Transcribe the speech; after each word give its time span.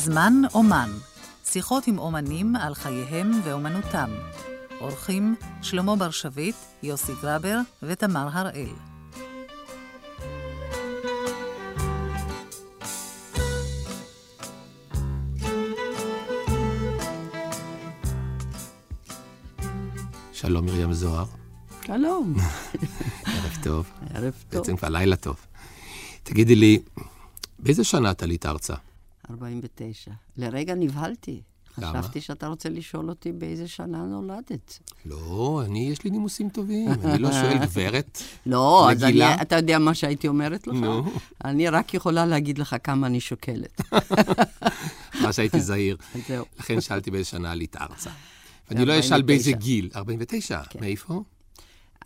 זמן 0.00 0.34
אומן, 0.54 0.90
שיחות 1.44 1.86
עם 1.86 1.98
אומנים 1.98 2.56
על 2.56 2.74
חייהם 2.74 3.30
ואומנותם. 3.44 4.10
אורחים 4.80 5.34
שלמה 5.62 5.96
בר 5.96 6.10
שביט, 6.10 6.54
יוסי 6.82 7.12
גרבר 7.22 7.58
ותמר 7.82 8.28
הראל. 8.32 8.74
שלום 20.32 20.66
מרים 20.66 20.92
זוהר. 20.92 21.24
שלום. 21.86 22.34
ערב 23.26 23.58
טוב. 23.62 23.90
ערב 24.14 24.34
טוב. 24.48 24.60
בעצם 24.60 24.76
כבר 24.76 24.88
לילה 24.88 25.16
טוב. 25.16 25.36
תגידי 26.22 26.54
לי, 26.54 26.82
באיזה 27.58 27.84
שנה 27.84 28.10
את 28.10 28.22
עלית 28.22 28.46
ארצה? 28.46 28.74
49. 29.30 30.10
לרגע 30.36 30.74
נבהלתי. 30.74 31.42
למה? 31.78 32.02
חשבתי 32.02 32.20
שאתה 32.20 32.46
רוצה 32.46 32.68
לשאול 32.68 33.08
אותי 33.08 33.32
באיזה 33.32 33.68
שנה 33.68 34.04
נולדת. 34.04 34.78
לא, 35.06 35.62
אני, 35.66 35.88
יש 35.90 36.04
לי 36.04 36.10
נימוסים 36.10 36.48
טובים. 36.48 36.88
אני 37.04 37.22
לא 37.22 37.32
שואל 37.32 37.58
גברת. 37.66 38.22
לא, 38.46 38.90
אז 38.90 39.04
אני? 39.04 39.42
אתה 39.42 39.56
יודע 39.56 39.78
מה 39.78 39.94
שהייתי 39.94 40.28
אומרת 40.28 40.66
לך? 40.66 40.74
נו. 40.74 41.12
אני 41.44 41.68
רק 41.68 41.94
יכולה 41.94 42.26
להגיד 42.26 42.58
לך 42.58 42.76
כמה 42.84 43.06
אני 43.06 43.20
שוקלת. 43.20 43.80
מה 45.22 45.32
שהייתי 45.32 45.60
זהיר. 45.60 45.96
זהו. 46.28 46.44
לכן 46.58 46.80
שאלתי 46.80 47.10
באיזה 47.10 47.28
שנה 47.28 47.50
עלית 47.50 47.76
ארצה. 47.76 48.10
ואני 48.70 48.84
לא 48.84 48.98
אשאל 49.00 49.22
באיזה 49.22 49.52
גיל. 49.52 49.90
49? 49.96 50.62
כן. 50.70 50.80
מאיפה? 50.80 51.22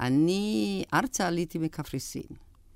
אני 0.00 0.84
ארצה 0.94 1.27
עליתי 1.27 1.59
מקפריסין. 1.59 2.22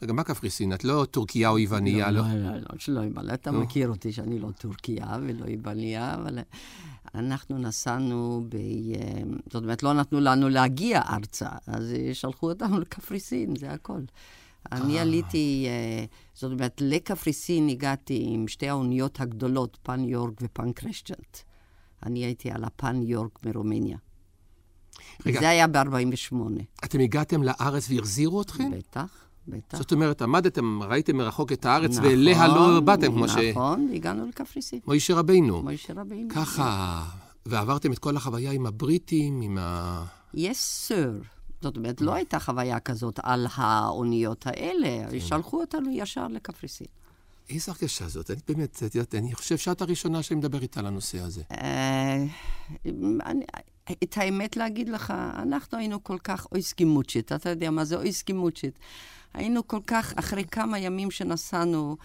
רגע, 0.02 0.12
מה 0.12 0.24
קפריסין? 0.24 0.72
את 0.72 0.84
לא 0.84 1.06
טורקיה 1.10 1.48
או 1.48 1.58
יווניה, 1.58 2.10
לא? 2.10 2.20
לא, 2.20 2.34
לא, 2.34 2.56
לא, 2.56 2.78
שלא 2.78 3.00
יבלע. 3.00 3.34
אתה 3.34 3.50
נו. 3.50 3.60
מכיר 3.60 3.88
אותי 3.88 4.12
שאני 4.12 4.38
לא 4.38 4.50
טורקיה 4.50 5.18
ולא 5.22 5.44
יווניה, 5.44 6.14
אבל 6.14 6.38
אנחנו 7.14 7.58
נסענו 7.58 8.46
ב... 8.48 8.56
זאת 9.46 9.62
אומרת, 9.62 9.82
לא 9.82 9.92
נתנו 9.92 10.20
לנו 10.20 10.48
להגיע 10.48 11.02
ארצה, 11.02 11.48
אז 11.66 11.92
אה, 11.92 12.14
שלחו 12.14 12.50
אותנו 12.50 12.80
לקפריסין, 12.80 13.56
זה 13.56 13.70
הכל. 13.70 14.00
אני 14.72 14.96
אה. 14.96 15.02
עליתי, 15.02 15.66
אה, 15.68 16.04
זאת 16.34 16.52
אומרת, 16.52 16.80
לקפריסין 16.84 17.68
הגעתי 17.68 18.24
עם 18.26 18.48
שתי 18.48 18.68
האוניות 18.68 19.20
הגדולות, 19.20 19.78
פן 19.82 20.04
יורק 20.04 20.34
ופן 20.42 20.72
קרשצ'נט. 20.72 21.38
אני 22.02 22.24
הייתי 22.24 22.50
על 22.50 22.64
הפן 22.64 23.02
יורק 23.02 23.46
מרומניה. 23.46 23.98
רגע. 25.26 25.40
זה 25.40 25.48
היה 25.48 25.66
ב-48. 25.66 26.34
אתם 26.84 27.00
הגעתם 27.00 27.42
לארץ 27.42 27.90
והחזירו 27.90 28.42
אתכם? 28.42 28.70
בטח, 28.70 29.27
בטח. 29.48 29.78
זאת 29.78 29.92
אומרת, 29.92 30.22
עמדתם, 30.22 30.82
ראיתם 30.82 31.16
מרחוק 31.16 31.52
את 31.52 31.66
הארץ, 31.66 31.98
ואליה 32.02 32.48
לא 32.48 32.80
באתם, 32.80 33.12
כמו 33.12 33.28
ש... 33.28 33.36
נכון, 33.36 33.88
והגענו 33.92 34.26
לקפריסין. 34.26 34.80
מוישה 34.86 35.14
רבינו. 35.14 35.62
מוישה 35.62 35.92
רבינו. 35.96 36.28
ככה, 36.34 37.02
ועברתם 37.46 37.92
את 37.92 37.98
כל 37.98 38.16
החוויה 38.16 38.50
עם 38.50 38.66
הבריטים, 38.66 39.40
עם 39.40 39.58
ה... 39.60 40.04
יס, 40.34 40.86
סר. 40.88 41.12
זאת 41.62 41.76
אומרת, 41.76 42.00
לא 42.00 42.14
הייתה 42.14 42.40
חוויה 42.40 42.80
כזאת 42.80 43.20
על 43.22 43.46
האוניות 43.54 44.46
האלה, 44.46 45.10
כן. 45.10 45.20
שלחו 45.20 45.60
אותנו 45.60 45.90
ישר 45.92 46.28
לקפריסין. 46.28 46.86
איזה 47.50 47.72
הרגשה 47.72 48.08
זאת? 48.08 48.30
אני 48.30 48.40
באמת, 48.48 48.82
את 48.86 48.94
יודעת, 48.94 49.14
אני 49.14 49.34
חושב 49.34 49.56
שאת 49.56 49.82
הראשונה 49.82 50.22
שאני 50.22 50.38
מדבר 50.38 50.62
איתה 50.62 50.80
על 50.80 50.86
הנושא 50.86 51.18
הזה. 51.18 51.42
אה, 51.52 52.24
את 54.02 54.16
האמת 54.16 54.56
להגיד 54.56 54.88
לך, 54.88 55.10
אנחנו 55.42 55.78
היינו 55.78 56.04
כל 56.04 56.18
כך 56.18 56.46
אויסקימוצ'ית, 56.52 57.32
אתה 57.32 57.48
יודע 57.48 57.70
מה 57.70 57.84
זה 57.84 57.96
אויסקימוצ'ית. 57.96 58.78
היינו 59.34 59.66
כל 59.66 59.80
כך, 59.86 60.12
אחרי 60.16 60.44
כמה 60.44 60.78
ימים 60.78 61.10
שנסענו, 61.10 61.96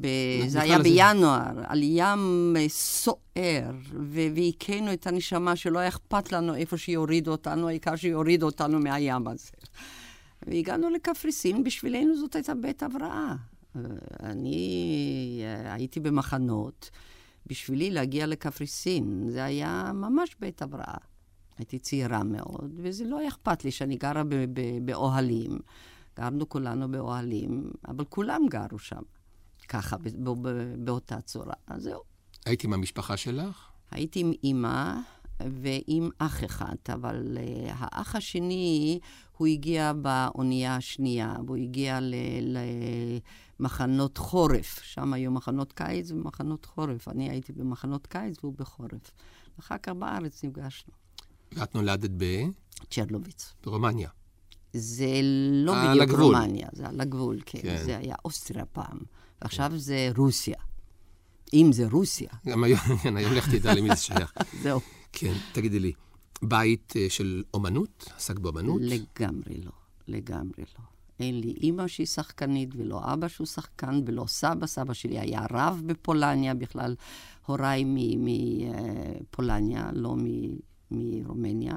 ב... 0.00 0.06
זה 0.46 0.60
היה 0.60 0.78
לזה- 0.78 0.82
בינואר, 0.90 1.40
על 1.66 1.80
ים 1.82 2.54
אה, 2.58 2.68
סוער, 2.68 3.70
ו- 3.92 4.28
והכינו 4.34 4.92
את 4.92 5.06
הנשמה 5.06 5.56
שלא 5.56 5.78
היה 5.78 5.88
אכפת 5.88 6.32
לנו 6.32 6.54
איפה 6.54 6.76
שיורידו 6.76 7.30
אותנו, 7.30 7.68
העיקר 7.68 7.96
שיורידו 7.96 8.46
אותנו 8.46 8.78
מהים 8.80 9.28
הזה. 9.28 9.50
והגענו 10.46 10.90
לקפריסין, 10.90 11.64
בשבילנו 11.64 12.16
זאת 12.16 12.34
הייתה 12.36 12.54
בית 12.54 12.82
הבראה. 12.82 13.34
אה, 13.76 13.80
אני 14.22 14.60
אה, 15.44 15.74
הייתי 15.74 16.00
במחנות, 16.00 16.90
בשבילי 17.46 17.90
להגיע 17.90 18.26
לקפריסין, 18.26 19.24
זה 19.30 19.44
היה 19.44 19.90
ממש 19.94 20.36
בית 20.40 20.62
הבראה. 20.62 20.94
הייתי 21.58 21.78
צעירה 21.78 22.22
מאוד, 22.24 22.72
וזה 22.76 23.04
לא 23.04 23.18
היה 23.18 23.28
אכפת 23.28 23.64
לי 23.64 23.70
שאני 23.70 23.96
גרה 23.96 24.24
ב- 24.24 24.34
ב- 24.34 24.86
באוהלים. 24.86 25.58
גרנו 26.16 26.48
כולנו 26.48 26.90
באוהלים, 26.90 27.70
אבל 27.88 28.04
כולם 28.04 28.42
גרו 28.50 28.78
שם, 28.78 29.02
ככה, 29.68 29.96
ב- 29.96 30.08
ב- 30.08 30.48
ב- 30.48 30.84
באותה 30.84 31.20
צורה. 31.20 31.54
אז 31.66 31.82
זהו. 31.82 32.00
הייתי 32.46 32.66
עם 32.66 32.72
המשפחה 32.72 33.16
שלך? 33.16 33.68
הייתי 33.90 34.20
עם 34.20 34.32
אימא 34.44 34.94
ועם 35.40 36.10
אח 36.18 36.44
אחד, 36.44 36.74
אבל 36.92 37.36
uh, 37.36 37.72
האח 37.78 38.16
השני, 38.16 38.98
הוא 39.36 39.46
הגיע 39.46 39.92
באונייה 39.92 40.76
השנייה, 40.76 41.36
והוא 41.46 41.56
הגיע 41.56 41.98
למחנות 43.60 44.18
חורף. 44.18 44.80
שם 44.82 45.12
היו 45.12 45.30
מחנות 45.30 45.72
קיץ 45.72 46.10
ומחנות 46.10 46.64
חורף. 46.64 47.08
אני 47.08 47.30
הייתי 47.30 47.52
במחנות 47.52 48.06
קיץ 48.06 48.36
והוא 48.42 48.54
בחורף. 48.58 49.10
אחר 49.60 49.78
כך 49.82 49.92
בארץ 49.92 50.44
נפגשנו. 50.44 50.92
ואת 51.52 51.74
נולדת 51.74 52.10
צ'רלוביץ. 52.90 53.54
ברומניה. 53.64 54.08
זה 54.72 55.06
לא 55.52 55.74
בדיוק 55.88 56.02
הגבול. 56.02 56.36
רומניה, 56.36 56.68
זה 56.72 56.88
על 56.88 57.00
הגבול, 57.00 57.38
כן. 57.46 57.58
כן. 57.62 57.82
זה 57.84 57.96
היה 57.98 58.14
אוסטריה 58.24 58.64
פעם, 58.64 58.98
ועכשיו 59.42 59.72
זה 59.76 60.10
רוסיה. 60.16 60.56
אם 61.54 61.70
זה 61.72 61.86
רוסיה, 61.90 62.28
גם 62.46 62.64
היום, 62.64 62.78
כן, 63.02 63.16
היום 63.16 63.32
לך 63.32 63.54
תדע 63.54 63.74
למי 63.74 63.88
זה 63.88 63.96
שייך. 63.96 64.34
זהו. 64.62 64.80
כן, 65.12 65.32
תגידי 65.52 65.80
לי, 65.80 65.92
בית 66.42 66.92
אה, 66.96 67.06
של 67.08 67.42
אומנות? 67.54 68.12
עסק 68.16 68.38
באומנות? 68.38 68.80
לגמרי 68.84 69.54
לא, 69.64 69.72
לגמרי 70.08 70.52
לא. 70.78 70.84
אין 71.20 71.40
לי 71.40 71.54
אימא 71.62 71.88
שהיא 71.88 72.06
שחקנית, 72.06 72.68
ולא 72.76 73.00
אבא 73.12 73.28
שהוא 73.28 73.46
שחקן, 73.46 74.00
ולא 74.06 74.24
סבא. 74.28 74.66
סבא 74.66 74.92
שלי 74.94 75.18
היה 75.18 75.46
רב 75.50 75.82
בפולניה, 75.86 76.54
בכלל 76.54 76.94
הוריי 77.46 77.84
מפולניה, 79.26 79.90
לא 79.92 80.16
מ- 80.16 80.56
מרומניה. 80.90 81.74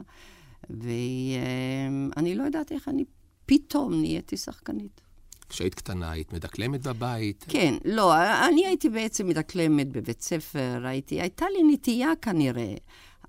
ואני 0.69 2.35
לא 2.35 2.43
יודעת 2.43 2.71
איך 2.71 2.87
אני 2.87 3.03
פתאום 3.45 3.93
נהייתי 3.93 4.37
שחקנית. 4.37 5.01
כשהיית 5.49 5.75
קטנה 5.75 6.11
היית 6.11 6.33
מדקלמת 6.33 6.87
בבית? 6.87 7.45
כן, 7.47 7.73
לא, 7.85 8.13
אני 8.49 8.65
הייתי 8.65 8.89
בעצם 8.89 9.27
מדקלמת 9.27 9.91
בבית 9.91 10.21
ספר, 10.21 10.81
הייתי, 10.83 11.21
הייתה 11.21 11.45
לי 11.53 11.73
נטייה 11.73 12.09
כנראה, 12.21 12.73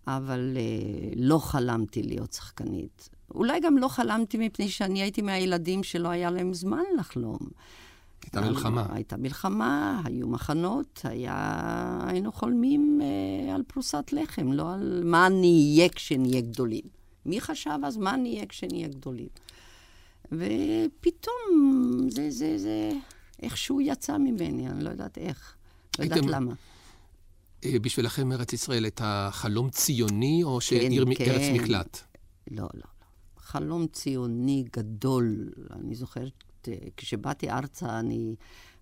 אבל 0.07 0.57
אה, 0.57 1.13
לא 1.17 1.39
חלמתי 1.39 2.03
להיות 2.03 2.33
שחקנית. 2.33 3.09
אולי 3.35 3.61
גם 3.61 3.79
לא 3.79 3.89
חלמתי 3.89 4.39
מפני 4.39 4.69
שאני 4.69 5.03
הייתי 5.03 5.23
מהילדים 5.23 5.83
שלא 5.83 6.09
היה 6.09 6.31
להם 6.31 6.55
זמן 6.55 6.83
לחלום. 6.99 7.39
הייתה 8.23 8.41
מלחמה. 8.41 8.87
הייתה 8.93 9.17
מלחמה, 9.17 10.03
היו 10.05 10.29
מחנות, 10.29 11.01
היה... 11.05 12.01
היינו 12.07 12.33
חולמים 12.33 13.01
אה, 13.03 13.55
על 13.55 13.63
פרוסת 13.67 14.13
לחם, 14.13 14.53
לא 14.53 14.73
על 14.75 15.03
מה 15.05 15.29
נהיה 15.29 15.89
כשנהיה 15.89 16.41
גדולים. 16.41 16.85
מי 17.27 17.41
חשב 17.41 17.79
אז 17.85 17.97
מה 17.97 18.17
נהיה 18.17 18.47
כשנהיה 18.47 18.89
גדולים? 18.89 19.29
ופתאום 20.33 21.47
זה, 22.09 22.31
זה, 22.31 22.59
זה 22.59 22.91
איכשהו 23.43 23.81
יצא 23.81 24.19
ממני, 24.19 24.69
אני 24.69 24.85
לא 24.85 24.91
יודעת 24.91 25.19
איך. 25.19 25.55
לא 25.99 26.05
יודעת 26.05 26.25
למה. 26.27 26.55
אה, 27.65 27.79
בשבילכם 27.79 28.33
ארץ 28.33 28.53
ישראל 28.53 28.85
הייתה 28.85 29.29
חלום 29.33 29.71
ציוני, 29.71 30.41
או 30.45 30.61
שעיר 30.61 31.05
מ- 31.05 31.15
כן. 31.15 31.25
ארץ 31.31 31.61
מקלט? 31.61 31.99
לא, 32.51 32.63
לא, 32.63 32.69
לא. 32.75 32.83
חלום 33.37 33.87
ציוני 33.87 34.65
גדול. 34.77 35.53
אני 35.73 35.95
זוכרת, 35.95 36.33
אה, 36.69 36.75
כשבאתי 36.97 37.51
ארצה, 37.51 37.99
אני, 37.99 38.35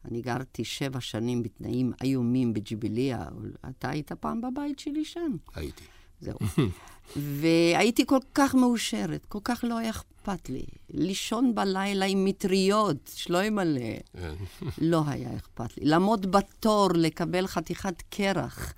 אני 0.05 0.23
גרתי 0.23 0.65
שבע 0.65 1.01
שנים 1.01 1.43
בתנאים 1.43 1.93
איומים 2.03 2.55
בג'יביליה. 2.55 3.25
אתה 3.69 3.89
היית 3.91 4.13
פעם 4.13 4.41
בבית 4.41 4.79
שלי 4.79 5.05
שם. 5.05 5.37
הייתי. 5.55 5.85
זהו. 6.25 6.39
והייתי 7.41 8.07
כל 8.07 8.19
כך 8.35 8.55
מאושרת, 8.55 9.27
כל 9.27 9.39
כך 9.45 9.65
לא 9.69 9.79
היה 9.79 9.91
אכפת 9.91 10.49
לי. 10.49 10.65
לישון 10.91 11.55
בלילה 11.55 12.05
עם 12.05 12.25
מטריות, 12.25 13.11
שלא 13.15 13.43
ימלא. 13.43 13.81
כן. 14.13 14.35
לא 14.79 15.03
היה 15.07 15.37
אכפת 15.37 15.79
לי. 15.79 15.85
לעמוד 15.85 16.33
בתור, 16.33 16.89
לקבל 16.95 17.47
חתיכת 17.47 18.03
קרח. 18.11 18.75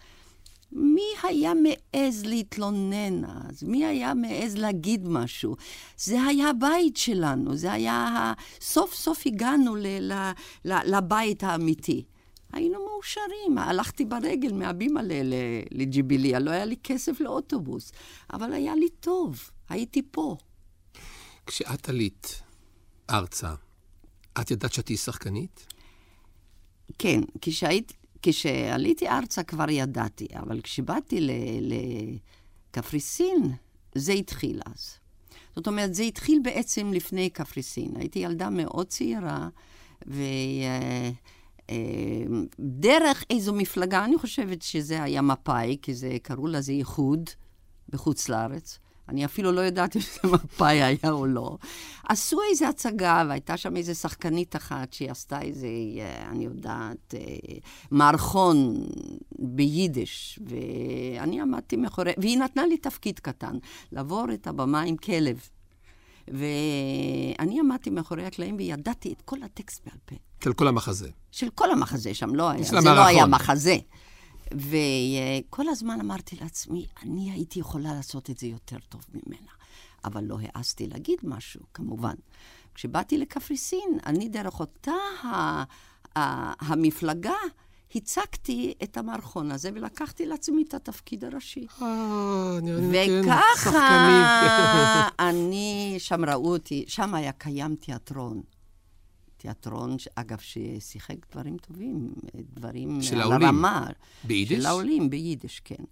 מי 0.72 1.02
היה 1.22 1.52
מעז 1.54 2.25
להתלונן 2.25 3.25
אז? 3.25 3.62
מי 3.62 3.84
היה 3.87 4.14
מעז 4.14 4.56
להגיד 4.56 5.08
משהו? 5.08 5.56
זה 5.96 6.22
היה 6.22 6.50
הבית 6.50 6.96
שלנו, 6.96 7.56
זה 7.56 7.72
היה... 7.72 8.32
סוף 8.60 8.94
סוף 8.94 9.22
הגענו 9.26 9.76
ל- 9.76 10.12
ל- 10.12 10.32
ל- 10.64 10.96
לבית 10.96 11.44
האמיתי. 11.44 12.04
היינו 12.56 12.79
מאושרים, 12.85 13.58
הלכתי 13.58 14.05
ברגל 14.05 14.53
מהבימה 14.53 15.00
לג'יביליה, 15.70 16.38
לא 16.38 16.50
היה 16.50 16.64
לי 16.64 16.76
כסף 16.85 17.20
לאוטובוס, 17.20 17.93
אבל 18.32 18.53
היה 18.53 18.75
לי 18.75 18.88
טוב, 19.00 19.50
הייתי 19.69 20.03
פה. 20.11 20.37
כשאת 21.47 21.88
עלית 21.88 22.43
ארצה, 23.11 23.55
את 24.41 24.50
ידעת 24.50 24.73
שאת 24.73 24.87
תהיי 24.87 24.97
שחקנית? 24.97 25.67
כן, 26.99 27.20
כשהייתי, 27.41 27.94
כשעליתי 28.23 29.08
ארצה 29.08 29.43
כבר 29.43 29.70
ידעתי, 29.70 30.26
אבל 30.35 30.61
כשבאתי 30.61 31.29
לקפריסין, 32.70 33.53
זה 33.94 34.12
התחיל 34.12 34.61
אז. 34.67 34.99
זאת 35.56 35.67
אומרת, 35.67 35.94
זה 35.94 36.03
התחיל 36.03 36.38
בעצם 36.43 36.93
לפני 36.93 37.31
קפריסין. 37.31 37.97
הייתי 37.97 38.19
ילדה 38.19 38.50
מאוד 38.50 38.87
צעירה, 38.87 39.49
ודרך 41.71 43.25
איזו 43.31 43.55
מפלגה, 43.55 44.05
אני 44.05 44.19
חושבת 44.19 44.63
שזה 44.63 45.03
היה 45.03 45.23
מפא"י, 45.23 45.77
כי 45.83 45.95
זה, 45.95 46.17
קראו 46.23 46.47
לזה 46.47 46.73
איחוד 46.73 47.31
בחוץ 47.89 48.29
לארץ. 48.29 48.79
אני 49.09 49.25
אפילו 49.25 49.53
לא 49.53 49.61
יודעת 49.61 49.97
אם 49.97 50.01
זה 50.01 50.29
מפא"י 50.33 50.83
היה 50.83 51.11
או 51.11 51.27
לא. 51.27 51.59
עשו 52.09 52.39
איזו 52.51 52.67
הצגה, 52.67 53.25
והייתה 53.29 53.57
שם 53.57 53.77
איזו 53.77 53.95
שחקנית 53.95 54.57
אחת 54.57 54.93
שהיא 54.93 55.11
עשתה 55.11 55.43
איזה, 55.43 55.67
אה, 55.99 56.31
אני 56.31 56.45
יודעת, 56.45 57.15
אה, 57.15 57.57
מערכון 57.91 58.87
ביידיש, 59.39 60.39
ואני 60.47 61.41
עמדתי 61.41 61.77
מאחורי, 61.77 62.13
והיא 62.19 62.39
נתנה 62.39 62.67
לי 62.67 62.77
תפקיד 62.77 63.19
קטן, 63.19 63.59
לעבור 63.93 64.25
את 64.35 64.47
הבמה 64.47 64.81
עם 64.81 64.97
כלב. 64.97 65.49
ואני 66.29 67.61
עמדתי 67.61 67.91
מאחורי 67.91 68.27
הקלעים 68.27 68.57
וידעתי 68.59 69.13
את 69.13 69.23
כל 69.23 69.43
הטקסט 69.43 69.87
בעל 69.87 69.99
פה. 70.05 70.25
של 70.44 70.53
כל 70.53 70.69
המחזה. 70.69 71.09
של 71.33 71.50
כל 71.50 71.71
המחזה 71.71 72.15
שם, 72.15 72.35
לא 72.35 72.49
היה, 72.50 72.62
זה 72.65 72.81
לא 72.81 72.91
היה 72.91 73.23
המערכון. 73.23 73.31
מחזה. 73.31 73.77
וכל 74.55 75.69
הזמן 75.69 76.00
אמרתי 76.00 76.37
לעצמי, 76.41 76.87
אני 77.03 77.31
הייתי 77.33 77.61
יכולה 77.61 77.94
לעשות 77.94 78.31
את 78.31 78.38
זה 78.38 78.47
יותר 78.47 78.77
טוב 78.88 79.00
ממנה. 79.15 79.50
אבל 80.05 80.25
לא 80.25 80.38
העזתי 80.43 80.87
להגיד 80.87 81.19
משהו, 81.23 81.61
כמובן. 81.75 82.15
כשבאתי 82.75 83.19
לקפריסין, 83.19 83.99
אני 84.06 84.29
דרך 84.29 84.61
אותה 84.61 84.93
ה- 85.25 85.62
ה- 86.19 86.73
המפלגה, 86.73 87.32
הצגתי 87.94 88.75
את 88.82 88.97
המערכון 88.97 89.50
הזה 89.53 89.71
ולקחתי 89.75 90.27
לעצמי 90.27 90.65
את 90.69 90.75
התפקיד 90.75 91.25
הראשי. 91.25 91.67
אה, 91.82 91.87
אני 92.59 92.75
אני- 92.75 93.06
כן, 93.06 93.21
וככה 93.25 93.43
שחקנית. 93.65 94.27
אני, 95.29 95.94
שם 95.99 96.25
ראו 96.25 96.53
אותי, 96.53 96.85
שם 96.89 97.15
היה 97.15 97.32
קיים 97.32 97.75
תיאטרון. 97.77 98.43
תיאטרון, 99.37 99.97
אגב, 100.15 100.38
ששיחק 100.38 101.17
דברים 101.33 101.56
טובים, 101.59 102.15
דברים 102.55 103.03
של 103.03 103.15
על 103.15 103.21
העולים. 103.21 103.43
הרמה. 103.43 103.87
ביידיש? 104.25 104.59
של 104.59 104.67
העולים, 104.67 105.11
ביידיש, 105.11 105.61
כן. 105.61 105.85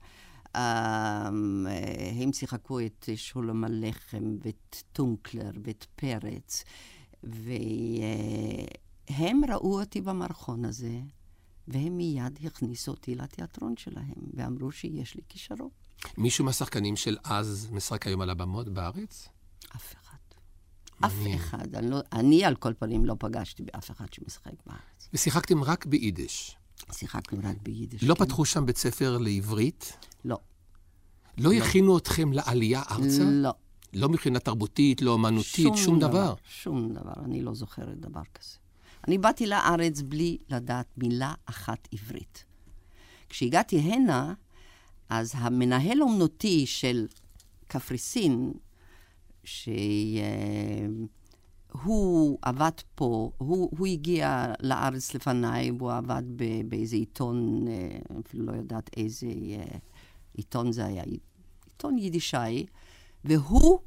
אמ, 0.56 1.66
אה, 1.66 2.10
הם 2.22 2.32
שיחקו 2.32 2.80
את 2.80 3.08
שלום 3.16 3.64
עליכם, 3.64 4.36
ואת 4.44 4.82
טונקלר, 4.92 5.50
ואת 5.64 5.86
פרץ, 5.96 6.64
והם 7.22 8.60
ראו 9.48 9.80
אותי 9.80 10.00
במערכון 10.00 10.64
הזה, 10.64 11.00
והם 11.68 11.96
מיד 11.96 12.38
הכניסו 12.46 12.90
אותי 12.90 13.14
לתיאטרון 13.14 13.76
שלהם, 13.76 14.14
ואמרו 14.34 14.72
שיש 14.72 15.14
לי 15.14 15.22
כישרון. 15.28 15.68
מישהו 16.18 16.44
מהשחקנים 16.44 16.96
של 16.96 17.16
אז 17.24 17.68
משחק 17.72 18.06
היום 18.06 18.20
על 18.20 18.30
הבמות 18.30 18.68
בארץ? 18.68 19.28
אף 19.76 19.92
אחד. 19.92 20.03
אף 21.06 21.36
אחד. 21.36 21.74
אני, 21.74 21.90
לא, 21.90 21.98
אני 22.12 22.44
על 22.44 22.54
כל 22.54 22.72
פנים 22.78 23.04
לא 23.04 23.16
פגשתי 23.18 23.62
באף 23.62 23.90
אחד 23.90 24.06
שמשחק 24.12 24.52
בארץ. 24.66 25.08
ושיחקתם 25.12 25.64
רק 25.64 25.86
ביידיש. 25.86 26.56
שיחקנו 26.92 27.40
רק 27.44 27.56
ביידיש. 27.62 28.02
לא 28.02 28.14
כן. 28.14 28.24
פתחו 28.24 28.44
שם 28.44 28.66
בית 28.66 28.76
ספר 28.76 29.18
לעברית? 29.18 29.96
לא. 30.24 30.38
לא 31.38 31.52
הכינו 31.52 31.98
אתכם 31.98 32.32
לעלייה 32.32 32.82
ארצה? 32.90 33.24
לא. 33.24 33.50
לא 33.92 34.08
מבחינה 34.08 34.38
תרבותית, 34.38 35.02
לא 35.02 35.10
אומנותית, 35.10 35.76
שום 35.76 35.98
דבר. 35.98 36.34
שום 36.48 36.92
דבר. 36.92 37.12
אני 37.24 37.42
לא 37.42 37.54
זוכרת 37.54 38.00
דבר 38.00 38.22
כזה. 38.34 38.56
אני 39.08 39.18
באתי 39.18 39.46
לארץ 39.46 40.00
בלי 40.00 40.38
לדעת 40.48 40.86
מילה 40.96 41.34
אחת 41.46 41.88
עברית. 41.92 42.44
כשהגעתי 43.28 43.78
הנה, 43.78 44.34
אז 45.08 45.32
המנהל 45.34 46.02
אומנותי 46.02 46.66
של 46.66 47.06
קפריסין, 47.66 48.52
שהוא 49.44 51.18
עבד 52.42 52.70
פה, 52.94 53.30
הוא, 53.38 53.70
הוא 53.78 53.86
הגיע 53.86 54.52
לארץ 54.60 55.14
לפניי, 55.14 55.70
והוא 55.70 55.92
עבד 55.92 56.22
ב- 56.36 56.68
באיזה 56.68 56.96
עיתון, 56.96 57.64
אה, 57.68 57.98
אפילו 58.26 58.46
לא 58.46 58.52
יודעת 58.52 58.90
איזה 58.96 59.26
אה, 59.26 59.78
עיתון 60.34 60.72
זה 60.72 60.84
היה, 60.86 61.02
עיתון 61.66 61.98
יידישאי, 61.98 62.66
והוא 63.24 63.78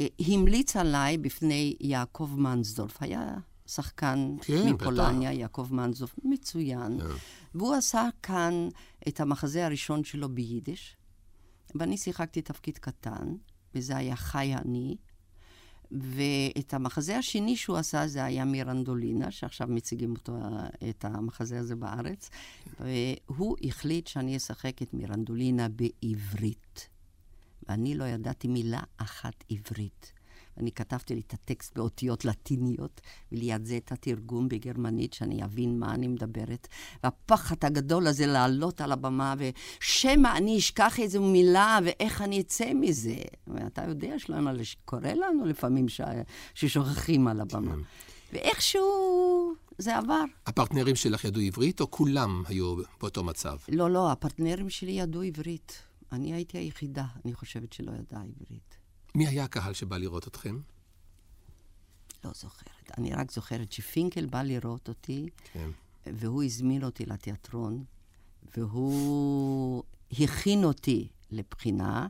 אה, 0.00 0.06
המליץ 0.18 0.76
עליי 0.76 1.18
בפני 1.18 1.76
יעקב 1.80 2.30
מנסדורף. 2.36 3.02
היה 3.02 3.36
שחקן 3.66 4.36
כן, 4.42 4.72
מפולניה, 4.72 5.32
יעקב 5.32 5.68
מנסדורף, 5.70 6.14
מצוין. 6.24 7.00
כן. 7.00 7.06
והוא 7.54 7.74
עשה 7.74 8.08
כאן 8.22 8.68
את 9.08 9.20
המחזה 9.20 9.66
הראשון 9.66 10.04
שלו 10.04 10.28
ביידיש, 10.28 10.96
ואני 11.74 11.96
שיחקתי 11.96 12.42
תפקיד 12.42 12.78
קטן, 12.78 13.34
וזה 13.74 13.96
היה 13.96 14.16
חי 14.16 14.54
אני. 14.54 14.96
ואת 15.90 16.74
המחזה 16.74 17.18
השני 17.18 17.56
שהוא 17.56 17.76
עשה 17.76 18.06
זה 18.08 18.24
היה 18.24 18.44
מירנדולינה, 18.44 19.30
שעכשיו 19.30 19.68
מציגים 19.70 20.12
אותו, 20.12 20.38
את 20.90 21.04
המחזה 21.04 21.58
הזה 21.58 21.76
בארץ, 21.76 22.30
והוא 22.80 23.56
החליט 23.64 24.06
שאני 24.06 24.36
אשחק 24.36 24.82
את 24.82 24.94
מירנדולינה 24.94 25.66
בעברית. 25.68 26.88
ואני 27.68 27.94
לא 27.94 28.04
ידעתי 28.04 28.48
מילה 28.48 28.80
אחת 28.96 29.44
עברית. 29.50 30.12
אני 30.58 30.72
כתבתי 30.72 31.14
לי 31.14 31.22
את 31.26 31.32
הטקסט 31.32 31.78
באותיות 31.78 32.24
לטיניות, 32.24 33.00
וליד 33.32 33.64
זה 33.64 33.76
את 33.76 33.92
התרגום 33.92 34.48
בגרמנית, 34.48 35.12
שאני 35.12 35.44
אבין 35.44 35.78
מה 35.78 35.94
אני 35.94 36.08
מדברת. 36.08 36.68
והפחד 37.04 37.56
הגדול 37.62 38.06
הזה 38.06 38.26
לעלות 38.26 38.80
על 38.80 38.92
הבמה, 38.92 39.34
ושמא 39.38 40.36
אני 40.36 40.58
אשכח 40.58 41.00
איזו 41.00 41.22
מילה, 41.22 41.78
ואיך 41.84 42.22
אני 42.22 42.40
אצא 42.40 42.72
מזה. 42.74 43.16
ואתה 43.46 43.84
יודע, 43.88 44.18
שלמה, 44.18 44.52
קורה 44.84 45.14
לנו 45.14 45.46
לפעמים 45.46 45.88
ש... 45.88 46.00
ששוכחים 46.54 47.28
על 47.28 47.40
הבמה. 47.40 47.74
ואיכשהו 48.32 49.54
זה 49.78 49.96
עבר. 49.96 50.24
הפרטנרים 50.46 50.96
שלך 50.96 51.24
ידעו 51.24 51.42
עברית, 51.42 51.80
או 51.80 51.90
כולם 51.90 52.42
היו 52.46 52.76
באותו 53.00 53.24
מצב? 53.24 53.56
לא, 53.68 53.90
לא, 53.90 54.12
הפרטנרים 54.12 54.70
שלי 54.70 54.92
ידעו 54.92 55.22
עברית. 55.22 55.82
אני 56.12 56.34
הייתי 56.34 56.58
היחידה, 56.58 57.04
אני 57.24 57.34
חושבת 57.34 57.72
שלא 57.72 57.92
ידעה 57.92 58.22
עברית. 58.22 58.81
מי 59.14 59.26
היה 59.26 59.44
הקהל 59.44 59.72
שבא 59.72 59.96
לראות 59.98 60.28
אתכם? 60.28 60.60
לא 62.24 62.30
זוכרת. 62.34 62.90
אני 62.98 63.14
רק 63.14 63.30
זוכרת 63.30 63.72
שפינקל 63.72 64.26
בא 64.26 64.42
לראות 64.42 64.88
אותי, 64.88 65.28
כן. 65.52 65.70
והוא 66.06 66.42
הזמין 66.42 66.84
אותי 66.84 67.06
לתיאטרון, 67.06 67.84
והוא 68.56 69.82
הכין 70.20 70.64
אותי 70.64 71.08
לבחינה, 71.30 72.06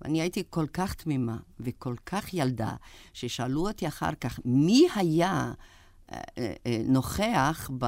ואני 0.00 0.20
הייתי 0.20 0.42
כל 0.50 0.66
כך 0.72 0.94
תמימה 0.94 1.36
וכל 1.60 1.94
כך 2.06 2.34
ילדה, 2.34 2.76
ששאלו 3.12 3.68
אותי 3.68 3.88
אחר 3.88 4.14
כך, 4.20 4.40
מי 4.44 4.86
היה 4.94 5.52
אה, 6.12 6.20
אה, 6.38 6.54
אה, 6.66 6.82
נוכח 6.84 7.70
ב, 7.78 7.86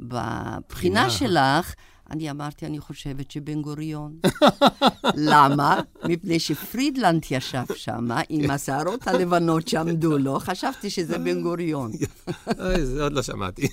בבחינה 0.00 0.60
בחינה. 0.68 1.10
שלך? 1.10 1.74
אני 2.10 2.30
אמרתי, 2.30 2.66
אני 2.66 2.80
חושבת 2.80 3.30
שבן 3.30 3.62
גוריון. 3.62 4.18
למה? 5.14 5.80
מפני 6.04 6.38
שפרידלנד 6.38 7.22
ישב 7.30 7.64
שם 7.74 8.08
עם 8.28 8.50
השערות 8.50 9.08
הלבנות 9.08 9.68
שעמדו 9.68 10.18
לו, 10.18 10.40
חשבתי 10.40 10.90
שזה 10.90 11.18
בן 11.18 11.42
גוריון. 11.42 11.92
אוי, 12.60 12.86
זה 12.86 13.02
עוד 13.02 13.12
לא 13.12 13.22
שמעתי. 13.22 13.68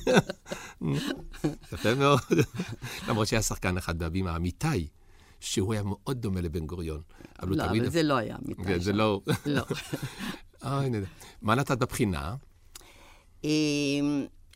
יפה 1.74 1.96
מאוד. 1.96 2.20
למרות 3.08 3.28
שהיה 3.28 3.42
שחקן 3.42 3.78
אחד 3.78 4.00
בהבימה, 4.00 4.36
אמיתי, 4.36 4.88
שהוא 5.40 5.74
היה 5.74 5.84
מאוד 5.84 6.22
דומה 6.22 6.42
לבן 6.42 6.66
גוריון. 6.66 7.02
אבל 7.42 7.58
לא. 7.58 7.64
אבל 7.66 7.90
זה 7.90 8.04
לא 8.04 8.18
היה 8.18 8.36
אמיתי. 8.46 8.64
כן, 8.64 8.80
זה. 8.80 8.94
לא... 8.94 9.22
לא. 9.46 9.64
מה 11.42 11.56
נתת 11.56 11.78
בבחינה? 11.78 12.36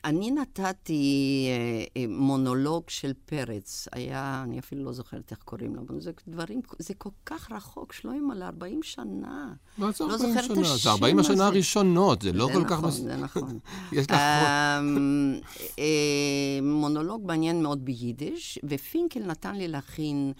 אני 0.07 0.31
נתתי 0.31 1.45
אה, 1.49 2.01
אה, 2.01 2.07
מונולוג 2.09 2.83
של 2.89 3.13
פרץ. 3.25 3.87
היה, 3.91 4.41
אני 4.43 4.59
אפילו 4.59 4.83
לא 4.83 4.93
זוכרת 4.93 5.31
איך 5.31 5.39
קוראים 5.39 5.75
לו, 5.75 5.81
אבל 5.87 6.01
זה 6.01 6.11
דברים, 6.27 6.61
זה 6.79 6.93
כל 6.93 7.09
כך 7.25 7.51
רחוק, 7.51 7.93
שלוים, 7.93 8.31
על 8.31 8.43
40 8.43 8.83
שנה. 8.83 9.53
מה 9.77 9.91
זה 9.91 10.03
לא 10.03 10.11
40 10.13 10.29
זוכרת 10.29 10.51
את 10.51 10.55
שנה? 10.55 10.63
זה 10.63 10.73
השם 10.73 10.89
40 10.89 11.19
השנה. 11.19 11.45
הראשונות, 11.47 12.21
זה 12.21 12.31
לא 12.31 12.45
זה 12.47 12.53
כל 12.53 12.59
נכון, 12.59 12.77
כך... 12.77 12.83
מס- 12.83 12.93
זה 12.93 13.15
נכון. 13.17 13.59
יש 13.91 14.11
לך... 14.11 14.17
אמ, 14.17 15.39
אה, 15.79 16.59
מונולוג 16.61 17.25
מעניין 17.25 17.63
מאוד 17.63 17.85
ביידיש, 17.85 18.59
ופינקל 18.69 19.19
נתן 19.19 19.55
לי 19.55 19.67
להכין 19.67 20.33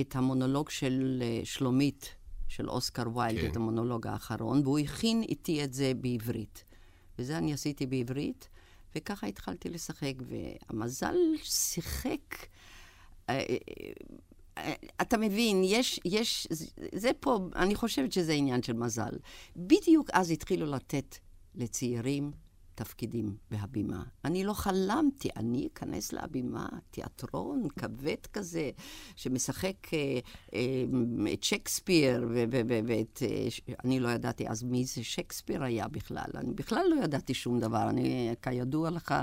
את 0.00 0.16
המונולוג 0.16 0.70
של 0.70 1.22
שלומית, 1.44 2.08
של 2.48 2.68
אוסקר 2.70 3.04
ויילד, 3.14 3.40
כן. 3.40 3.50
את 3.50 3.56
המונולוג 3.56 4.06
האחרון, 4.06 4.60
והוא 4.64 4.78
הכין 4.78 5.22
איתי 5.22 5.64
את 5.64 5.74
זה 5.74 5.92
בעברית. 6.00 6.64
וזה 7.18 7.38
אני 7.38 7.52
עשיתי 7.52 7.86
בעברית, 7.86 8.48
וככה 8.96 9.26
התחלתי 9.26 9.68
לשחק, 9.68 10.12
והמזל 10.20 11.14
שיחק... 11.42 12.36
אה, 13.28 13.38
אה, 13.50 13.56
אה, 14.58 14.72
אתה 15.02 15.16
מבין, 15.18 15.62
יש, 15.64 16.00
יש, 16.04 16.48
זה- 16.94 17.10
פה, 17.20 17.38
אני 17.56 17.74
חושבת 17.74 18.12
שזה 18.12 18.32
עניין 18.32 18.62
של 18.62 18.72
מזל. 18.72 19.12
בדיוק 19.56 20.10
אז 20.12 20.30
התחילו 20.30 20.66
לתת 20.66 21.16
לצעירים 21.54 22.32
תפקידים 22.74 23.36
בהבימה. 23.50 24.02
אני 24.24 24.44
לא 24.44 24.52
חלמתי, 24.52 25.28
אני 25.36 25.68
אכנס 25.72 26.12
להבימה, 26.12 26.68
תיאטרון 26.90 27.68
כבד 27.76 28.26
כזה, 28.32 28.70
שמשחק 29.16 29.76
אה, 29.92 30.18
אה, 30.54 30.84
את 31.32 31.42
שייקספיר, 31.42 32.28
ואת... 32.86 33.22
אה, 33.22 33.48
אני 33.84 34.00
לא 34.00 34.08
ידעתי 34.08 34.48
אז 34.48 34.62
מי 34.62 34.84
זה 34.84 35.04
שייקספיר 35.04 35.64
היה 35.64 35.88
בכלל. 35.88 36.30
אני 36.34 36.54
בכלל 36.54 36.86
לא 36.90 37.04
ידעתי 37.04 37.34
שום 37.34 37.60
דבר. 37.60 37.88
אני, 37.88 38.34
כידוע 38.42 38.90
לך, 38.90 39.14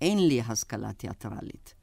אין 0.00 0.28
לי 0.28 0.40
השכלה 0.40 0.92
תיאטרלית. 0.92 1.74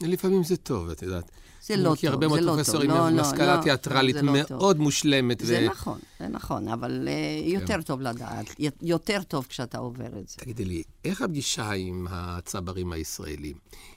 לפעמים 0.00 0.44
זה 0.44 0.56
טוב, 0.56 0.90
את 0.90 1.02
יודעת. 1.02 1.30
זה 1.62 1.76
לא 1.76 1.88
טוב, 1.88 1.96
כי 1.96 2.08
הרבה 2.08 2.28
מאוד 2.28 2.40
זה 2.40 2.46
לא 2.46 2.52
פרופסורים 2.54 2.90
טוב. 2.90 2.98
לא, 2.98 3.08
עם 3.08 3.16
לא, 3.16 3.22
השכלה 3.22 3.56
לא, 3.56 3.62
תיאטרלית 3.62 4.16
זה 4.16 4.22
לא 4.22 4.32
מאוד 4.32 4.46
טוב. 4.76 4.82
מושלמת. 4.82 5.40
זה 5.40 5.66
נכון, 5.70 5.98
זה 6.20 6.28
נכון, 6.28 6.68
אבל 6.68 7.08
אה, 7.08 7.48
יותר 7.48 7.82
טוב 7.82 8.00
לדעת, 8.00 8.46
יותר 8.82 9.22
טוב 9.22 9.46
כשאתה 9.48 9.78
עובר 9.78 10.18
את 10.18 10.28
זה. 10.28 10.36
תגידי 10.36 10.64
לי, 10.64 10.82
איך 11.04 11.22
הפגישה 11.22 11.70
עם 11.70 12.06
הצברים 12.10 12.92
הישראלים? 12.92 13.56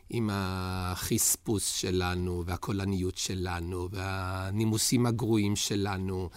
עם 0.09 0.29
החספוס 0.33 1.67
שלנו, 1.67 2.43
והקולניות 2.45 3.17
שלנו, 3.17 3.89
והנימוסים 3.91 5.05
הגרועים 5.05 5.55
שלנו? 5.55 6.29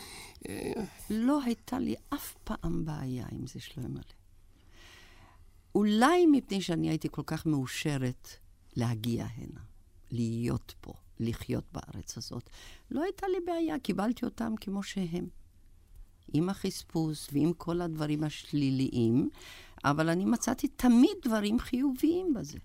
אה, 0.48 0.72
לא 1.10 1.42
הייתה 1.42 1.78
לי 1.78 1.94
אף 2.14 2.34
פעם 2.44 2.84
בעיה 2.84 3.26
עם 3.32 3.46
זה, 3.46 3.60
שלמה. 3.60 4.00
אולי 5.74 6.26
מפני 6.26 6.60
שאני 6.60 6.88
הייתי 6.88 7.08
כל 7.10 7.22
כך 7.26 7.46
מאושרת 7.46 8.28
להגיע 8.76 9.26
הנה, 9.36 9.60
להיות 10.10 10.74
פה, 10.80 10.92
לחיות 11.20 11.64
בארץ 11.72 12.18
הזאת. 12.18 12.50
לא 12.90 13.02
הייתה 13.02 13.26
לי 13.28 13.38
בעיה, 13.46 13.78
קיבלתי 13.78 14.24
אותם 14.24 14.54
כמו 14.60 14.82
שהם. 14.82 15.28
עם 16.32 16.48
החספוס 16.48 17.28
ועם 17.32 17.52
כל 17.52 17.80
הדברים 17.80 18.24
השליליים, 18.24 19.28
אבל 19.84 20.08
אני 20.08 20.24
מצאתי 20.24 20.68
תמיד 20.68 21.16
דברים 21.24 21.58
חיוביים 21.58 22.34
בזה. 22.34 22.58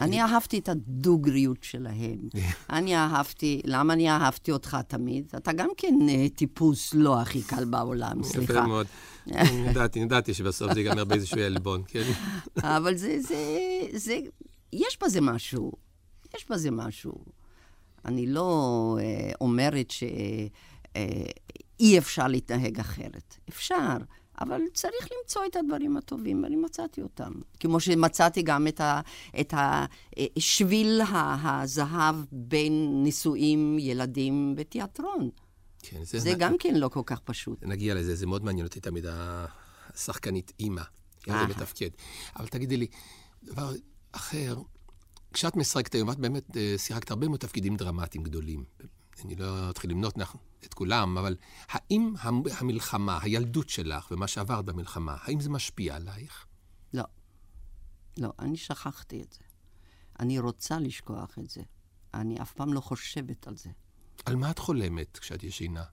אני 0.00 0.22
אהבתי 0.22 0.58
את 0.58 0.68
הדוגריות 0.68 1.62
שלהם. 1.62 2.18
אני 2.70 2.96
אהבתי, 2.96 3.60
למה 3.64 3.92
אני 3.92 4.10
אהבתי 4.10 4.52
אותך 4.52 4.76
תמיד? 4.88 5.32
אתה 5.36 5.52
גם 5.52 5.68
כן 5.76 5.94
אה, 6.08 6.26
טיפוס 6.36 6.94
לא 6.94 7.20
הכי 7.20 7.42
קל 7.42 7.64
בעולם, 7.64 8.20
יפה 8.20 8.28
סליחה. 8.28 8.66
מאוד. 8.66 8.86
ידעתי, 9.70 9.98
ידעתי 9.98 10.34
שבסוף 10.34 10.72
זה 10.72 10.80
ייגמר 10.80 11.04
באיזשהו 11.04 11.40
עלבון, 11.40 11.82
כן? 11.88 12.10
אבל 12.62 12.96
זה, 12.96 13.20
זה, 13.20 13.36
זה, 13.92 14.18
יש 14.72 14.98
בזה 15.02 15.20
משהו. 15.20 15.72
יש 16.36 16.46
בזה 16.50 16.70
משהו. 16.70 17.24
אני 18.04 18.26
לא 18.26 18.98
אה, 19.00 19.30
אומרת 19.40 19.90
שאי 19.90 20.48
אה, 21.80 21.98
אפשר 21.98 22.28
להתנהג 22.28 22.80
אחרת. 22.80 23.36
אפשר, 23.48 23.96
אבל 24.40 24.60
צריך 24.74 25.08
למצוא 25.18 25.42
את 25.46 25.56
הדברים 25.56 25.96
הטובים, 25.96 26.42
ואני 26.42 26.56
מצאתי 26.56 27.02
אותם. 27.02 27.32
כמו 27.60 27.80
שמצאתי 27.80 28.42
גם 28.42 28.66
את, 28.66 28.80
ה, 28.80 29.00
את 29.40 29.54
ה, 29.54 29.86
אה, 30.18 31.36
הזהב 31.42 32.16
בין 32.32 33.02
נישואים, 33.02 33.76
ילדים 33.80 34.54
ותיאטרון. 34.56 35.30
כן, 35.82 36.00
זה 36.04 36.32
גם 36.38 36.58
כן 36.58 36.74
לא 36.74 36.88
כל 36.88 37.02
כך 37.06 37.20
פשוט. 37.20 37.62
נגיע 37.62 37.94
לזה, 37.94 38.14
זה 38.14 38.26
מאוד 38.26 38.44
מעניין 38.44 38.66
אותי 38.66 38.80
תמיד, 38.80 39.06
השחקנית 39.08 40.52
אימא, 40.60 40.82
איך 41.26 41.36
זה. 41.36 41.46
מתפקד. 41.46 41.90
אבל 42.36 42.46
תגידי 42.46 42.76
לי, 42.76 42.86
דבר 43.42 43.72
אחר, 44.12 44.56
כשאת 45.32 45.56
משחקת 45.56 45.94
היום, 45.94 46.10
את 46.10 46.18
באמת 46.18 46.56
אה, 46.56 46.74
שיחקת 46.78 47.10
הרבה 47.10 47.28
מאוד 47.28 47.40
תפקידים 47.40 47.76
דרמטיים 47.76 48.24
גדולים. 48.24 48.64
אני 49.24 49.34
לא 49.36 49.70
אתחיל 49.70 49.90
למנות 49.90 50.14
את 50.64 50.74
כולם, 50.74 51.18
אבל 51.18 51.36
האם 51.68 52.14
המ- 52.20 52.42
המלחמה, 52.58 53.18
הילדות 53.22 53.68
שלך 53.68 54.08
ומה 54.10 54.26
שעברת 54.28 54.64
במלחמה, 54.64 55.16
האם 55.20 55.40
זה 55.40 55.50
משפיע 55.50 55.96
עלייך? 55.96 56.46
לא. 56.94 57.04
לא, 58.18 58.32
אני 58.38 58.56
שכחתי 58.56 59.22
את 59.22 59.32
זה. 59.32 59.40
אני 60.20 60.38
רוצה 60.38 60.78
לשכוח 60.78 61.38
את 61.38 61.50
זה. 61.50 61.62
אני 62.14 62.42
אף 62.42 62.52
פעם 62.52 62.72
לא 62.72 62.80
חושבת 62.80 63.46
על 63.46 63.56
זה. 63.56 63.70
על 64.26 64.36
מה 64.36 64.50
את 64.50 64.58
חולמת 64.58 65.18
כשאת 65.18 65.42
ישנה? 65.42 65.84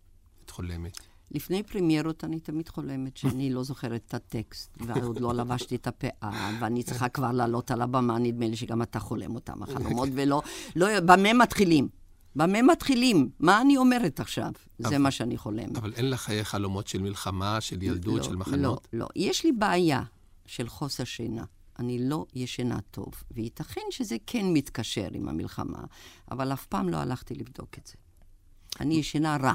את 0.45 0.49
חולמת. 0.49 0.97
לפני 1.31 1.63
פרמיירות 1.63 2.23
אני 2.23 2.39
תמיד 2.39 2.69
חולמת 2.69 3.17
שאני 3.17 3.53
לא 3.53 3.63
זוכרת 3.63 4.01
את 4.07 4.13
הטקסט, 4.13 4.77
ועוד 4.81 5.19
לא 5.21 5.33
לבשתי 5.33 5.75
את 5.75 5.87
הפאה, 5.87 6.57
ואני 6.59 6.83
צריכה 6.83 7.09
כבר 7.09 7.31
לעלות 7.31 7.71
על 7.71 7.81
הבמה, 7.81 8.17
נדמה 8.17 8.47
לי 8.47 8.55
שגם 8.55 8.81
אתה 8.81 8.99
חולם 8.99 9.35
אותם 9.35 9.63
החלומות, 9.63 10.09
ולא... 10.13 10.41
לא, 10.75 10.99
במה 10.99 11.33
מתחילים? 11.33 11.87
במה 12.35 12.61
מתחילים? 12.61 13.29
מה 13.39 13.61
אני 13.61 13.77
אומרת 13.77 14.19
עכשיו? 14.19 14.51
זה 14.79 14.87
אבל- 14.87 14.97
מה 14.97 15.11
שאני 15.11 15.37
חולמת. 15.37 15.77
אבל 15.77 15.93
אין 15.93 16.09
לך 16.09 16.31
חלומות 16.43 16.87
של 16.87 17.01
מלחמה, 17.01 17.61
של 17.61 17.83
ילדות, 17.83 18.17
לא, 18.17 18.23
של 18.23 18.35
מחנות? 18.35 18.87
לא, 18.93 18.99
לא. 18.99 19.07
יש 19.15 19.43
לי 19.43 19.51
בעיה 19.51 20.03
של 20.45 20.69
חוסר 20.69 21.03
שינה. 21.03 21.43
אני 21.79 22.09
לא 22.09 22.25
ישנה 22.35 22.79
טוב, 22.91 23.13
וייתכן 23.31 23.81
שזה 23.89 24.15
כן 24.27 24.45
מתקשר 24.53 25.07
עם 25.13 25.29
המלחמה, 25.29 25.79
אבל 26.31 26.53
אף 26.53 26.65
פעם 26.65 26.89
לא 26.89 26.97
הלכתי 26.97 27.35
לבדוק 27.35 27.77
את 27.77 27.87
זה. 27.87 27.93
אני 28.79 28.95
ישנה 28.95 29.37
רע. 29.41 29.53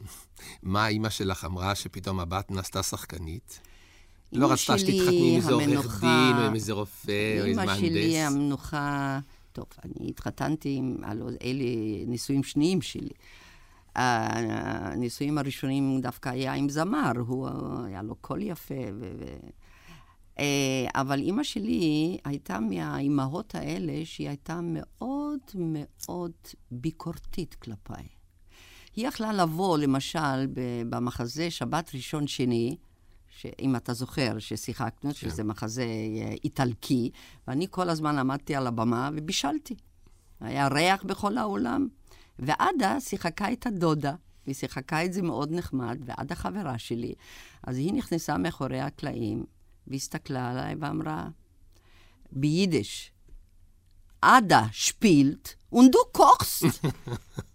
מה 0.62 0.88
אימא 0.88 1.08
שלך 1.08 1.44
אמרה 1.44 1.74
שפתאום 1.74 2.20
הבת 2.20 2.50
נעשתה 2.50 2.82
שחקנית? 2.82 3.60
לא 4.32 4.52
רצתה 4.52 4.78
שלי 4.78 4.98
שתתחתני 4.98 5.30
עם 5.30 5.36
איזה 5.36 5.52
עורך 5.52 6.00
דין, 6.00 6.36
או 6.36 6.42
עם 6.42 6.54
איזה 6.54 6.72
רופא, 6.72 7.40
או 7.40 7.44
איזה 7.44 7.62
אמא 7.62 7.76
שלי 7.76 8.22
מהנדס. 8.22 8.32
המנוחה... 8.32 9.18
טוב, 9.52 9.66
אני 9.84 10.10
התחתנתי 10.10 10.74
עם... 10.78 10.96
אלה 11.42 11.64
נישואים 12.06 12.42
שניים 12.42 12.82
שלי. 12.82 13.10
הנישואים 13.96 15.38
הראשונים 15.38 16.00
דווקא 16.00 16.28
היה 16.28 16.52
עם 16.52 16.68
זמר, 16.68 17.12
הוא 17.26 17.48
היה 17.86 18.02
לו 18.02 18.14
קול 18.14 18.42
יפה. 18.42 18.74
ו... 18.74 19.12
ו... 19.18 19.24
אה, 20.38 21.00
אבל 21.00 21.20
אימא 21.20 21.42
שלי 21.42 22.18
הייתה 22.24 22.60
מהאימהות 22.60 23.54
האלה 23.54 23.92
שהיא 24.04 24.28
הייתה 24.28 24.60
מאוד 24.62 25.40
מאוד 25.54 26.32
ביקורתית 26.70 27.54
כלפיי. 27.54 28.19
היא 29.00 29.08
יכלה 29.08 29.32
לבוא, 29.32 29.78
למשל, 29.78 30.46
במחזה 30.88 31.50
שבת 31.50 31.90
ראשון 31.94 32.26
שני, 32.26 32.76
שאם 33.28 33.76
אתה 33.76 33.92
זוכר 33.92 34.38
ששיחקנו, 34.38 35.14
שזה 35.14 35.44
מחזה 35.44 35.82
אה, 35.82 36.34
איטלקי, 36.44 37.10
ואני 37.48 37.66
כל 37.70 37.88
הזמן 37.88 38.18
עמדתי 38.18 38.54
על 38.54 38.66
הבמה 38.66 39.10
ובישלתי. 39.14 39.74
היה 40.40 40.68
ריח 40.68 41.02
בכל 41.02 41.38
האולם. 41.38 41.88
ועדה 42.38 43.00
שיחקה 43.00 43.52
את 43.52 43.66
הדודה, 43.66 44.14
והיא 44.44 44.54
שיחקה 44.54 45.04
את 45.04 45.12
זה 45.12 45.22
מאוד 45.22 45.52
נחמד, 45.52 45.98
ועדה 46.04 46.34
חברה 46.34 46.78
שלי. 46.78 47.14
אז 47.62 47.76
היא 47.76 47.92
נכנסה 47.92 48.38
מאחורי 48.38 48.80
הקלעים, 48.80 49.44
והסתכלה 49.86 50.50
עליי 50.50 50.74
ואמרה, 50.80 51.28
ביידיש, 52.32 53.12
עדה 54.22 54.66
שפילט, 54.72 55.48
du 55.74 56.18
kochst. 56.18 56.86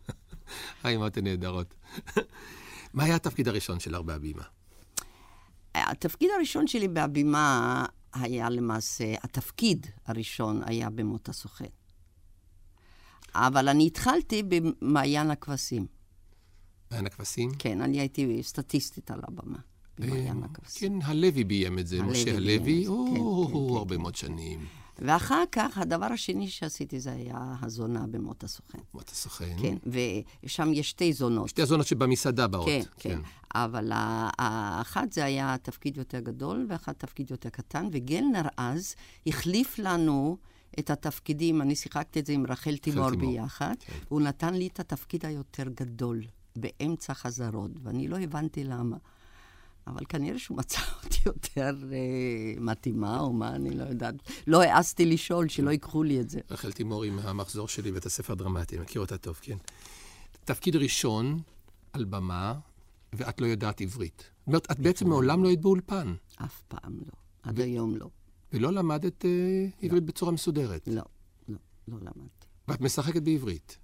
האימהות 0.84 1.18
הן 1.18 1.24
נהדרות. 1.24 1.74
מה 2.94 3.04
היה 3.04 3.16
התפקיד 3.16 3.48
הראשון 3.48 3.80
שלך 3.80 4.02
בהבימה? 4.02 4.44
התפקיד 5.76 6.30
הראשון 6.36 6.68
שלי 6.68 6.88
בהבימה 6.88 7.86
היה 8.14 8.50
למעשה, 8.50 9.14
התפקיד 9.24 9.88
הראשון 10.06 10.62
היה 10.66 10.90
במות 10.90 11.30
הסוכן. 11.30 11.66
אבל 13.36 13.70
אני 13.70 13.88
התחלתי 13.88 14.44
במעיין 14.44 15.32
הכבשים. 15.32 15.88
מעיין 16.92 17.06
הכבשים? 17.06 17.52
כן, 17.60 17.82
אני 17.82 18.00
הייתי 18.00 18.44
סטטיסטית 18.44 19.12
על 19.12 19.20
הבמה, 19.24 19.58
במעיין 20.00 20.44
אה, 20.44 20.48
הכבשים. 20.52 21.02
כן, 21.02 21.08
הלוי 21.08 21.44
ביים 21.44 21.80
את 21.80 21.88
זה, 21.88 22.02
משה 22.04 22.36
הלוי, 22.36 22.84
כן, 22.84 22.90
או, 22.90 23.48
כן, 23.48 23.54
כן, 23.54 23.76
הרבה. 23.76 23.98
מאוד 23.98 24.16
שנים. 24.16 24.66
ואחר 25.00 25.44
כך, 25.52 25.78
הדבר 25.78 26.06
השני 26.06 26.48
שעשיתי 26.48 27.00
זה 27.00 27.12
היה 27.12 27.56
הזונה 27.62 28.08
במות 28.08 28.44
הסוכן. 28.44 28.78
מות 28.94 29.10
הסוכן. 29.10 29.56
כן, 29.62 29.78
ושם 30.44 30.74
יש 30.74 30.90
שתי 30.90 31.14
זונות. 31.14 31.50
שתי 31.50 31.62
הזונות 31.62 31.88
שבמסעדה 31.88 32.48
באות. 32.48 32.66
כן, 32.66 32.82
כן. 32.98 33.20
אבל 33.56 33.92
ה- 33.92 34.30
האחת 34.40 35.12
זה 35.12 35.26
היה 35.26 35.56
תפקיד 35.62 35.98
יותר 35.98 36.20
גדול, 36.20 36.66
ואחת 36.70 37.00
תפקיד 37.00 37.32
יותר 37.32 37.50
קטן, 37.50 37.88
וגלנר 37.92 38.48
אז 38.58 38.96
החליף 39.28 39.80
לנו 39.80 40.38
את 40.80 40.90
התפקידים, 40.90 41.62
אני 41.62 41.76
שיחקתי 41.76 42.20
את 42.20 42.26
זה 42.26 42.34
עם 42.34 42.46
רחל 42.50 42.78
תימור 42.78 43.10
ביחד, 43.10 43.76
כן. 43.80 43.94
והוא 44.08 44.22
נתן 44.22 44.54
לי 44.54 44.68
את 44.68 44.80
התפקיד 44.80 45.26
היותר 45.26 45.64
גדול, 45.76 46.22
באמצע 46.56 47.14
חזרות, 47.14 47.72
ואני 47.84 48.08
לא 48.08 48.18
הבנתי 48.20 48.64
למה. 48.64 48.98
אבל 49.88 50.02
כנראה 50.10 50.40
שהוא 50.40 50.58
מצא 50.58 50.80
אותי 51.04 51.18
יותר 51.26 51.78
אה, 51.92 52.62
מתאימה, 52.62 53.20
או 53.20 53.34
מה, 53.34 53.56
אני 53.56 53.70
לא 53.70 53.84
יודעת. 53.84 54.16
לא 54.48 54.62
העזתי 54.62 55.06
לשאול, 55.06 55.50
שלא 55.50 55.70
ייקחו 55.70 56.04
לי 56.04 56.22
את 56.22 56.30
זה. 56.30 56.40
רחל 56.50 56.72
תימורי 56.72 57.10
מהמחזור 57.10 57.68
שלי 57.68 57.92
בית 57.92 58.06
הספר 58.06 58.34
הדרמטי, 58.34 58.76
אני 58.76 58.84
מכיר 58.84 59.02
אותה 59.02 59.18
טוב, 59.18 59.40
כן. 59.42 59.58
תפקיד 60.46 60.76
ראשון 60.76 61.40
על 61.94 62.06
במה, 62.06 62.54
ואת 63.14 63.42
לא 63.42 63.46
יודעת 63.46 63.82
עברית. 63.82 64.18
זאת 64.40 64.48
אומרת, 64.48 64.72
את 64.72 64.80
בעצם 64.80 65.10
מעולם 65.10 65.44
לא 65.44 65.48
היית 65.48 65.62
באולפן, 65.62 66.16
אף 66.36 66.62
פעם 66.68 66.98
לא. 67.00 67.14
עד 67.44 67.60
היום 67.60 67.96
לא. 67.96 68.10
ולא 68.54 68.74
למדת 68.74 69.26
אה, 69.26 69.68
עברית 69.82 70.04
בצורה 70.04 70.32
מסודרת. 70.32 70.88
לא, 70.88 71.04
לא, 71.50 71.58
לא 71.88 71.98
למדתי. 71.98 72.48
ואת 72.68 72.82
משחקת 72.82 73.22
בעברית. 73.22 73.78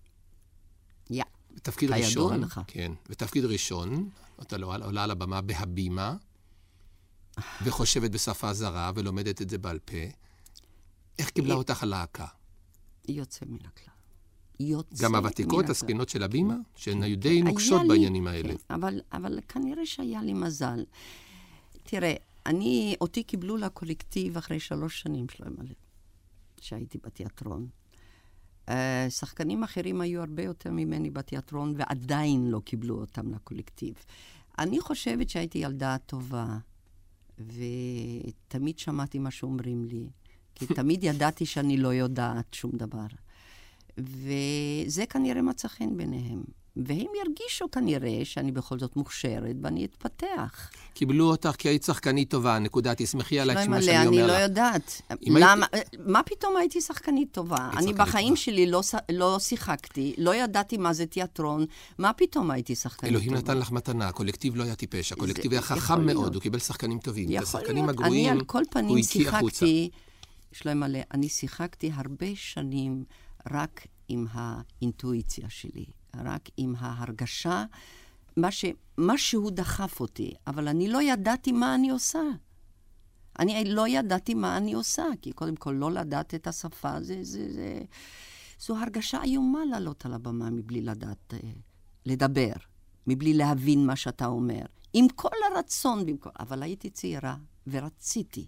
יא. 1.09 1.23
תפקיד 1.61 1.89
כידוע 1.93 2.07
ראשון, 2.07 2.41
לך. 2.41 2.61
כן, 2.67 2.91
ותפקיד 3.09 3.45
ראשון, 3.45 4.09
אתה 4.41 4.57
לא 4.57 4.75
עולה 4.83 5.03
על 5.03 5.11
הבמה 5.11 5.41
בהבימה, 5.41 6.15
וחושבת 7.63 8.11
בשפה 8.11 8.53
זרה 8.53 8.91
ולומדת 8.95 9.41
את 9.41 9.49
זה 9.49 9.57
בעל 9.57 9.79
פה. 9.79 9.97
איך 11.19 11.29
קיבלה 11.29 11.53
אותך 11.53 11.83
הלהקה? 11.83 12.25
יוצא 13.07 13.45
מן 13.45 13.57
הכלל. 13.65 13.93
יוצא 14.59 15.03
גם 15.03 15.15
הוותיקות, 15.15 15.69
הזקנות 15.69 16.09
של 16.09 16.23
הבימה, 16.23 16.55
שהן 16.75 17.03
היו 17.03 17.17
די 17.17 17.41
נוקשות 17.41 17.81
בעניינים 17.87 18.27
האלה. 18.27 18.53
כן, 18.53 18.73
אבל, 18.73 19.01
אבל 19.13 19.39
כנראה 19.47 19.85
שהיה 19.85 20.23
לי 20.23 20.33
מזל. 20.33 20.85
תראה, 21.83 22.13
אני, 22.45 22.95
אותי 23.01 23.23
קיבלו 23.23 23.57
לקולקטיב 23.57 24.37
אחרי 24.37 24.59
שלוש 24.59 25.01
שנים, 25.01 25.29
שלום 25.29 25.53
הלב, 25.59 25.73
שהייתי 26.61 26.97
בתיאטרון. 27.03 27.67
Uh, 28.71 29.09
שחקנים 29.09 29.63
אחרים 29.63 30.01
היו 30.01 30.21
הרבה 30.21 30.43
יותר 30.43 30.71
ממני 30.71 31.09
בתיאטרון, 31.09 31.73
ועדיין 31.77 32.47
לא 32.47 32.59
קיבלו 32.59 32.99
אותם 32.99 33.33
לקולקטיב. 33.33 33.93
אני 34.59 34.81
חושבת 34.81 35.29
שהייתי 35.29 35.57
ילדה 35.57 35.97
טובה, 36.05 36.57
ותמיד 37.39 38.79
שמעתי 38.79 39.19
מה 39.19 39.31
שאומרים 39.31 39.85
לי, 39.85 40.09
כי 40.55 40.65
תמיד 40.75 41.03
ידעתי 41.03 41.45
שאני 41.45 41.77
לא 41.77 41.93
יודעת 41.93 42.53
שום 42.53 42.71
דבר. 42.73 43.07
וזה 43.97 45.05
כנראה 45.09 45.41
מצא 45.41 45.67
חן 45.67 45.97
ביניהם. 45.97 46.43
והם 46.75 47.07
ירגישו 47.25 47.71
כנראה 47.71 48.19
שאני 48.23 48.51
בכל 48.51 48.79
זאת 48.79 48.95
מוכשרת 48.95 49.55
ואני 49.63 49.85
אתפתח. 49.85 50.69
קיבלו 50.93 51.29
אותך 51.29 51.55
כי 51.57 51.69
היית 51.69 51.83
שחקנית 51.83 52.29
טובה, 52.29 52.59
נקודה, 52.59 52.95
תסמכי 52.95 53.39
עליי 53.39 53.63
את 53.63 53.67
מה 53.69 53.81
שאני 53.81 54.07
אומר 54.07 54.17
לך. 54.17 54.23
אני 54.23 54.27
לא 54.27 54.33
יודעת. 54.33 55.01
למה, 55.21 55.65
הייתי... 55.71 55.97
מה 56.05 56.23
פתאום 56.23 56.57
הייתי 56.57 56.81
שחקנית 56.81 57.31
טובה? 57.31 57.69
אני 57.77 57.93
בחיים 57.93 58.27
טובה. 58.27 58.41
שלי 58.41 58.65
לא, 58.65 58.81
לא 59.11 59.39
שיחקתי, 59.39 60.15
לא 60.17 60.35
ידעתי 60.35 60.77
מה 60.77 60.93
זה 60.93 61.05
תיאטרון, 61.05 61.65
מה 61.97 62.13
פתאום 62.13 62.51
הייתי 62.51 62.75
שחקנית 62.75 63.11
אלוהים 63.11 63.29
טובה? 63.29 63.39
אלוהים 63.39 63.57
נתן 63.57 63.57
לך 63.57 63.71
מתנה, 63.71 64.07
הקולקטיב 64.07 64.55
לא 64.55 64.63
היה 64.63 64.75
טיפש, 64.75 65.11
הקולקטיב 65.11 65.51
היה 65.51 65.61
חכם 65.61 66.05
מאוד, 66.05 66.35
הוא 66.35 66.41
קיבל 66.41 66.59
שחקנים 66.59 66.99
טובים. 66.99 67.37
את 67.37 67.43
השחקנים 67.43 67.89
הגרועים, 67.89 68.29
אני 68.29 68.39
על 68.39 68.45
כל 68.45 68.63
פנים 68.69 69.03
שיחקתי, 69.03 69.89
מלא, 70.65 70.99
אני 71.13 71.29
שיחקתי 71.29 71.91
הרבה 71.93 72.27
שנים 72.35 73.03
רק 73.51 73.87
עם 74.07 74.25
האינטואיציה 74.31 75.49
שלי. 75.49 76.00
רק 76.15 76.49
עם 76.57 76.75
ההרגשה, 76.77 77.65
מה 78.37 78.51
ש... 78.51 78.65
משהו 78.97 79.49
דחף 79.49 79.99
אותי, 79.99 80.33
אבל 80.47 80.67
אני 80.67 80.87
לא 80.87 81.01
ידעתי 81.01 81.51
מה 81.51 81.75
אני 81.75 81.89
עושה. 81.89 82.21
אני 83.39 83.65
לא 83.65 83.87
ידעתי 83.87 84.33
מה 84.33 84.57
אני 84.57 84.73
עושה, 84.73 85.03
כי 85.21 85.31
קודם 85.31 85.55
כל 85.55 85.71
לא 85.71 85.91
לדעת 85.91 86.35
את 86.35 86.47
השפה, 86.47 87.01
זה, 87.01 87.19
זה, 87.21 87.53
זה... 87.53 87.81
זו 88.59 88.77
הרגשה 88.77 89.23
איומה 89.23 89.65
לעלות 89.65 90.05
על 90.05 90.13
הבמה 90.13 90.49
מבלי 90.49 90.81
לדעת 90.81 91.33
uh, 91.33 91.45
לדבר, 92.05 92.53
מבלי 93.07 93.33
להבין 93.33 93.85
מה 93.85 93.95
שאתה 93.95 94.25
אומר. 94.25 94.65
עם 94.93 95.07
כל 95.15 95.37
הרצון, 95.51 96.05
במקום... 96.05 96.31
אבל 96.39 96.63
הייתי 96.63 96.89
צעירה 96.89 97.35
ורציתי. 97.67 98.47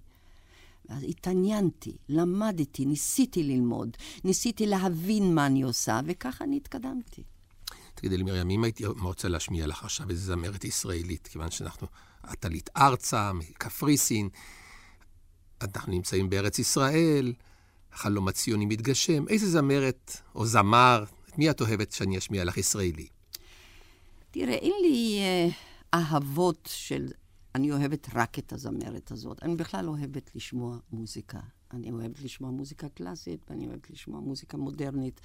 אז 0.89 1.03
התעניינתי, 1.03 1.97
למדתי, 2.09 2.85
ניסיתי 2.85 3.43
ללמוד, 3.43 3.97
ניסיתי 4.23 4.65
להבין 4.65 5.35
מה 5.35 5.45
אני 5.45 5.61
עושה, 5.61 5.99
וככה 6.05 6.43
אני 6.43 6.57
התקדמתי. 6.57 7.23
תגידי 8.03 8.17
לי, 8.17 8.23
מרים, 8.23 8.49
אם 8.49 8.63
הייתי 8.63 8.85
רוצה 8.85 9.27
להשמיע 9.27 9.67
לך 9.67 9.83
עכשיו 9.83 10.09
איזו 10.09 10.25
זמרת 10.25 10.63
ישראלית, 10.63 11.27
כיוון 11.27 11.51
שאנחנו, 11.51 11.87
את 12.33 12.45
עלית 12.45 12.69
ארצה, 12.77 13.33
מקפריסין, 13.33 14.29
אנחנו 15.61 15.93
נמצאים 15.93 16.29
בארץ 16.29 16.59
ישראל, 16.59 17.33
החלום 17.93 18.27
הציוני 18.27 18.65
מתגשם, 18.65 19.27
איזה 19.27 19.49
זמרת 19.49 20.17
או 20.35 20.45
זמר, 20.45 21.03
את 21.29 21.37
מי 21.37 21.49
את 21.49 21.61
אוהבת 21.61 21.91
שאני 21.91 22.17
אשמיע 22.17 22.43
לך 22.43 22.57
ישראלי? 22.57 23.07
תראה, 24.31 24.53
אין 24.53 24.73
לי 24.81 25.19
uh, 25.19 25.53
אהבות 25.93 26.69
של... 26.71 27.07
אני 27.55 27.71
אוהבת 27.71 28.07
רק 28.13 28.39
את 28.39 28.53
הזמרת 28.53 29.11
הזאת. 29.11 29.43
אני 29.43 29.55
בכלל 29.55 29.89
אוהבת 29.89 30.35
לשמוע 30.35 30.77
מוזיקה. 30.91 31.39
אני 31.73 31.91
אוהבת 31.91 32.21
לשמוע 32.21 32.51
מוזיקה 32.51 32.89
קלאסית, 32.89 33.45
ואני 33.49 33.67
אוהבת 33.67 33.89
לשמוע 33.89 34.19
מוזיקה 34.19 34.57
מודרנית. 34.57 35.21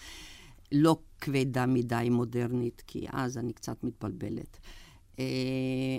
לא 0.72 0.98
כבדה 1.20 1.66
מדי 1.66 2.08
מודרנית, 2.10 2.82
כי 2.86 3.06
אז 3.12 3.38
אני 3.38 3.52
קצת 3.52 3.84
מתבלבלת. 3.84 4.58
Uh, 5.16 5.20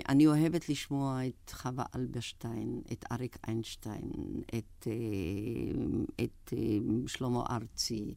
אני 0.08 0.26
אוהבת 0.26 0.68
לשמוע 0.68 1.26
את 1.26 1.50
חווה 1.50 1.84
אלברשטיין, 1.94 2.80
את 2.92 3.04
אריק 3.12 3.38
איינשטיין, 3.46 4.10
את, 4.46 4.86
uh, 4.86 6.22
את 6.24 6.52
uh, 6.52 7.08
שלמה 7.08 7.44
ארצי. 7.50 8.14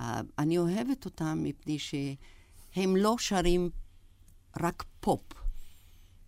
Uh, 0.00 0.02
אני 0.38 0.58
אוהבת 0.58 1.04
אותם 1.04 1.38
מפני 1.42 1.78
שהם 1.78 2.96
לא 2.96 3.16
שרים 3.18 3.70
רק 4.60 4.84
פופ, 5.00 5.22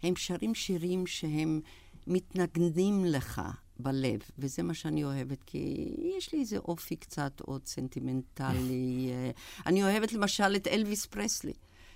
הם 0.03 0.17
שרים 0.17 0.55
שירים 0.55 1.07
שהם 1.07 1.61
מתנגנים 2.07 3.05
לך. 3.05 3.43
בלב, 3.79 4.21
וזה 4.39 4.63
מה 4.63 4.75
שאני 4.75 5.05
אוהבת, 5.05 5.43
כי 5.43 5.95
יש 6.19 6.33
לי 6.33 6.41
איזה 6.41 6.59
אופי 6.59 6.97
קצת 6.97 7.41
עוד 7.41 7.67
סנטימנטלי. 7.67 9.11
אה, 9.11 9.31
אני 9.67 9.83
אוהבת 9.83 10.13
למשל 10.13 10.57
את 10.57 10.67
אלוויס 10.67 11.07
פרסלי. 11.07 11.53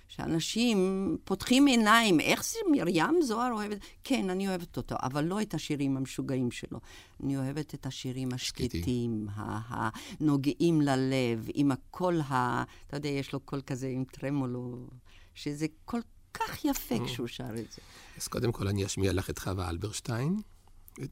שאנשים 0.07 0.77
פותחים 1.23 1.65
עיניים, 1.65 2.19
איך 2.19 2.45
זה 2.45 2.59
מרים 2.71 3.21
זוהר 3.21 3.51
אוהבת? 3.51 3.77
כן, 4.03 4.29
אני 4.29 4.47
אוהבת 4.47 4.77
אותו, 4.77 4.95
אבל 5.03 5.23
לא 5.23 5.41
את 5.41 5.53
השירים 5.53 5.97
המשוגעים 5.97 6.51
שלו. 6.51 6.79
אני 7.23 7.37
אוהבת 7.37 7.73
את 7.73 7.85
השירים 7.85 8.29
השקטים, 8.33 9.27
הנוגעים 9.35 10.81
ללב, 10.81 11.47
עם 11.53 11.71
הקול 11.71 12.21
ה... 12.21 12.63
אתה 12.87 12.97
יודע, 12.97 13.09
יש 13.09 13.33
לו 13.33 13.39
קול 13.39 13.61
כזה 13.61 13.87
עם 13.87 14.03
טרמולו, 14.11 14.87
שזה 15.35 15.65
כל 15.85 15.99
כך 16.33 16.65
יפה. 16.65 17.05
כשהוא 17.05 17.27
שר 17.27 17.49
את 17.49 17.71
זה. 17.71 17.81
אז 18.17 18.27
קודם 18.27 18.51
כל 18.51 18.67
אני 18.67 18.85
אשמיע 18.85 19.13
לך 19.13 19.29
את 19.29 19.39
חווה 19.39 19.69
אלברשטיין. 19.69 20.41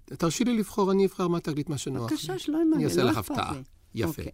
תרשי 0.05 0.43
לי 0.43 0.57
לבחור, 0.57 0.91
אני 0.91 1.05
אבחר 1.05 1.27
מה 1.27 1.39
תגלית 1.39 1.69
מה 1.69 1.77
שנוח 1.77 2.11
לי. 2.11 2.17
בבקשה, 2.17 2.39
שלא 2.39 2.57
ימנה, 2.57 2.75
אני 2.75 2.85
אעשה 2.85 3.03
לא 3.03 3.09
לך 3.09 3.17
הפתעה. 3.17 3.53
יפה. 3.95 4.09
אוקיי. 4.09 4.31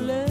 צולח 0.00 0.29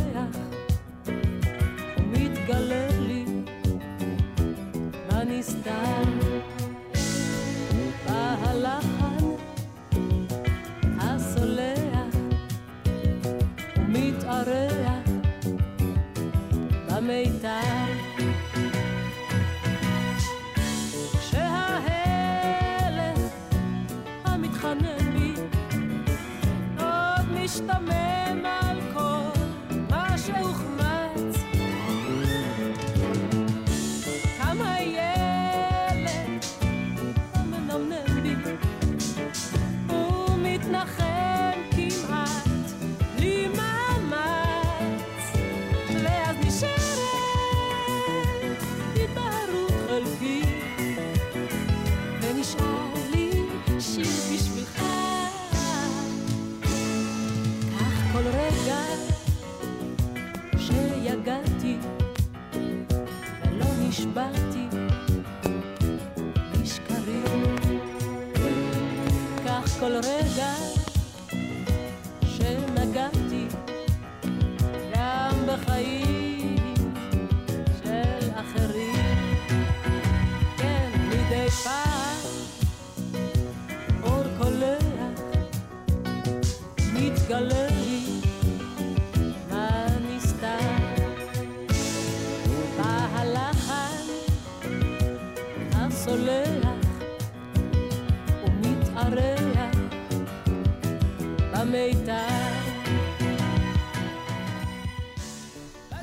escorregar 69.99 70.78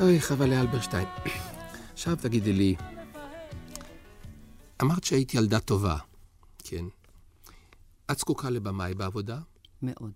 אוי, 0.01 0.21
חבל 0.21 0.51
לאלברשטיין. 0.51 1.09
עכשיו 1.93 2.17
תגידי 2.17 2.53
לי, 2.53 2.75
אמרת 4.83 5.05
שהיית 5.05 5.35
ילדה 5.35 5.61
טובה, 5.61 5.97
כן? 6.59 6.85
את 8.11 8.19
זקוקה 8.19 8.51
לבמאי 8.51 8.95
בעבודה? 8.95 9.39
מאוד. 9.83 10.13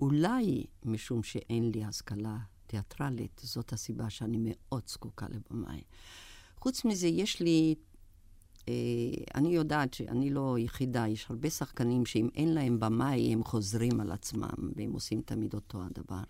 אולי 0.00 0.64
משום 0.84 1.22
שאין 1.22 1.70
לי 1.70 1.84
השכלה 1.84 2.36
תיאטרלית, 2.66 3.40
זאת 3.44 3.72
הסיבה 3.72 4.10
שאני 4.10 4.38
מאוד 4.40 4.82
זקוקה 4.86 5.26
לבמאי. 5.28 5.80
חוץ 6.58 6.84
מזה, 6.84 7.06
יש 7.06 7.40
לי... 7.40 7.74
אה, 8.68 8.74
אני 9.34 9.48
יודעת 9.48 9.94
שאני 9.94 10.30
לא 10.30 10.56
יחידה, 10.58 11.08
יש 11.08 11.26
הרבה 11.30 11.50
שחקנים 11.50 12.06
שאם 12.06 12.28
אין 12.34 12.54
להם 12.54 12.80
במאי, 12.80 13.32
הם 13.32 13.44
חוזרים 13.44 14.00
על 14.00 14.12
עצמם, 14.12 14.72
והם 14.76 14.92
עושים 14.92 15.20
תמיד 15.20 15.54
אותו 15.54 15.82
הדבר. 15.82 16.22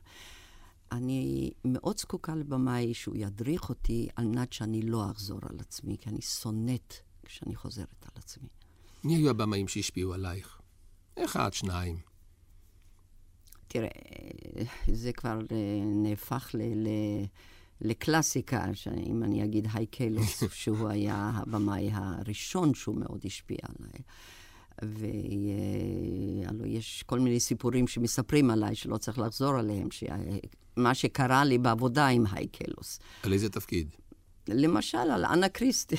אני 0.92 1.50
מאוד 1.64 1.98
זקוקה 1.98 2.34
לבמאי 2.34 2.94
שהוא 2.94 3.16
ידריך 3.16 3.68
אותי 3.68 4.08
על 4.16 4.26
מנת 4.26 4.52
שאני 4.52 4.82
לא 4.82 5.10
אחזור 5.10 5.38
על 5.42 5.60
עצמי, 5.60 5.96
כי 6.00 6.10
אני 6.10 6.20
שונאת 6.20 6.94
כשאני 7.24 7.56
חוזרת 7.56 8.02
על 8.02 8.10
עצמי. 8.14 8.48
מי 9.04 9.16
היו 9.16 9.30
הבמאים 9.30 9.68
שהשפיעו 9.68 10.14
עלייך? 10.14 10.60
אחד, 11.18 11.52
שניים. 11.52 11.98
תראה, 13.68 13.88
זה 14.92 15.12
כבר 15.12 15.38
אה, 15.52 15.84
נהפך 15.84 16.50
ל... 16.54 16.62
ל 16.62 16.88
לקלאסיקה, 17.84 18.64
אם 19.06 19.22
אני 19.22 19.44
אגיד 19.44 19.68
הייקלוס, 19.72 20.42
שהוא 20.62 20.88
היה 20.88 21.30
הבמאי 21.34 21.90
הראשון 21.92 22.74
שהוא 22.74 22.96
מאוד 22.96 23.20
השפיע 23.24 23.58
עליי. 23.62 24.00
והלוא 24.82 26.66
יש 26.66 27.02
כל 27.06 27.20
מיני 27.20 27.40
סיפורים 27.40 27.86
שמספרים 27.86 28.50
עליי, 28.50 28.74
שלא 28.74 28.96
צריך 28.96 29.18
לחזור 29.18 29.54
עליהם, 29.54 29.88
מה 30.76 30.94
שקרה 30.94 31.44
לי 31.44 31.58
בעבודה 31.58 32.06
עם 32.06 32.24
הייקלוס. 32.32 33.00
על 33.22 33.32
איזה 33.32 33.48
תפקיד? 33.48 33.88
למשל, 34.48 34.98
על 34.98 35.24
אנה 35.24 35.48
קריסטי. 35.48 35.96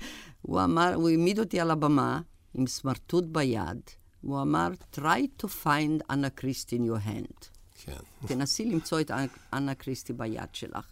הוא 0.42 0.64
אמר, 0.64 0.94
הוא 0.94 1.08
העמיד 1.08 1.38
אותי 1.38 1.60
על 1.60 1.70
הבמה 1.70 2.20
עם 2.54 2.66
סמרטוט 2.66 3.24
ביד. 3.24 3.80
הוא 4.20 4.42
אמר, 4.42 4.68
try 4.94 5.42
to 5.42 5.46
find 5.64 6.04
אנה 6.10 6.30
קריסטי 6.30 6.76
in 6.76 6.80
your 6.80 7.06
hand. 7.06 7.46
כן. 7.74 7.96
תנסי 8.26 8.64
למצוא 8.64 9.00
את 9.00 9.10
אנה 9.52 9.74
קריסטי 9.74 10.12
ביד 10.12 10.48
שלך. 10.52 10.86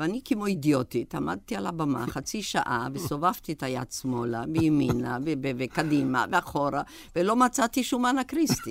ואני 0.00 0.20
כמו 0.24 0.46
אידיוטית 0.46 1.14
עמדתי 1.14 1.56
על 1.56 1.66
הבמה 1.66 2.06
חצי 2.06 2.42
שעה 2.42 2.88
וסובבתי 2.94 3.52
את 3.52 3.62
היד 3.62 3.92
שמאלה 3.92 4.44
וימינה 4.54 5.18
וקדימה 5.58 6.24
ואחורה, 6.32 6.82
ולא 7.16 7.36
מצאתי 7.36 7.84
שום 7.84 8.06
אנה 8.06 8.24
קריסטי. 8.24 8.70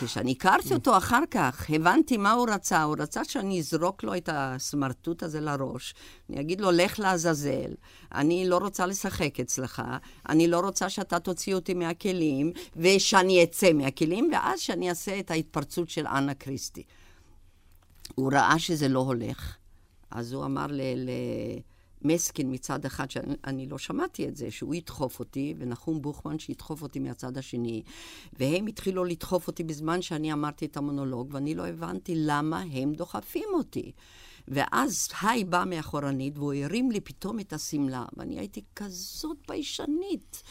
כשאני 0.00 0.32
הכרתי 0.32 0.74
אותו 0.74 0.96
אחר 0.96 1.22
כך, 1.30 1.70
הבנתי 1.70 2.16
מה 2.16 2.32
הוא 2.32 2.48
רצה. 2.50 2.82
הוא 2.82 2.96
רצה 2.98 3.24
שאני 3.24 3.58
אזרוק 3.58 4.02
לו 4.02 4.16
את 4.16 4.28
הסמרטוט 4.32 5.22
הזה 5.22 5.40
לראש. 5.40 5.94
אני 6.30 6.40
אגיד 6.40 6.60
לו, 6.60 6.70
לך 6.70 6.98
לעזאזל, 6.98 7.74
אני 8.14 8.48
לא 8.48 8.58
רוצה 8.58 8.86
לשחק 8.86 9.40
אצלך, 9.40 9.82
אני 10.28 10.48
לא 10.48 10.60
רוצה 10.60 10.90
שאתה 10.90 11.18
תוציא 11.18 11.54
אותי 11.54 11.74
מהכלים, 11.74 12.52
ושאני 12.76 13.42
אצא 13.42 13.72
מהכלים, 13.72 14.30
ואז 14.32 14.60
שאני 14.60 14.90
אעשה 14.90 15.18
את 15.18 15.30
ההתפרצות 15.30 15.90
של 15.90 16.06
אנה 16.06 16.34
קריסטי. 16.34 16.82
הוא 18.14 18.32
ראה 18.32 18.58
שזה 18.58 18.88
לא 18.88 18.98
הולך, 18.98 19.56
אז 20.10 20.32
הוא 20.32 20.44
אמר 20.44 20.66
ל... 20.66 20.80
ל... 20.80 21.10
מסקין 22.02 22.54
מצד 22.54 22.84
אחד, 22.84 23.10
שאני 23.10 23.66
לא 23.66 23.78
שמעתי 23.78 24.28
את 24.28 24.36
זה, 24.36 24.50
שהוא 24.50 24.74
ידחוף 24.74 25.18
אותי, 25.18 25.54
ונחום 25.58 26.02
בוכמן 26.02 26.38
שידחוף 26.38 26.82
אותי 26.82 26.98
מהצד 26.98 27.38
השני, 27.38 27.82
והם 28.32 28.66
התחילו 28.66 29.04
לדחוף 29.04 29.46
אותי 29.46 29.64
בזמן 29.64 30.02
שאני 30.02 30.32
אמרתי 30.32 30.64
את 30.66 30.76
המונולוג, 30.76 31.28
ואני 31.32 31.54
לא 31.54 31.66
הבנתי 31.66 32.12
למה 32.16 32.62
הם 32.72 32.92
דוחפים 32.92 33.48
אותי. 33.52 33.92
ואז 34.48 35.08
היי 35.22 35.44
בא 35.44 35.64
מאחורנית, 35.66 36.38
והוא 36.38 36.54
הרים 36.54 36.90
לי 36.90 37.00
פתאום 37.00 37.40
את 37.40 37.52
השמלה, 37.52 38.04
ואני 38.16 38.38
הייתי 38.38 38.62
כזאת 38.76 39.36
ביישנית. 39.48 40.42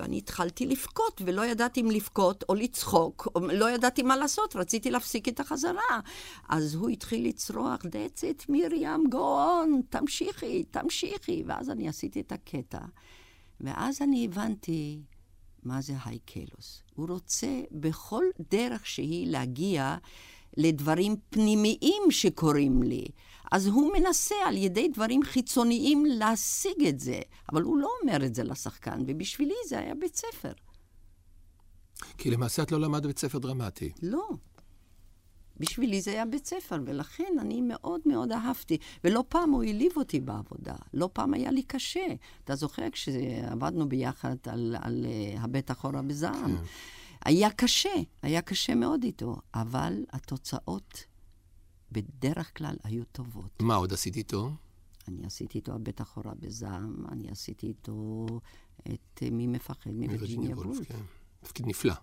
ואני 0.00 0.18
התחלתי 0.18 0.66
לבכות, 0.66 1.22
ולא 1.24 1.46
ידעתי 1.46 1.80
אם 1.80 1.90
לבכות 1.90 2.44
או 2.48 2.54
לצחוק, 2.54 3.28
או 3.34 3.40
לא 3.40 3.70
ידעתי 3.70 4.02
מה 4.02 4.16
לעשות, 4.16 4.56
רציתי 4.56 4.90
להפסיק 4.90 5.28
את 5.28 5.40
החזרה. 5.40 6.00
אז 6.48 6.74
הוא 6.74 6.88
התחיל 6.88 7.28
לצרוח, 7.28 7.80
That's 7.80 8.20
it, 8.20 8.44
מרים, 8.48 9.04
go 9.12 9.16
on, 9.16 9.82
תמשיכי, 9.90 10.64
תמשיכי. 10.64 11.42
ואז 11.46 11.70
אני 11.70 11.88
עשיתי 11.88 12.20
את 12.20 12.32
הקטע, 12.32 12.78
ואז 13.60 14.02
אני 14.02 14.24
הבנתי 14.24 15.00
מה 15.62 15.80
זה 15.80 15.92
הייקלוס. 16.04 16.82
הוא 16.94 17.08
רוצה 17.08 17.60
בכל 17.72 18.24
דרך 18.50 18.86
שהיא 18.86 19.26
להגיע 19.26 19.96
לדברים 20.56 21.16
פנימיים 21.30 22.02
שקורים 22.10 22.82
לי. 22.82 23.04
אז 23.50 23.66
הוא 23.66 23.92
מנסה 23.98 24.34
על 24.46 24.56
ידי 24.56 24.88
דברים 24.88 25.22
חיצוניים 25.22 26.06
להשיג 26.06 26.86
את 26.88 27.00
זה, 27.00 27.20
אבל 27.52 27.62
הוא 27.62 27.78
לא 27.78 27.88
אומר 28.02 28.26
את 28.26 28.34
זה 28.34 28.44
לשחקן, 28.44 29.02
ובשבילי 29.06 29.54
זה 29.68 29.78
היה 29.78 29.94
בית 29.94 30.16
ספר. 30.16 30.52
כי 32.18 32.30
למעשה 32.30 32.62
את 32.62 32.72
לא 32.72 32.80
למדת 32.80 33.06
בית 33.06 33.18
ספר 33.18 33.38
דרמטי. 33.38 33.92
לא. 34.02 34.28
בשבילי 35.60 36.00
זה 36.00 36.10
היה 36.10 36.26
בית 36.26 36.46
ספר, 36.46 36.76
ולכן 36.86 37.32
אני 37.40 37.60
מאוד 37.60 38.00
מאוד 38.06 38.32
אהבתי. 38.32 38.78
ולא 39.04 39.24
פעם 39.28 39.50
הוא 39.50 39.62
העליב 39.62 39.92
אותי 39.96 40.20
בעבודה, 40.20 40.74
לא 40.94 41.08
פעם 41.12 41.34
היה 41.34 41.50
לי 41.50 41.62
קשה. 41.62 42.06
אתה 42.44 42.54
זוכר 42.54 42.90
כשעבדנו 42.92 43.88
ביחד 43.88 44.36
על, 44.46 44.76
על 44.80 45.06
uh, 45.06 45.40
הבית 45.40 45.70
אחורה 45.70 46.02
בזעם? 46.02 46.56
כן. 46.56 46.64
היה 47.24 47.50
קשה, 47.50 47.94
היה 48.22 48.42
קשה 48.42 48.74
מאוד 48.74 49.04
איתו, 49.04 49.36
אבל 49.54 50.04
התוצאות 50.12 51.04
בדרך 51.92 52.58
כלל 52.58 52.76
היו 52.84 53.04
טובות. 53.12 53.62
מה 53.62 53.74
עוד 53.74 53.92
עשית 53.92 54.16
איתו? 54.16 54.50
אני 55.08 55.26
עשיתי 55.26 55.58
איתו 55.58 55.72
הבית 55.72 56.00
אחורה 56.00 56.32
בזעם, 56.40 57.04
אני 57.12 57.30
עשיתי 57.30 57.66
איתו 57.66 58.26
את 58.82 59.22
מי 59.32 59.46
מפחד 59.46 59.90
מווירג'יניה 59.90 60.56
וולף. 60.56 60.88
כן. 60.88 60.98
תפקיד 61.40 61.66
נפלא. 61.66 61.94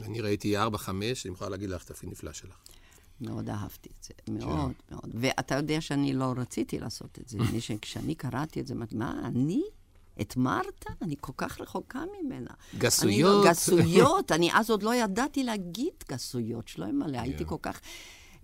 אני 0.00 0.20
ראיתי 0.20 0.56
ארבע, 0.56 0.78
חמש, 0.78 1.26
אני 1.26 1.34
יכולה 1.34 1.50
להגיד 1.50 1.70
לך 1.70 1.84
תפקיד 1.84 2.10
נפלא 2.10 2.32
שלך. 2.32 2.56
מאוד 3.20 3.50
אהבתי 3.50 3.88
את 3.98 4.04
זה, 4.04 4.14
מאוד 4.32 4.72
כן. 4.88 4.94
מאוד. 4.94 5.10
ואתה 5.14 5.54
יודע 5.54 5.80
שאני 5.80 6.12
לא 6.12 6.34
רציתי 6.36 6.78
לעשות 6.78 7.18
את 7.22 7.28
זה. 7.28 7.38
כשאני 7.82 8.14
קראתי 8.14 8.60
את 8.60 8.66
זה, 8.66 8.74
מה, 8.74 9.20
אני? 9.24 9.62
את 10.20 10.36
מרתה? 10.36 10.90
אני 11.02 11.14
כל 11.20 11.32
כך 11.36 11.60
רחוקה 11.60 12.02
ממנה. 12.22 12.50
גסויות. 12.78 13.12
אני 13.14 13.22
לא, 13.22 13.44
גסויות. 13.50 14.32
אני 14.32 14.50
אז 14.52 14.70
עוד 14.70 14.82
לא 14.82 14.94
ידעתי 14.94 15.44
להגיד 15.44 15.92
גסויות, 16.08 16.68
שלא 16.68 16.86
ימלא. 16.86 17.18
הייתי 17.18 17.44
כל 17.46 17.56
כך... 17.62 17.80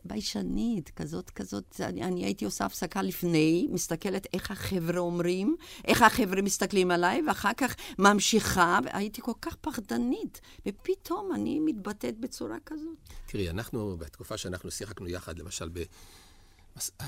ביישנית, 0.04 0.90
כזאת, 0.90 1.30
כזאת, 1.30 1.80
אני, 1.80 2.02
אני 2.02 2.24
הייתי 2.24 2.44
עושה 2.44 2.64
הפסקה 2.64 3.02
לפני, 3.02 3.68
מסתכלת 3.70 4.26
איך 4.32 4.50
החבר'ה 4.50 4.98
אומרים, 4.98 5.56
איך 5.84 6.02
החבר'ה 6.02 6.42
מסתכלים 6.42 6.90
עליי, 6.90 7.22
ואחר 7.26 7.52
כך 7.56 7.74
ממשיכה, 7.98 8.78
והייתי 8.84 9.22
כל 9.22 9.32
כך 9.42 9.56
פחדנית, 9.56 10.40
ופתאום 10.66 11.32
אני 11.34 11.60
מתבטאת 11.60 12.18
בצורה 12.18 12.56
כזאת. 12.66 12.96
תראי, 13.26 13.50
אנחנו, 13.50 13.96
בתקופה 13.96 14.36
שאנחנו 14.36 14.70
שיחקנו 14.70 15.08
יחד, 15.08 15.38
למשל, 15.38 15.68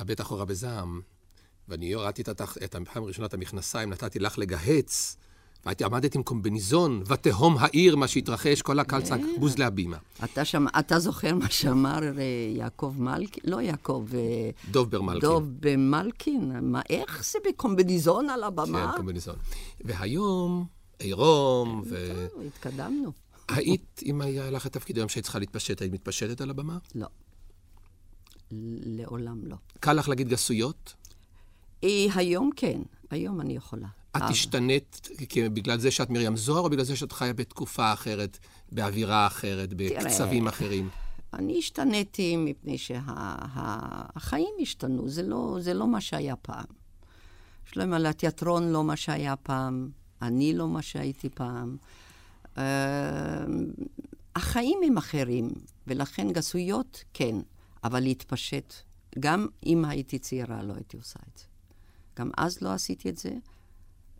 בבית 0.01 0.21
אחורה 0.21 0.45
בזעם, 0.45 1.01
ואני 1.69 1.93
הורדתי 1.93 2.23
את, 2.23 2.75
הפעם 2.75 3.03
הראשונה 3.03 3.27
את 3.27 3.35
המכנסיים, 3.35 3.91
נתתי 3.91 4.19
לך 4.19 4.39
לגהץ. 4.39 5.17
והייתי 5.67 5.85
עמדת 5.85 6.15
עם 6.15 6.23
קומביניזון, 6.23 7.03
ותהום 7.07 7.57
העיר, 7.59 7.97
מה 7.97 8.09
שהתרחש, 8.09 8.63
כל 8.63 8.79
הקהל 8.79 9.03
צעק 9.03 9.21
אה. 9.21 9.27
בוז 9.39 9.59
להבימה. 9.59 9.97
אתה, 10.25 10.45
שם, 10.45 10.67
אתה 10.79 10.99
זוכר 10.99 11.35
מה 11.35 11.51
שאמר 11.51 12.19
אה, 12.19 12.23
יעקב 12.57 12.95
מלכין? 12.99 13.43
לא 13.47 13.61
יעקב... 13.61 14.05
אה, 14.15 14.51
דוב 14.71 14.91
ברמלכין. 14.91 15.21
דוב 15.21 15.45
במלכין? 15.61 16.53
מה, 16.63 16.81
איך 16.91 17.25
זה 17.33 17.39
בקומביניזון 17.49 18.31
על 18.31 18.45
הבמה? 18.45 18.91
כן, 18.91 18.97
קומביניזון. 18.97 19.37
והיום, 19.85 20.67
עירום 20.99 21.83
ו... 21.89 22.27
טוב, 22.33 22.43
התקדמנו. 22.47 23.13
היית, 23.49 24.01
אם 24.07 24.21
היה 24.21 24.51
לך 24.51 24.67
תפקיד 24.67 24.97
היום 24.97 25.09
שהיית 25.09 25.25
צריכה 25.25 25.39
להתפשט, 25.39 25.81
היית 25.81 25.93
מתפשטת 25.93 26.41
על 26.41 26.51
הבמה? 26.51 26.79
לא. 26.95 27.07
לעולם 28.51 29.41
לא. 29.47 29.57
קל 29.81 29.93
לך 29.93 30.09
להגיד 30.09 30.29
גסויות? 30.29 30.95
היום 31.83 32.51
כן, 32.57 32.81
היום 33.11 33.41
אני 33.41 33.57
יכולה. 33.57 33.87
את 34.17 34.31
השתנית 34.31 35.09
בגלל 35.35 35.79
זה 35.79 35.91
שאת 35.91 36.11
מרים 36.11 36.37
זוהר, 36.37 36.65
או 36.65 36.71
בגלל 36.71 36.85
זה 36.85 36.97
שאת 36.97 37.13
חיה 37.13 37.33
בתקופה 37.33 37.93
אחרת, 37.93 38.39
באווירה 38.73 39.27
אחרת, 39.27 39.75
בקצבים 39.75 40.49
אחרים? 40.49 40.89
אני 41.33 41.59
השתניתי 41.59 42.37
מפני 42.37 42.79
שהחיים 42.79 44.55
שה, 44.57 44.63
השתנו, 44.63 45.09
זה 45.09 45.23
לא, 45.23 45.59
זה 45.61 45.75
לא 45.75 45.87
מה 45.87 46.01
שהיה 46.01 46.37
פעם. 46.37 46.65
על 47.77 48.07
התיאטרון 48.07 48.73
לא 48.73 48.85
מה 48.85 48.97
שהיה 48.97 49.37
פעם, 49.37 49.91
אני 50.23 50.55
לא 50.55 50.69
מה 50.69 50.83
שהייתי 50.83 51.29
פעם. 51.29 51.77
Uh, 52.45 52.59
החיים 54.37 54.79
הם 54.87 54.97
אחרים, 54.97 55.51
ולכן 55.87 56.33
גסויות, 56.33 57.05
כן, 57.15 57.37
אבל 57.85 58.01
להתפשט, 58.01 58.75
גם 59.19 59.47
אם 59.67 59.85
הייתי 59.85 60.19
צעירה 60.19 60.63
לא 60.63 60.75
הייתי 60.75 60.97
עושה 60.97 61.19
את 61.33 61.39
זה. 61.39 61.45
גם 62.19 62.31
אז 62.37 62.61
לא 62.61 62.73
עשיתי 62.73 63.09
את 63.09 63.19
זה. 63.19 63.31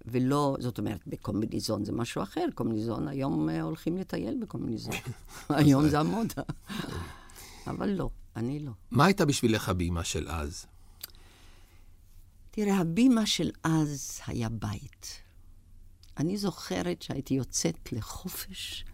ולא, 0.07 0.57
זאת 0.61 0.79
אומרת, 0.79 1.01
בקומביניזון 1.07 1.85
זה 1.85 1.93
משהו 1.93 2.23
אחר. 2.23 2.45
קומביניזון, 2.55 3.09
היום 3.09 3.49
אה, 3.49 3.63
הולכים 3.63 3.97
לטייל 3.97 4.39
בקומביניזון. 4.43 4.95
היום 5.49 5.89
זה 5.89 6.01
המודה. 6.01 6.43
אבל 7.71 7.91
לא, 7.91 8.11
אני 8.37 8.61
לא. 8.61 8.73
מה 8.91 9.05
הייתה 9.05 9.25
בשבילך 9.25 9.69
הבימה 9.69 10.05
של 10.05 10.29
אז? 10.29 10.67
תראה, 12.51 12.77
הבימה 12.77 13.27
של 13.27 13.51
אז 13.65 14.21
היה 14.27 14.49
בית. 14.49 15.23
אני 16.19 16.37
זוכרת 16.37 17.03
שהייתי 17.03 17.35
יוצאת 17.35 17.93
לחופש, 17.93 18.85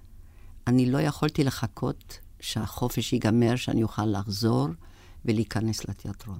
אני 0.66 0.90
לא 0.90 0.98
יכולתי 0.98 1.44
לחכות 1.44 2.18
שהחופש 2.40 3.12
ייגמר, 3.12 3.56
שאני 3.56 3.82
אוכל 3.82 4.06
לחזור 4.06 4.68
ולהיכנס 5.24 5.84
לתיאטרון. 5.84 6.38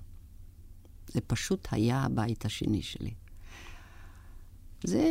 זה 1.06 1.20
פשוט 1.20 1.68
היה 1.70 2.02
הבית 2.02 2.44
השני 2.44 2.82
שלי. 2.82 3.14
זה, 4.84 5.04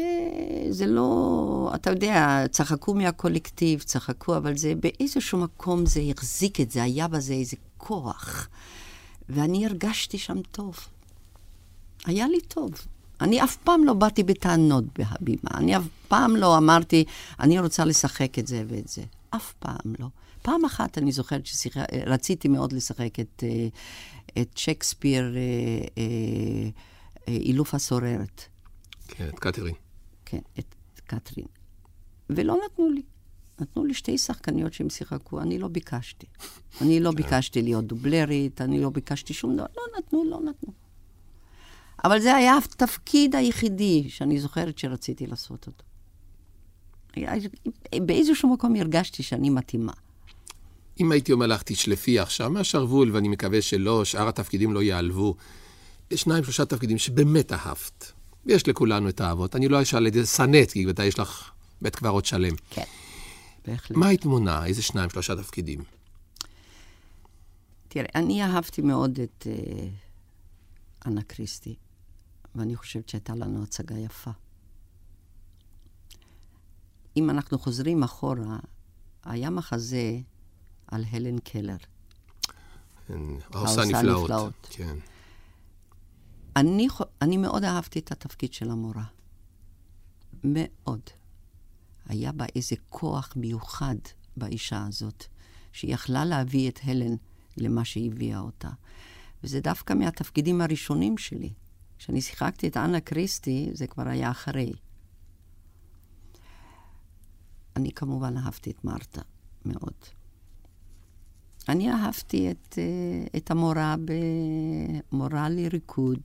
זה 0.70 0.88
לא, 0.88 1.72
אתה 1.76 1.90
יודע, 1.90 2.46
צחקו 2.52 2.94
מהקולקטיב, 2.94 3.82
צחקו, 3.82 4.38
אבל 4.38 4.58
זה 4.58 4.74
באיזשהו 4.76 5.38
מקום 5.38 5.86
זה 5.86 6.02
החזיק 6.12 6.62
את 6.62 6.72
זה, 6.72 6.84
היה 6.84 7.08
בזה 7.08 7.34
איזה 7.34 7.58
כוח. 7.78 8.48
ואני 9.30 9.66
הרגשתי 9.66 10.18
שם 10.18 10.42
טוב. 10.52 10.80
היה 12.06 12.28
לי 12.28 12.42
טוב. 12.42 12.72
אני 13.22 13.44
אף 13.44 13.58
פעם 13.58 13.84
לא 13.84 13.94
באתי 13.94 14.24
בטענות 14.24 14.84
בהבימה. 15.00 15.50
אני 15.54 15.78
אף 15.78 15.84
פעם 16.08 16.36
לא 16.36 16.58
אמרתי, 16.58 17.06
אני 17.40 17.60
רוצה 17.60 17.86
לשחק 17.86 18.40
את 18.40 18.48
זה 18.48 18.64
ואת 18.68 18.88
זה. 18.88 19.04
אף 19.30 19.54
פעם 19.60 19.94
לא. 20.00 20.08
פעם 20.42 20.66
אחת 20.66 20.98
אני 20.98 21.12
זוכרת 21.12 21.46
שרציתי 21.46 22.48
מאוד 22.48 22.74
לשחק 22.74 23.20
את, 23.20 23.44
אה, 23.44 23.68
את 24.42 24.58
שייקספיר, 24.58 25.36
אה, 25.36 25.42
אה, 25.98 27.34
אילוף 27.34 27.74
הסוררת. 27.74 28.42
כן, 29.16 29.28
את 29.30 29.40
קתרין. 29.40 29.76
כן, 30.26 30.40
את 30.60 30.76
קתרין. 31.06 31.46
ולא 32.30 32.58
נתנו 32.66 32.90
לי. 32.90 33.02
נתנו 33.60 33.86
לי 33.86 33.94
שתי 33.94 34.18
שחקניות 34.18 34.74
שהם 34.74 34.90
שיחקו, 34.90 35.42
אני 35.42 35.60
לא 35.60 35.68
ביקשתי. 35.68 36.28
אני 36.82 37.00
לא 37.00 37.12
ביקשתי 37.12 37.62
להיות 37.62 37.86
דובלרית, 37.86 38.62
אני 38.62 38.82
לא 38.82 38.90
ביקשתי 38.90 39.34
שום 39.34 39.56
דבר. 39.56 39.66
לא 39.78 39.84
נתנו, 39.98 40.24
לא 40.30 40.40
נתנו. 40.40 40.74
אבל 42.04 42.20
זה 42.20 42.36
היה 42.36 42.58
התפקיד 42.58 43.36
היחידי 43.36 44.10
שאני 44.10 44.40
זוכרת 44.40 44.78
שרציתי 44.78 45.28
לעשות 45.28 45.68
אותו. 45.68 45.84
באיזשהו 48.06 48.54
מקום 48.54 48.76
הרגשתי 48.76 49.24
שאני 49.24 49.50
מתאימה. 49.50 49.94
אם 51.00 51.12
הייתי 51.12 51.32
אומר 51.32 51.48
לך, 51.48 51.64
תשלפי 51.64 52.20
עכשיו 52.20 52.50
מהשרוול, 52.50 53.12
ואני 53.12 53.28
מקווה 53.28 53.62
שלא, 53.62 54.06
שאר 54.06 54.28
התפקידים 54.28 54.74
לא 54.74 54.84
ייעלבו, 54.84 55.36
יש 56.12 56.22
שניים, 56.22 56.44
שלושה 56.44 56.66
תפקידים 56.66 56.98
שבאמת 56.98 57.52
אהבת. 57.52 58.12
יש 58.46 58.68
לכולנו 58.68 59.10
את 59.10 59.22
האהבות. 59.22 59.56
אני 59.56 59.68
לא 59.68 59.82
אשאל 59.82 60.08
את 60.08 60.14
זה 60.14 60.26
סנט, 60.26 60.72
כי 60.72 60.90
אתה 60.90 61.04
יש 61.04 61.20
לך 61.20 61.52
בית 61.82 61.96
קברות 61.96 62.26
שלם. 62.26 62.54
כן, 62.70 62.84
בהחלט. 63.66 63.98
מה 63.98 64.08
היית 64.08 64.26
מונה? 64.26 64.66
איזה 64.66 64.82
שניים, 64.82 65.10
שלושה 65.10 65.36
תפקידים? 65.36 65.84
תראה, 67.88 68.06
אני 68.16 68.44
אהבתי 68.44 68.82
מאוד 68.82 69.20
את 69.20 69.48
uh, 69.48 71.08
אנה 71.08 71.22
קריסטי, 71.22 71.76
ואני 72.56 72.76
חושבת 72.76 73.10
שהייתה 73.10 73.36
לנו 73.36 73.64
הצגה 73.64 73.98
יפה. 73.98 74.32
אם 77.18 77.30
אנחנו 77.30 77.60
חוזרים 77.60 78.04
אחורה, 78.04 78.58
היה 79.24 79.50
מחזה 79.50 80.18
על 80.88 81.06
הלן 81.12 81.40
קלר. 81.40 81.76
כן, 83.08 83.20
העושה 83.54 83.82
נפלאות. 83.82 84.24
נפלאות. 84.24 84.68
כן. 84.70 84.98
אני, 86.56 86.88
אני 87.22 87.38
מאוד 87.38 87.64
אהבתי 87.64 88.00
את 88.00 88.12
התפקיד 88.12 88.54
של 88.54 88.72
המורה. 88.72 89.04
מאוד. 90.44 91.02
היה 92.06 92.32
בה 92.32 92.46
איזה 92.56 92.76
כוח 92.90 93.34
מיוחד 93.36 93.96
באישה 94.38 94.86
הזאת, 94.88 95.26
שהיא 95.72 95.94
יכלה 95.94 96.26
להביא 96.26 96.70
את 96.70 96.80
הלן 96.84 97.16
למה 97.58 97.86
שהביאה 97.86 98.40
אותה. 98.40 98.70
וזה 99.44 99.60
דווקא 99.60 99.94
מהתפקידים 99.94 100.62
הראשונים 100.62 101.18
שלי. 101.18 101.54
כשאני 101.98 102.22
שיחקתי 102.22 102.68
את 102.68 102.78
אנה 102.78 103.00
קריסטי, 103.00 103.70
זה 103.74 103.88
כבר 103.88 104.08
היה 104.08 104.32
אחרי. 104.32 104.74
אני 107.76 107.92
כמובן 107.92 108.38
אהבתי 108.38 108.72
את 108.72 108.84
מרתה 108.84 109.22
מאוד. 109.66 109.94
אני 111.72 111.92
אהבתי 111.92 112.52
את, 112.52 112.78
אה, 112.78 112.84
את 113.38 113.52
המורה 113.52 113.96
במורה 115.12 115.50
לריקוד 115.50 116.20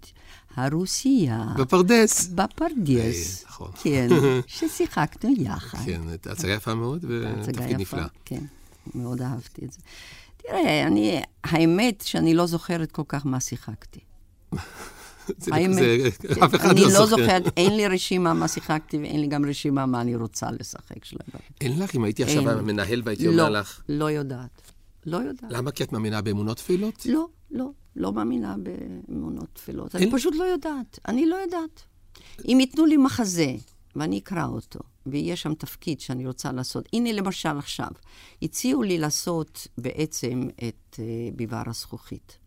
הרוסייה. 0.56 1.46
בפרדס. 1.58 2.26
בפרדס. 2.26 3.44
אה, 3.44 3.48
נכון. 3.48 3.70
כן, 3.82 4.08
ששיחקנו 4.46 5.30
יחד. 5.38 5.78
כן, 5.84 6.00
הצגה 6.30 6.52
יפה 6.52 6.74
מאוד 6.74 7.04
ותפקיד 7.08 7.80
נפלא. 7.80 8.02
כן, 8.24 8.44
מאוד 8.94 9.22
אהבתי 9.22 9.64
את 9.64 9.72
זה. 9.72 9.78
תראה, 10.36 10.86
אני, 10.86 11.20
האמת 11.44 12.00
שאני 12.06 12.34
לא 12.34 12.46
זוכרת 12.46 12.92
כל 12.92 13.02
כך 13.08 13.26
מה 13.26 13.40
שיחקתי. 13.40 14.00
האמת, 15.52 15.74
זה, 15.74 16.08
אף 16.44 16.54
אחד 16.54 16.70
אני 16.70 16.80
לא, 16.80 16.88
לא 16.88 17.06
זוכרת, 17.06 17.42
אין 17.56 17.76
לי 17.76 17.88
רשימה 17.88 18.34
מה 18.34 18.48
שיחקתי 18.48 18.98
ואין 18.98 19.20
לי 19.20 19.26
גם 19.26 19.44
רשימה 19.44 19.86
מה 19.86 20.00
אני 20.00 20.16
רוצה 20.16 20.50
לשחק 20.50 21.04
שלהם. 21.04 21.28
אין 21.60 21.78
לך? 21.78 21.94
אם 21.94 22.04
הייתי 22.04 22.22
עכשיו 22.22 22.62
מנהל 22.62 23.02
והייתי 23.04 23.28
אומר 23.28 23.48
לא, 23.48 23.60
לך... 23.60 23.80
לא 23.88 24.10
יודעת. 24.10 24.72
לא 25.06 25.16
יודעת. 25.16 25.52
למה? 25.52 25.70
כי 25.70 25.84
את 25.84 25.92
מאמינה 25.92 26.22
באמונות 26.22 26.56
תפילות? 26.56 27.06
לא, 27.06 27.28
לא, 27.50 27.70
לא 27.96 28.12
מאמינה 28.12 28.56
באמונות 28.58 29.48
תפילות. 29.52 29.94
אין... 29.94 30.02
אני 30.02 30.12
פשוט 30.12 30.34
לא 30.34 30.44
יודעת. 30.44 30.98
אני 31.08 31.26
לא 31.26 31.36
יודעת. 31.36 31.82
אם 32.48 32.58
ייתנו 32.60 32.86
לי 32.86 32.96
מחזה, 32.96 33.54
ואני 33.96 34.18
אקרא 34.18 34.46
אותו, 34.46 34.80
ויש 35.06 35.42
שם 35.42 35.54
תפקיד 35.54 36.00
שאני 36.00 36.26
רוצה 36.26 36.52
לעשות, 36.52 36.88
הנה 36.92 37.12
למשל 37.12 37.58
עכשיו, 37.58 37.88
הציעו 38.42 38.82
לי 38.82 38.98
לעשות 38.98 39.66
בעצם 39.78 40.48
את 40.68 40.94
uh, 40.94 41.36
ביבר 41.36 41.62
הזכוכית. 41.66 42.38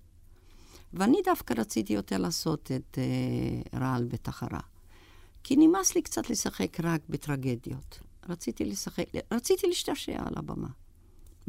ואני 0.94 1.18
דווקא 1.26 1.54
רציתי 1.58 1.94
יותר 1.94 2.18
לעשות 2.18 2.72
את 2.76 2.98
uh, 2.98 3.78
רעל 3.78 4.06
בתחרה. 4.06 4.60
כי 5.44 5.56
נמאס 5.56 5.96
לי 5.96 6.02
קצת 6.02 6.30
לשחק 6.30 6.80
רק 6.80 7.02
בטרגדיות. 7.10 8.00
רציתי 8.30 8.66
לשחק, 8.66 9.06
רציתי 9.32 9.68
להשתעשע 9.68 10.22
על 10.26 10.34
הבמה. 10.36 10.68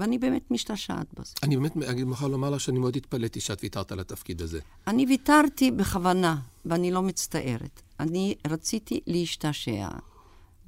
ואני 0.01 0.19
באמת 0.19 0.51
משתעשעת 0.51 1.07
בזה. 1.21 1.35
אני 1.43 1.57
באמת, 1.57 1.77
אני 1.77 2.03
מוכרח 2.05 2.29
לומר 2.29 2.51
לך 2.51 2.61
שאני 2.61 2.79
מאוד 2.79 2.97
התפלאתי 2.97 3.41
שאת 3.41 3.63
ויתרת 3.63 3.93
על 3.93 4.01
התפקיד 4.01 4.43
הזה. 4.43 4.61
אני 4.87 5.07
ויתרתי 5.07 5.71
בכוונה, 5.71 6.41
ואני 6.65 6.91
לא 6.91 7.03
מצטערת. 7.03 7.83
אני 8.01 8.35
רציתי 8.47 9.01
להשתעשע. 9.07 9.89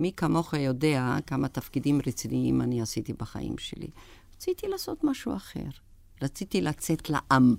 מי 0.01 0.13
כמוך 0.17 0.55
יודע 0.55 1.17
כמה 1.27 1.49
תפקידים 1.49 2.01
רציניים 2.07 2.63
אני 2.63 2.83
עשיתי 2.83 3.13
בחיים 3.13 3.59
שלי. 3.59 3.89
רציתי 4.37 4.69
לעשות 4.69 5.05
משהו 5.05 5.37
אחר. 5.37 5.69
רציתי 6.23 6.61
לצאת 6.61 7.11
לעם, 7.11 7.55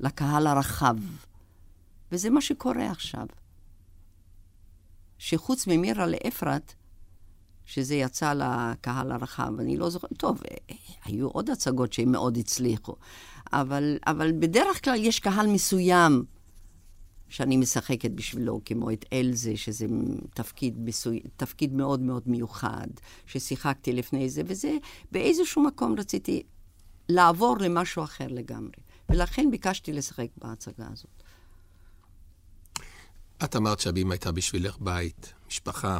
לקהל 0.00 0.46
הרחב. 0.46 0.96
וזה 2.12 2.30
מה 2.30 2.40
שקורה 2.40 2.90
עכשיו. 2.90 3.26
שחוץ 5.18 5.66
ממירה 5.66 6.06
לאפרת, 6.06 6.74
שזה 7.70 7.94
יצא 7.94 8.32
לקהל 8.32 9.12
הרחב. 9.12 9.52
אני 9.60 9.76
לא 9.76 9.90
זוכרת, 9.90 10.10
טוב, 10.16 10.40
היו 11.04 11.28
עוד 11.28 11.50
הצגות 11.50 11.92
שהם 11.92 12.12
מאוד 12.12 12.36
הצליחו, 12.36 12.96
אבל, 13.52 13.98
אבל 14.06 14.32
בדרך 14.32 14.84
כלל 14.84 14.94
יש 14.98 15.20
קהל 15.20 15.46
מסוים 15.46 16.24
שאני 17.28 17.56
משחקת 17.56 18.10
בשבילו, 18.10 18.60
כמו 18.64 18.90
את 18.90 19.04
אלזה, 19.12 19.56
שזה 19.56 19.86
תפקיד, 20.34 20.80
מסוי, 20.80 21.20
תפקיד 21.36 21.74
מאוד 21.74 22.00
מאוד 22.00 22.22
מיוחד, 22.26 22.86
ששיחקתי 23.26 23.92
לפני 23.92 24.28
זה, 24.28 24.42
וזה, 24.46 24.76
באיזשהו 25.12 25.62
מקום 25.62 25.94
רציתי 25.98 26.42
לעבור 27.08 27.56
למשהו 27.58 28.04
אחר 28.04 28.26
לגמרי. 28.28 28.80
ולכן 29.08 29.50
ביקשתי 29.50 29.92
לשחק 29.92 30.28
בהצגה 30.36 30.86
הזאת. 30.92 31.22
את 33.44 33.56
אמרת 33.56 33.80
שהבימה 33.80 34.14
הייתה 34.14 34.32
בשבילך 34.32 34.76
בית, 34.80 35.32
משפחה. 35.48 35.98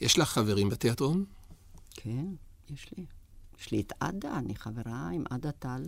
יש 0.00 0.18
לך 0.18 0.28
חברים 0.28 0.68
בתיאטרון? 0.68 1.24
כן, 1.94 2.26
יש 2.70 2.86
לי. 2.96 3.06
יש 3.60 3.70
לי 3.70 3.80
את 3.80 3.92
עדה, 4.00 4.38
אני 4.38 4.54
חברה 4.54 5.08
עם 5.12 5.24
עדה 5.30 5.52
טל 5.52 5.82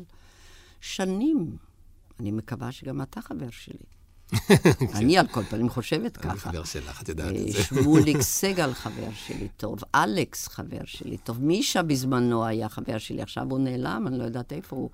שנים. 0.80 1.56
אני 2.20 2.30
מקווה 2.30 2.72
שגם 2.72 3.02
אתה 3.02 3.20
חבר 3.22 3.50
שלי. 3.50 3.84
אני 4.94 5.18
על 5.18 5.26
כל 5.26 5.44
פנים 5.44 5.68
חושבת 5.68 6.16
ככה. 6.16 6.30
אני 6.30 6.38
חבר 6.38 6.64
שלך, 6.64 7.02
את 7.02 7.08
יודעת 7.08 7.36
את 7.36 7.52
זה. 7.52 7.62
שמוליק 7.62 8.20
סגל 8.40 8.74
חבר 8.74 9.12
שלי 9.14 9.48
טוב, 9.56 9.78
אלכס 9.94 10.48
חבר 10.48 10.84
שלי 10.84 11.16
טוב, 11.16 11.42
מישה 11.42 11.82
בזמנו 11.82 12.44
היה 12.44 12.68
חבר 12.68 12.98
שלי, 12.98 13.22
עכשיו 13.22 13.50
הוא 13.50 13.58
נעלם, 13.58 14.04
אני 14.06 14.18
לא 14.18 14.24
יודעת 14.24 14.52
איפה 14.52 14.76
הוא, 14.76 14.90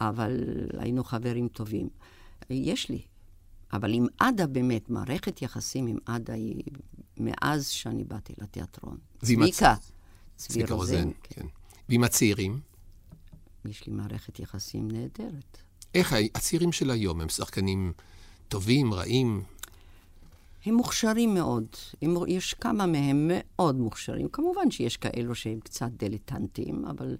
אבל 0.00 0.44
היינו 0.78 1.04
חברים 1.04 1.48
טובים. 1.48 1.88
יש 2.50 2.88
לי. 2.88 3.02
אבל 3.72 3.92
עם 3.92 4.06
עדה 4.18 4.46
באמת, 4.46 4.90
מערכת 4.90 5.42
יחסים 5.42 5.86
עם 5.86 5.98
עדה 6.06 6.32
היא 6.32 6.62
מאז 7.16 7.68
שאני 7.68 8.04
באתי 8.04 8.32
לתיאטרון. 8.38 8.98
צביקה. 9.24 9.74
צביקה 10.36 10.74
רוזן, 10.74 11.10
כן. 11.22 11.40
כן. 11.40 11.46
ועם 11.88 12.04
הצעירים? 12.04 12.60
יש 13.64 13.86
לי 13.86 13.92
מערכת 13.92 14.38
יחסים 14.38 14.90
נהדרת. 14.90 15.58
איך 15.94 16.14
הצעירים 16.34 16.72
של 16.72 16.90
היום 16.90 17.20
הם 17.20 17.28
שחקנים 17.28 17.92
טובים, 18.48 18.94
רעים? 18.94 19.42
הם 20.66 20.74
מוכשרים 20.74 21.34
מאוד. 21.34 21.66
הם, 22.02 22.14
יש 22.28 22.54
כמה 22.54 22.86
מהם 22.86 23.30
מאוד 23.34 23.76
מוכשרים. 23.76 24.28
כמובן 24.28 24.70
שיש 24.70 24.96
כאלו 24.96 25.34
שהם 25.34 25.60
קצת 25.60 25.90
דליטנטים, 25.96 26.84
אבל 26.84 27.16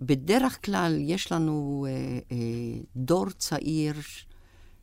בדרך 0.00 0.64
כלל 0.64 0.96
יש 1.00 1.32
לנו 1.32 1.86
אה, 1.88 2.18
אה, 2.32 2.80
דור 2.96 3.30
צעיר 3.30 3.94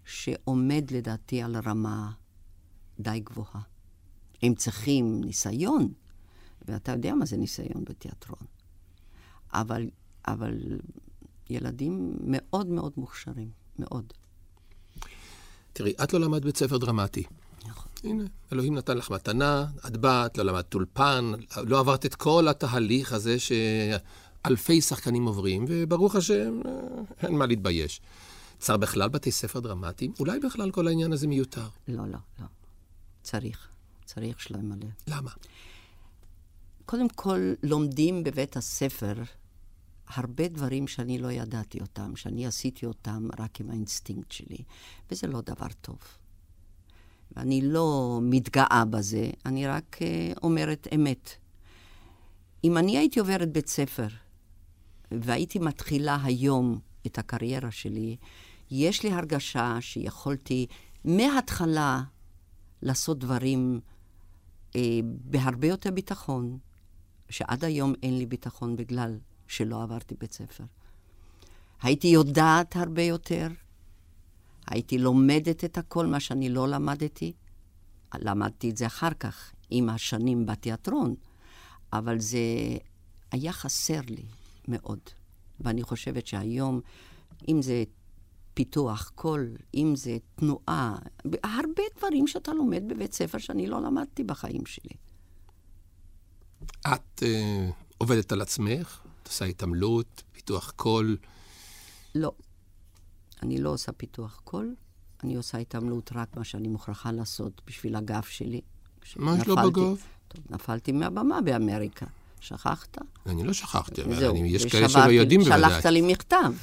שעומד 0.05 0.91
לדעתי 0.91 1.41
על 1.41 1.55
רמה 1.65 2.11
די 2.99 3.19
גבוהה. 3.19 3.61
הם 4.41 4.55
צריכים 4.55 5.23
ניסיון, 5.23 5.93
ואתה 6.67 6.91
יודע 6.91 7.15
מה 7.15 7.25
זה 7.25 7.37
ניסיון 7.37 7.83
בתיאטרון. 7.83 8.47
אבל, 9.53 9.89
אבל 10.27 10.79
ילדים 11.49 12.17
מאוד 12.21 12.67
מאוד 12.67 12.91
מוכשרים, 12.97 13.49
מאוד. 13.79 14.13
תראי, 15.73 15.93
את 16.03 16.13
לא 16.13 16.19
למדת 16.19 16.45
בית 16.45 16.57
ספר 16.57 16.77
דרמטי. 16.77 17.23
נכון. 17.65 17.91
הנה, 18.03 18.23
אלוהים 18.53 18.75
נתן 18.75 18.97
לך 18.97 19.11
מתנה, 19.11 19.65
את 19.87 19.97
באת, 19.97 20.37
לא 20.37 20.43
למדת 20.43 20.73
אולפן, 20.73 21.31
לא 21.57 21.79
עברת 21.79 22.05
את 22.05 22.15
כל 22.15 22.47
התהליך 22.47 23.13
הזה 23.13 23.35
שאלפי 23.39 24.81
שחקנים 24.81 25.25
עוברים, 25.25 25.65
וברוך 25.67 26.15
השם, 26.15 26.59
אה, 26.65 26.71
אין 27.27 27.37
מה 27.37 27.45
להתבייש. 27.45 28.01
צריך 28.59 28.79
בכלל 28.79 29.09
בתי 29.09 29.31
ספר 29.31 29.59
דרמטיים? 29.59 30.13
אולי 30.19 30.39
בכלל 30.39 30.71
כל 30.71 30.87
העניין 30.87 31.13
הזה 31.13 31.27
מיותר. 31.27 31.67
לא, 31.87 32.07
לא, 32.07 32.17
לא. 32.39 32.45
צריך. 33.23 33.67
צריך 34.13 34.39
שלהם 34.39 34.69
מלא. 34.69 34.87
למה? 35.07 35.31
קודם 36.85 37.09
כל, 37.09 37.53
לומדים 37.63 38.23
בבית 38.23 38.57
הספר 38.57 39.13
הרבה 40.07 40.47
דברים 40.47 40.87
שאני 40.87 41.17
לא 41.17 41.31
ידעתי 41.31 41.81
אותם, 41.81 42.15
שאני 42.15 42.45
עשיתי 42.45 42.85
אותם 42.85 43.27
רק 43.39 43.59
עם 43.59 43.69
האינסטינקט 43.69 44.31
שלי, 44.31 44.57
וזה 45.11 45.27
לא 45.27 45.41
דבר 45.41 45.67
טוב. 45.81 45.97
ואני 47.31 47.61
לא 47.61 48.19
מתגאה 48.23 48.83
בזה, 48.89 49.29
אני 49.45 49.67
רק 49.67 49.97
uh, 49.99 50.39
אומרת 50.43 50.87
אמת. 50.95 51.29
אם 52.63 52.77
אני 52.77 52.97
הייתי 52.97 53.19
עוברת 53.19 53.51
בית 53.51 53.67
ספר 53.67 54.07
והייתי 55.11 55.59
מתחילה 55.59 56.17
היום 56.23 56.79
את 57.05 57.17
הקריירה 57.17 57.71
שלי, 57.71 58.17
יש 58.71 59.03
לי 59.03 59.11
הרגשה 59.11 59.77
שיכולתי 59.81 60.67
מההתחלה 61.05 62.01
לעשות 62.81 63.19
דברים 63.19 63.79
אה, 64.75 64.99
בהרבה 65.03 65.67
יותר 65.67 65.91
ביטחון, 65.91 66.57
שעד 67.29 67.63
היום 67.63 67.93
אין 68.03 68.17
לי 68.17 68.25
ביטחון 68.25 68.75
בגלל 68.75 69.17
שלא 69.47 69.83
עברתי 69.83 70.15
בית 70.19 70.33
ספר. 70.33 70.63
הייתי 71.81 72.07
יודעת 72.07 72.75
הרבה 72.75 73.01
יותר, 73.01 73.47
הייתי 74.67 74.97
לומדת 74.97 75.65
את 75.65 75.77
הכל, 75.77 76.05
מה 76.05 76.19
שאני 76.19 76.49
לא 76.49 76.67
למדתי. 76.67 77.33
למדתי 78.15 78.69
את 78.69 78.77
זה 78.77 78.87
אחר 78.87 79.13
כך, 79.19 79.51
עם 79.69 79.89
השנים 79.89 80.45
בתיאטרון, 80.45 81.15
אבל 81.93 82.19
זה 82.19 82.39
היה 83.31 83.51
חסר 83.51 83.99
לי 84.07 84.23
מאוד. 84.67 84.99
ואני 85.59 85.83
חושבת 85.83 86.27
שהיום, 86.27 86.81
אם 87.47 87.61
זה 87.61 87.83
פיתוח 88.59 89.11
קול, 89.15 89.55
אם 89.75 89.93
זה 89.95 90.17
תנועה, 90.35 90.95
הרבה 91.43 91.83
דברים 91.97 92.27
שאתה 92.27 92.53
לומד 92.53 92.83
בבית 92.87 93.13
ספר 93.13 93.37
שאני 93.37 93.67
לא 93.67 93.81
למדתי 93.81 94.23
בחיים 94.23 94.65
שלי. 94.65 94.95
את 96.87 97.23
uh, 97.23 97.23
עובדת 97.97 98.31
על 98.31 98.41
עצמך? 98.41 98.99
את 99.23 99.27
עושה 99.27 99.45
התעמלות, 99.45 100.23
פיתוח 100.31 100.71
קול? 100.71 101.17
לא. 102.15 102.31
אני 103.43 103.61
לא 103.61 103.69
עושה 103.69 103.91
פיתוח 103.91 104.41
קול, 104.43 104.75
אני 105.23 105.35
עושה 105.35 105.57
התעמלות 105.57 106.11
רק 106.15 106.37
מה 106.37 106.43
שאני 106.43 106.67
מוכרחה 106.67 107.11
לעשות 107.11 107.61
בשביל 107.67 107.95
הגב 107.95 108.23
שלי. 108.23 108.61
מה 109.15 109.37
יש 109.41 109.47
לו 109.47 109.55
בגב? 109.55 109.71
טוב, 110.27 110.43
נפלתי 110.49 110.91
מהבמה 110.91 111.41
באמריקה. 111.41 112.05
שכחת? 112.39 112.97
אני 113.25 113.43
לא 113.43 113.53
שכחתי, 113.53 114.01
אבל 114.01 114.25
אני, 114.29 114.49
יש 114.49 114.65
כאלה 114.65 114.89
שלא 114.89 115.11
יודעים 115.11 115.41
בוודאי. 115.41 115.59
שלחת 115.59 115.85
לי 115.85 116.01
מכתב. 116.01 116.53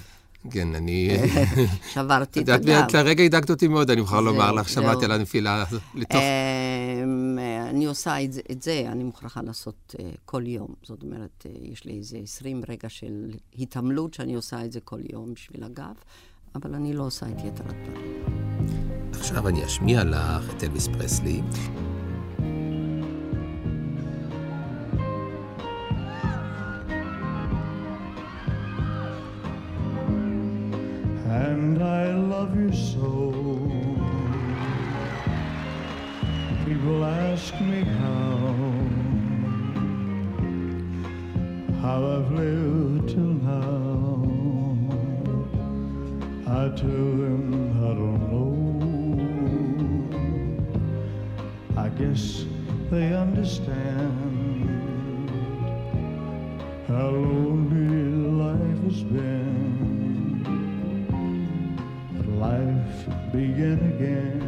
כן, 0.51 0.75
אני... 0.75 1.17
שברתי 1.95 2.41
את 2.41 2.49
הגב. 2.49 2.69
את 2.69 2.95
לרגע 2.95 3.25
הדאגת 3.25 3.51
אותי 3.51 3.69
מאוד, 3.69 3.91
אני 3.91 4.01
מוכרח 4.01 4.21
לומר 4.21 4.53
לך, 4.53 4.69
שמעתי 4.69 5.05
על 5.05 5.13
הנפילה 5.13 5.65
לתוך... 5.95 6.17
אמ, 6.17 7.39
אני 7.71 7.87
עושה 7.87 8.17
את 8.51 8.63
זה, 8.63 8.85
אני 8.93 9.05
מוכרחה 9.05 9.41
לעשות 9.43 9.95
אה, 10.01 10.11
כל 10.25 10.47
יום. 10.47 10.69
זאת 10.83 11.03
אומרת, 11.03 11.47
אה, 11.47 11.51
יש 11.73 11.85
לי 11.85 11.99
איזה 11.99 12.19
20 12.23 12.63
רגע 12.69 12.89
של 12.89 13.31
התעמלות 13.59 14.15
שאני 14.15 14.35
עושה 14.35 14.65
את 14.65 14.73
זה 14.73 14.81
כל 14.81 15.01
יום 15.13 15.35
בשביל 15.35 15.65
הגב, 15.65 15.95
אבל 16.55 16.75
אני 16.75 16.93
לא 16.93 17.03
עושה 17.03 17.27
את 17.27 17.39
יתר 17.45 17.65
הדברים. 17.65 18.25
עכשיו 19.13 19.49
אני 19.49 19.65
אשמיע 19.65 20.05
לך 20.05 20.51
את 20.57 20.65
אלוויס 20.65 20.89
פרסלי. 20.89 21.43
And 31.45 31.83
I 31.83 32.15
love 32.15 32.57
you 32.57 32.73
so. 32.73 33.33
People 36.65 37.05
ask 37.05 37.53
me 37.61 37.81
how, 38.01 38.47
how 41.83 41.99
I've 42.15 42.31
lived 42.33 43.11
till 43.11 43.35
now. 43.53 44.23
I 46.59 46.63
tell 46.83 47.11
them 47.23 47.45
I 47.87 47.91
don't 48.01 48.23
know. 48.31 48.47
I 51.85 51.89
guess 52.01 52.25
they 52.91 53.09
understand 53.13 54.15
how 56.89 57.11
lonely 57.11 57.89
life 58.45 58.81
has 58.85 59.03
been 59.03 59.46
begin 63.37 63.79
again. 63.93 64.46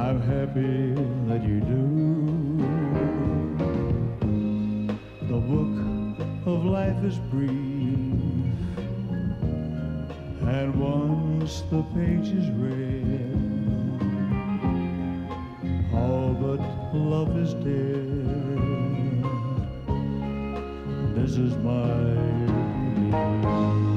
I'm 0.00 0.22
happy 0.22 0.94
that 1.28 1.42
you 1.46 1.60
do. 1.60 2.56
The 5.28 5.38
book 5.38 5.76
of 6.46 6.64
life 6.64 7.04
is 7.04 7.18
brief. 7.30 7.50
And 10.48 10.74
once 10.74 11.60
the 11.70 11.82
page 11.94 12.28
is 12.28 12.48
read, 12.52 13.36
all 15.92 16.32
but 16.32 16.60
love 16.96 17.36
is 17.36 17.52
dead. 17.52 18.20
This 21.14 21.36
is 21.36 21.54
my 21.56 21.92
belief. 23.10 23.89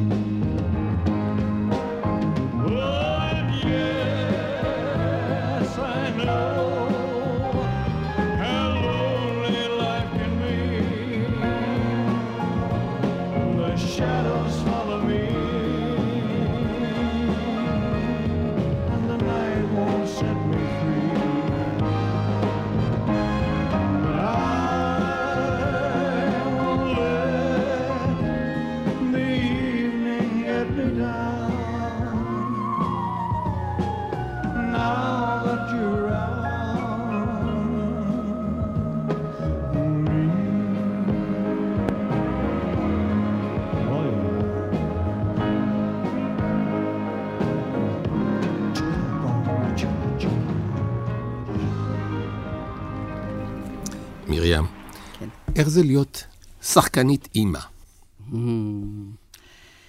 איך 55.64 55.70
זה 55.70 55.84
להיות 55.84 56.24
שחקנית 56.61 57.30
אימא? 57.36 57.59
Hmm, 57.59 58.34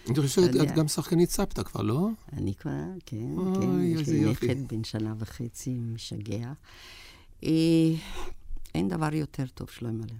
אני 0.06 0.14
חושב 0.16 0.28
שאת. 0.28 0.74
גם 0.76 0.88
שחקנית 0.88 1.30
סבתא 1.30 1.62
כבר, 1.62 1.82
לא? 1.82 2.08
אני 2.32 2.54
כבר, 2.54 2.70
כן, 3.06 3.36
כן, 3.60 3.80
יש 3.80 4.08
לי. 4.08 4.24
נכד 4.24 4.68
בן 4.68 4.84
שנה 4.84 5.14
וחצי, 5.18 5.74
משגע. 5.74 6.52
אה, 7.44 7.50
אין 8.74 8.88
דבר 8.88 9.14
יותר 9.14 9.44
טוב 9.54 9.70
שלא 9.70 9.88
ימלא, 9.88 10.14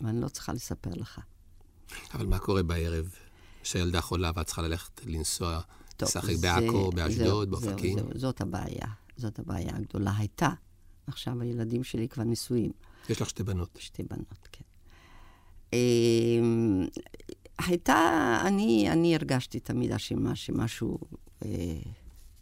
ואני 0.00 0.20
לא 0.20 0.28
צריכה 0.28 0.52
לספר 0.52 0.90
לך. 0.94 1.20
אבל 2.14 2.26
מה 2.26 2.38
קורה 2.38 2.62
בערב, 2.62 3.10
שהילדה 3.62 4.00
חולה 4.00 4.30
ואת 4.34 4.46
צריכה 4.46 4.62
ללכת 4.62 5.00
לנסוע, 5.06 5.60
לשחק 6.02 6.36
בעכו, 6.40 6.90
באשדוד, 6.90 7.50
באופקים? 7.50 7.98
זאת 8.14 8.40
הבעיה, 8.40 8.86
זאת 9.16 9.38
הבעיה 9.38 9.76
הגדולה. 9.76 10.12
הייתה, 10.18 10.50
עכשיו 11.06 11.42
הילדים 11.42 11.84
שלי 11.84 12.08
כבר 12.08 12.24
נשואים. 12.24 12.72
יש 13.08 13.22
לך 13.22 13.28
שתי 13.28 13.42
בנות. 13.42 13.78
שתי 13.80 14.02
בנות, 14.02 14.48
כן. 14.52 14.64
אמ, 15.76 16.86
הייתה, 17.58 17.98
אני, 18.46 18.90
אני 18.92 19.14
הרגשתי 19.14 19.60
תמיד 19.60 19.92
אשמה 19.92 20.34
שמשהו, 20.36 20.98
אה, 21.44 21.78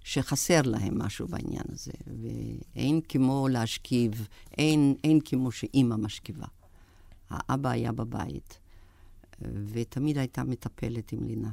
שחסר 0.05 0.63
להם 0.63 0.99
משהו 0.99 1.29
בעניין 1.29 1.65
הזה, 1.69 1.93
ואין 2.07 3.01
כמו 3.09 3.49
להשכיב, 3.49 4.29
אין, 4.59 4.95
אין 5.05 5.21
כמו 5.25 5.53
שאימא 5.53 5.97
משכיבה. 5.97 6.47
האבא 7.31 7.71
היה 7.71 7.93
בבית, 7.93 8.59
ותמיד 9.73 10.19
הייתה 10.19 10.45
מטפלת 10.45 11.13
עם 11.13 11.25
לינה. 11.25 11.51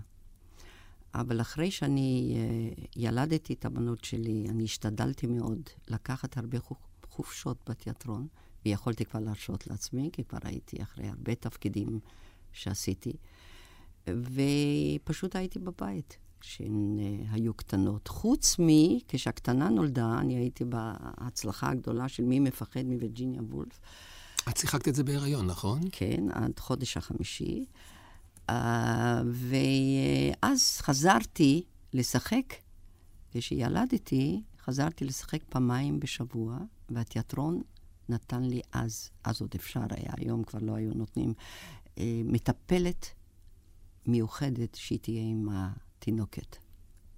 אבל 1.13 1.41
אחרי 1.41 1.71
שאני 1.71 2.35
אה, 2.35 2.83
ילדתי 2.95 3.53
את 3.53 3.65
הבנות 3.65 4.03
שלי, 4.03 4.45
אני 4.49 4.63
השתדלתי 4.63 5.27
מאוד 5.27 5.61
לקחת 5.87 6.37
הרבה 6.37 6.59
חופ- 6.59 7.05
חופשות 7.09 7.57
בתיאטרון, 7.69 8.27
ויכולתי 8.65 9.05
כבר 9.05 9.19
להרשות 9.19 9.67
לעצמי, 9.67 10.09
כי 10.13 10.23
כבר 10.23 10.39
הייתי 10.43 10.81
אחרי 10.81 11.07
הרבה 11.07 11.35
תפקידים 11.35 11.99
שעשיתי, 12.51 13.13
ופשוט 14.07 15.35
הייתי 15.35 15.59
בבית 15.59 16.17
כשהן 16.41 16.99
אה, 16.99 17.31
היו 17.31 17.53
קטנות. 17.53 18.07
חוץ 18.07 18.59
מ... 18.59 18.67
כשהקטנה 19.07 19.69
נולדה, 19.69 20.17
אני 20.19 20.37
הייתי 20.37 20.63
בהצלחה 20.65 21.69
הגדולה 21.69 22.07
של 22.07 22.23
מי 22.23 22.39
מפחד 22.39 22.83
מווירג'יניה 22.85 23.41
וולף. 23.41 23.79
את 24.49 24.57
שיחקת 24.57 24.87
את 24.87 24.95
זה 24.95 25.03
בהיריון, 25.03 25.47
נכון? 25.47 25.81
כן, 25.91 26.23
עד 26.31 26.59
חודש 26.59 26.97
החמישי. 26.97 27.65
Uh, 28.49 28.53
ואז 30.43 30.77
חזרתי 30.81 31.63
לשחק. 31.93 32.53
כשילדתי, 33.33 34.41
חזרתי 34.63 35.05
לשחק 35.05 35.43
פעמיים 35.49 35.99
בשבוע, 35.99 36.57
והתיאטרון 36.89 37.61
נתן 38.13 38.43
לי 38.43 38.61
אז, 38.71 39.09
אז 39.23 39.41
עוד 39.41 39.51
אפשר 39.55 39.79
היה, 39.89 40.11
היום 40.17 40.43
כבר 40.43 40.59
לא 40.61 40.75
היו 40.75 40.91
נותנים, 40.95 41.33
uh, 41.85 41.89
מטפלת 42.25 43.05
מיוחדת 44.07 44.75
שהיא 44.75 44.99
תהיה 44.99 45.21
עם 45.23 45.49
התינוקת 45.51 46.55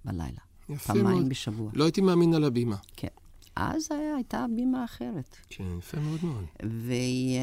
בלילה. 0.04 0.40
יפה 0.68 0.92
פעמיים 0.94 1.06
מאוד. 1.18 1.28
בשבוע. 1.28 1.70
לא 1.74 1.84
הייתי 1.84 2.00
מאמין 2.00 2.34
על 2.34 2.44
הבימה. 2.44 2.76
כן. 2.96 3.08
אז 3.56 3.88
היה, 3.90 4.14
הייתה 4.14 4.46
בימה 4.56 4.84
אחרת. 4.84 5.36
כן, 5.48 5.64
יפה 5.78 6.00
מאוד 6.00 6.24
מאוד. 6.24 6.44
ואני 6.62 7.38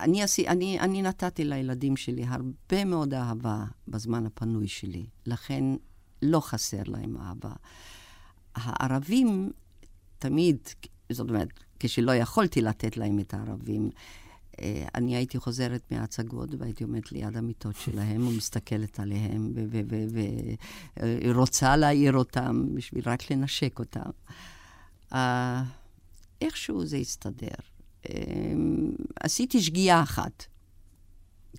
אני, 0.00 0.22
עשי- 0.22 0.48
אני, 0.48 0.80
אני 0.80 1.02
נתתי 1.02 1.44
לילדים 1.44 1.96
שלי 1.96 2.24
הרבה 2.24 2.84
מאוד 2.84 3.14
אהבה 3.14 3.64
בזמן 3.88 4.26
הפנוי 4.26 4.68
שלי, 4.68 5.06
לכן 5.26 5.64
לא 6.22 6.40
חסר 6.40 6.82
להם 6.86 7.16
אהבה. 7.16 7.52
הערבים 8.54 9.50
תמיד, 10.18 10.58
זאת 11.10 11.28
אומרת, 11.28 11.48
כשלא 11.80 12.14
יכולתי 12.14 12.62
לתת 12.62 12.96
להם 12.96 13.20
את 13.20 13.34
הערבים, 13.34 13.90
אה, 14.60 14.86
אני 14.94 15.16
הייתי 15.16 15.38
חוזרת 15.38 15.82
מההצגות 15.90 16.50
והייתי 16.58 16.84
עומדת 16.84 17.12
ליד 17.12 17.36
המיטות 17.36 17.76
שלהם 17.76 18.28
ומסתכלת 18.28 19.00
עליהם 19.00 19.52
ורוצה 20.96 21.76
להעיר 21.76 22.16
אותם 22.16 22.74
בשביל 22.74 23.02
רק 23.06 23.30
לנשק 23.30 23.78
אותם. 23.78 24.10
אה, 25.12 25.62
איכשהו 26.40 26.86
זה 26.86 26.96
הסתדר. 26.96 27.54
אמ, 28.08 28.92
עשיתי 29.20 29.60
שגיאה 29.60 30.02
אחת. 30.02 30.44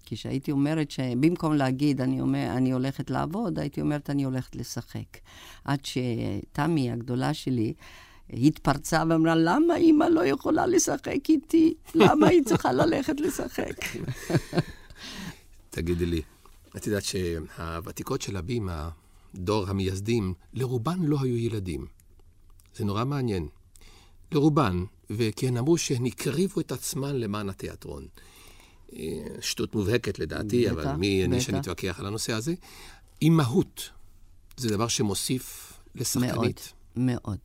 כשהייתי 0.06 0.52
אומרת 0.52 0.91
שבמקום 0.91 1.54
להגיד 1.54 2.02
אני, 2.02 2.22
אומר, 2.22 2.54
אני 2.58 2.72
הולכת 2.72 3.10
לעבוד, 3.10 3.60
הייתי 3.60 3.82
אומרת 3.82 4.10
אני 4.10 4.24
הולכת 4.24 4.56
לשחק. 4.56 5.18
עד 5.66 5.80
שתמי 5.86 6.91
הגדולה 6.91 7.34
שלי 7.34 7.74
התפרצה 8.34 9.03
ואמרה, 9.09 9.36
למה 9.36 9.75
אימא 9.75 10.03
לא 10.03 10.25
יכולה 10.25 10.67
לשחק 10.67 11.30
איתי? 11.30 11.73
למה 11.95 12.27
היא 12.27 12.43
צריכה 12.45 12.71
ללכת 12.71 13.19
לשחק? 13.19 13.75
תגידי 15.69 16.05
לי, 16.05 16.21
את 16.77 16.88
יודעת 16.88 17.03
שהוותיקות 17.03 18.21
של 18.21 18.38
הבימה, 18.38 18.89
דור 19.36 19.69
המייסדים, 19.69 20.34
לרובן 20.53 20.99
לא 21.03 21.17
היו 21.21 21.38
ילדים. 21.38 21.86
זה 22.75 22.86
נורא 22.86 23.05
מעניין. 23.05 23.47
לרובן, 24.32 24.84
וכי 25.09 25.47
הן 25.47 25.57
אמרו 25.57 25.77
שהן 25.77 26.05
הקריבו 26.05 26.61
את 26.61 26.71
עצמן 26.71 27.15
למען 27.15 27.49
התיאטרון. 27.49 28.07
אה, 28.93 29.25
שטות 29.41 29.75
מובהקת 29.75 30.19
לדעתי, 30.19 30.65
בטח, 30.65 30.71
אבל 30.71 30.95
מי 30.95 31.25
אני. 31.25 31.41
שאני 31.41 31.59
אתווכח 31.59 31.99
על 31.99 32.05
הנושא 32.05 32.34
הזה? 32.34 32.53
אימהות 33.21 33.89
זה 34.57 34.69
דבר 34.69 34.88
שמוסיף 34.88 35.73
מאוד, 35.95 36.01
לשחקנית. 36.01 36.73
מאוד. 36.95 37.39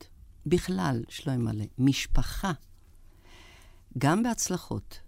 בכלל, 0.45 1.03
שלא 1.09 1.31
ימלא, 1.31 1.65
משפחה, 1.77 2.51
גם 3.97 4.23
בהצלחות 4.23 4.99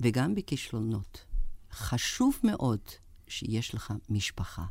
וגם 0.00 0.34
בכישלונות, 0.34 1.24
חשוב 1.72 2.38
מאוד 2.44 2.80
שיש 3.28 3.74
לך 3.74 3.94
משפחה, 4.08 4.64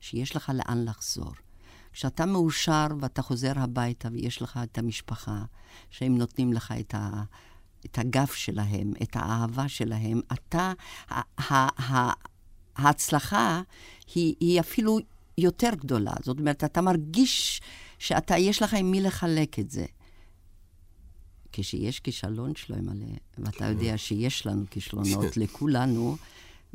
שיש 0.00 0.36
לך 0.36 0.52
לאן 0.54 0.84
לחזור. 0.84 1.32
כשאתה 1.92 2.26
מאושר 2.26 2.86
ואתה 3.00 3.22
חוזר 3.22 3.52
הביתה 3.56 4.08
ויש 4.12 4.42
לך 4.42 4.60
את 4.62 4.78
המשפחה, 4.78 5.44
שהם 5.90 6.18
נותנים 6.18 6.52
לך 6.52 6.74
את, 6.80 6.94
ה, 6.94 7.22
את 7.84 7.98
הגב 7.98 8.26
שלהם, 8.26 8.92
את 9.02 9.16
האהבה 9.16 9.68
שלהם, 9.68 10.20
אתה, 10.32 10.72
ה, 11.10 11.20
ה, 11.52 11.54
ה, 11.92 12.12
ההצלחה 12.76 13.62
היא, 14.14 14.34
היא 14.40 14.60
אפילו 14.60 14.98
יותר 15.38 15.70
גדולה. 15.78 16.12
זאת 16.22 16.38
אומרת, 16.38 16.64
אתה 16.64 16.80
מרגיש 16.80 17.60
שאתה, 17.98 18.38
יש 18.38 18.62
לך 18.62 18.74
עם 18.74 18.90
מי 18.90 19.00
לחלק 19.00 19.58
את 19.58 19.70
זה. 19.70 19.84
כשיש 21.52 22.00
כישלון 22.00 22.54
שלא 22.54 22.76
ימלא, 22.76 23.16
ואתה 23.38 23.66
יודע 23.66 23.98
שיש 23.98 24.46
לנו 24.46 24.64
כישלונות, 24.70 25.36
לכולנו, 25.42 26.16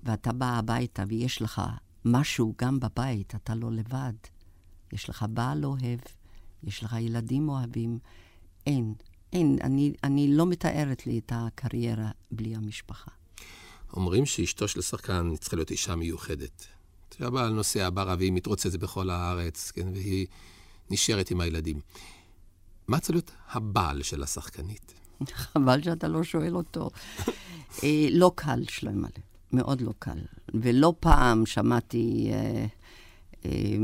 ואתה 0.03 0.34
בא 0.34 0.57
הביתה 0.57 1.03
ויש 1.07 1.41
לך 1.41 1.61
משהו 2.05 2.53
גם 2.61 2.80
בבית, 2.80 3.36
אתה 3.36 3.55
לא 3.55 3.72
לבד. 3.72 4.13
יש 4.93 5.09
לך 5.09 5.26
בעל 5.30 5.65
אוהב, 5.65 5.99
יש 6.63 6.84
לך 6.84 6.95
ילדים 6.99 7.49
אוהבים. 7.49 7.99
אין, 8.67 8.93
אין, 9.34 9.57
אני, 9.63 9.93
אני 10.03 10.36
לא 10.36 10.45
מתארת 10.45 11.07
לי 11.07 11.20
את 11.20 11.32
הקריירה 11.36 12.11
בלי 12.32 12.55
המשפחה. 12.55 13.11
אומרים 13.93 14.26
שאשתו 14.26 14.67
של 14.67 14.82
שחקן 14.82 15.36
צריכה 15.39 15.55
להיות 15.55 15.72
אישה 15.72 15.95
מיוחדת. 15.95 16.67
שהבעל 17.17 17.53
נוסע 17.53 17.89
ברבים, 17.93 18.36
מתרוצץ 18.36 18.76
בכל 18.76 19.09
הארץ, 19.09 19.72
כן, 19.72 19.88
והיא 19.93 20.28
נשארת 20.91 21.31
עם 21.31 21.41
הילדים. 21.41 21.79
מה 22.87 22.99
צריך 22.99 23.15
להיות 23.15 23.31
הבעל 23.51 24.01
של 24.01 24.23
השחקנית? 24.23 24.93
חבל 25.33 25.81
שאתה 25.81 26.07
לא 26.07 26.23
שואל 26.23 26.55
אותו. 26.55 26.89
אה, 27.83 28.07
לא 28.11 28.31
קל, 28.35 28.63
ימלא. 28.83 29.09
מאוד 29.51 29.81
לא 29.81 29.93
קל. 29.99 30.19
ולא 30.53 30.93
פעם 30.99 31.45
שמעתי 31.45 32.29
אה, 32.31 32.65
אה, 33.45 33.77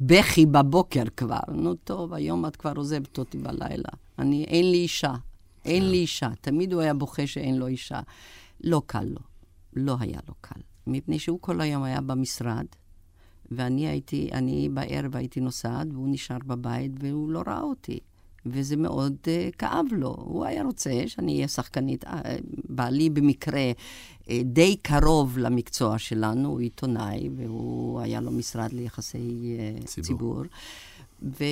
בכי 0.00 0.46
בבוקר 0.46 1.02
כבר. 1.16 1.40
נו 1.54 1.74
טוב, 1.74 2.14
היום 2.14 2.46
את 2.46 2.56
כבר 2.56 2.72
עוזבת 2.76 3.18
אותי 3.18 3.38
בלילה. 3.38 3.88
אני, 4.18 4.44
אין 4.44 4.70
לי 4.70 4.76
אישה. 4.76 5.14
אין 5.64 5.90
לי 5.90 5.96
אישה. 5.96 6.28
תמיד 6.40 6.72
הוא 6.72 6.82
היה 6.82 6.94
בוכה 6.94 7.26
שאין 7.26 7.56
לו 7.56 7.66
אישה. 7.66 8.00
לא 8.64 8.82
קל 8.86 9.04
לו. 9.04 9.20
לא 9.76 9.96
היה 10.00 10.18
לו 10.28 10.34
קל. 10.40 10.60
מפני 10.86 11.18
שהוא 11.18 11.38
כל 11.40 11.60
היום 11.60 11.82
היה 11.82 12.00
במשרד, 12.00 12.66
ואני 13.50 13.88
הייתי, 13.88 14.28
אני 14.32 14.68
בערב 14.68 15.16
הייתי 15.16 15.40
נוסעת, 15.40 15.86
והוא 15.92 16.08
נשאר 16.10 16.38
בבית, 16.46 16.92
והוא 17.00 17.30
לא 17.30 17.42
ראה 17.46 17.60
אותי. 17.62 17.98
וזה 18.46 18.76
מאוד 18.76 19.16
uh, 19.24 19.56
כאב 19.56 19.86
לו. 19.92 20.16
הוא 20.18 20.44
היה 20.44 20.62
רוצה 20.62 20.90
שאני 21.06 21.34
אהיה 21.34 21.48
שחקנית. 21.48 22.04
Uh, 22.04 22.08
בעלי 22.68 23.10
במקרה 23.10 23.72
uh, 23.72 24.28
די 24.44 24.76
קרוב 24.76 25.38
למקצוע 25.38 25.98
שלנו, 25.98 26.48
הוא 26.48 26.60
עיתונאי, 26.60 27.28
והוא 27.36 28.00
היה 28.00 28.20
לו 28.20 28.30
משרד 28.30 28.72
ליחסי 28.72 29.56
uh, 29.82 29.86
ציבור. 29.86 30.06
ציבור. 30.06 30.42
ו... 31.22 31.44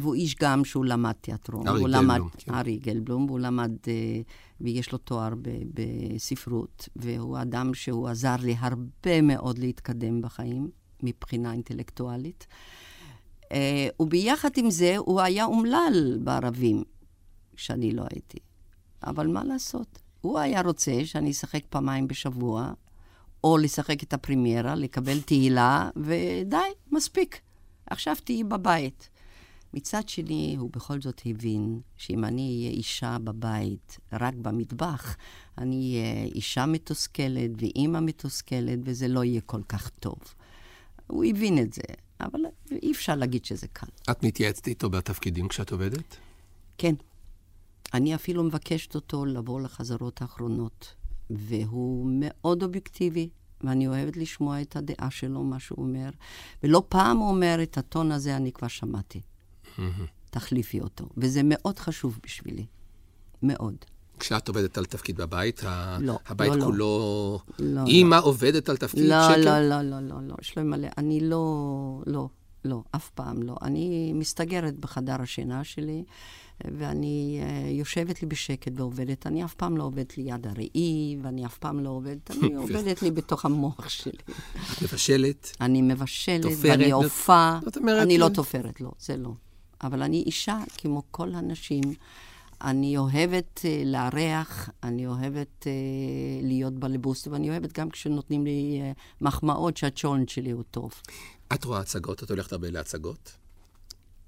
והוא 0.00 0.14
איש 0.14 0.36
גם 0.40 0.64
שהוא 0.64 0.84
למד 0.84 1.12
תיאטרון. 1.12 1.68
ארי 1.68 1.82
גלבלום, 1.82 2.04
למד, 2.04 2.20
כן. 2.38 2.54
ארי 2.54 2.76
גלבלום, 2.76 3.26
והוא 3.26 3.40
למד, 3.40 3.72
uh, 3.84 3.88
ויש 4.62 4.92
לו 4.92 4.98
תואר 4.98 5.34
ב- 5.42 5.62
בספרות, 5.74 6.88
והוא 6.96 7.38
אדם 7.42 7.74
שהוא 7.74 8.08
עזר 8.08 8.36
לי 8.42 8.56
הרבה 8.58 9.22
מאוד 9.22 9.58
להתקדם 9.58 10.22
בחיים, 10.22 10.70
מבחינה 11.02 11.52
אינטלקטואלית. 11.52 12.46
Uh, 13.42 13.54
וביחד 14.00 14.50
עם 14.56 14.70
זה, 14.70 14.96
הוא 14.96 15.20
היה 15.20 15.44
אומלל 15.44 16.18
בערבים. 16.24 16.84
כשאני 17.56 17.92
לא 17.92 18.04
הייתי. 18.10 18.38
אבל 19.02 19.26
מה 19.26 19.44
לעשות? 19.44 19.98
הוא 20.20 20.38
היה 20.38 20.62
רוצה 20.62 21.04
שאני 21.04 21.30
אשחק 21.30 21.62
פעמיים 21.68 22.08
בשבוע, 22.08 22.72
או 23.44 23.58
לשחק 23.58 24.02
את 24.02 24.12
הפרימיירה, 24.12 24.74
לקבל 24.74 25.20
תהילה, 25.20 25.90
ודי, 25.96 26.56
מספיק. 26.90 27.40
עכשיו 27.86 28.16
תהיי 28.24 28.44
בבית. 28.44 29.10
מצד 29.74 30.08
שני, 30.08 30.56
הוא 30.58 30.70
בכל 30.70 31.00
זאת 31.00 31.22
הבין 31.26 31.80
שאם 31.96 32.24
אני 32.24 32.58
אהיה 32.58 32.70
אישה 32.70 33.16
בבית, 33.24 33.98
רק 34.12 34.34
במטבח, 34.34 35.16
אני 35.58 35.76
אהיה 35.76 36.24
אישה 36.24 36.66
מתוסכלת 36.66 37.50
ואימא 37.56 38.00
מתוסכלת, 38.00 38.78
וזה 38.84 39.08
לא 39.08 39.24
יהיה 39.24 39.40
כל 39.40 39.62
כך 39.68 39.88
טוב. 39.88 40.18
הוא 41.06 41.24
הבין 41.24 41.58
את 41.58 41.72
זה, 41.72 41.82
אבל 42.20 42.40
אי 42.82 42.92
אפשר 42.92 43.14
להגיד 43.14 43.44
שזה 43.44 43.66
קל. 43.72 43.86
את 44.10 44.22
מתייעצת 44.22 44.68
איתו 44.68 44.90
בתפקידים 44.90 45.48
כשאת 45.48 45.72
עובדת? 45.72 46.16
כן. 46.78 46.94
אני 47.94 48.14
אפילו 48.14 48.44
מבקשת 48.44 48.94
אותו 48.94 49.24
לבוא 49.24 49.60
לחזרות 49.60 50.22
האחרונות, 50.22 50.94
והוא 51.30 52.08
מאוד 52.12 52.62
אובייקטיבי, 52.62 53.28
ואני 53.60 53.88
אוהבת 53.88 54.16
לשמוע 54.16 54.60
את 54.60 54.76
הדעה 54.76 55.10
שלו, 55.10 55.44
מה 55.44 55.60
שהוא 55.60 55.84
אומר. 55.84 56.10
ולא 56.62 56.82
פעם 56.88 57.16
הוא 57.16 57.28
אומר, 57.28 57.58
את 57.62 57.78
הטון 57.78 58.12
הזה 58.12 58.36
אני 58.36 58.52
כבר 58.52 58.68
שמעתי. 58.68 59.20
תחליפי 60.30 60.80
אותו. 60.80 61.08
וזה 61.16 61.40
מאוד 61.44 61.78
חשוב 61.78 62.18
בשבילי. 62.24 62.66
מאוד. 63.42 63.74
כשאת 64.18 64.48
עובדת 64.48 64.78
על 64.78 64.84
תפקיד 64.84 65.16
בבית, 65.16 65.62
לא, 66.00 66.18
הבית 66.26 66.50
לא, 66.50 66.56
לא. 66.56 66.64
כולו... 66.64 67.38
לא, 67.58 67.80
אימא 67.86 68.18
עובדת 68.22 68.68
על 68.68 68.76
תפקיד 68.76 69.04
לא, 69.04 69.28
שקר? 69.28 69.36
לא, 69.36 69.60
לא, 69.60 69.82
לא, 69.82 70.00
לא, 70.00 70.16
לא, 70.22 70.34
יש 70.40 70.58
לו 70.58 70.64
מלא. 70.64 70.88
אני 70.98 71.20
לא, 71.20 72.02
לא, 72.06 72.28
לא, 72.64 72.82
אף 72.90 73.10
פעם 73.10 73.42
לא. 73.42 73.56
אני 73.62 74.12
מסתגרת 74.14 74.78
בחדר 74.78 75.22
השינה 75.22 75.64
שלי, 75.64 76.04
ואני 76.64 77.40
uh, 77.42 77.70
יושבת 77.70 78.22
לי 78.22 78.28
בשקט 78.28 78.72
ועובדת. 78.76 79.26
אני 79.26 79.44
אף 79.44 79.54
פעם 79.54 79.76
לא 79.76 79.84
עובדת 79.84 80.18
ליד 80.18 80.46
הראי, 80.46 81.16
ואני 81.22 81.46
אף 81.46 81.58
פעם 81.58 81.80
לא 81.80 81.90
עובדת, 81.90 82.30
אני 82.30 82.54
עובדת 82.62 83.02
לי 83.02 83.10
בתוך 83.10 83.44
המוח 83.44 83.88
שלי. 83.88 84.12
מבשלת? 84.82 85.56
אני 85.60 85.82
מבשלת, 85.82 86.42
תופרת, 86.42 86.58
ואני 86.62 86.90
עופה. 86.90 87.58
זאת 87.64 87.76
אומרת, 87.76 88.02
אני 88.02 88.18
לא 88.18 88.24
אה, 88.24 88.30
תופרת, 88.30 88.80
לא, 88.80 88.90
זה 88.98 89.16
לא. 89.16 89.32
אבל 89.82 90.02
אני 90.02 90.22
אישה, 90.26 90.58
כמו 90.78 91.02
כל 91.10 91.34
הנשים. 91.34 91.82
אני 92.62 92.96
אוהבת 92.96 93.58
uh, 93.58 93.86
לארח, 93.86 94.70
אני 94.82 95.06
אוהבת 95.06 95.62
uh, 95.62 95.66
להיות 96.42 96.72
בלבוס, 96.72 97.26
ואני 97.26 97.50
אוהבת 97.50 97.78
גם 97.78 97.90
כשנותנים 97.90 98.44
לי 98.44 98.80
uh, 98.82 98.98
מחמאות 99.20 99.76
שהצ'ולנט 99.76 100.28
שלי 100.28 100.50
הוא 100.50 100.62
טוב. 100.70 100.92
את 101.54 101.64
רואה 101.64 101.80
הצגות? 101.80 102.22
את 102.22 102.30
הולכת 102.30 102.52
הרבה 102.52 102.70
להצגות? 102.70 103.32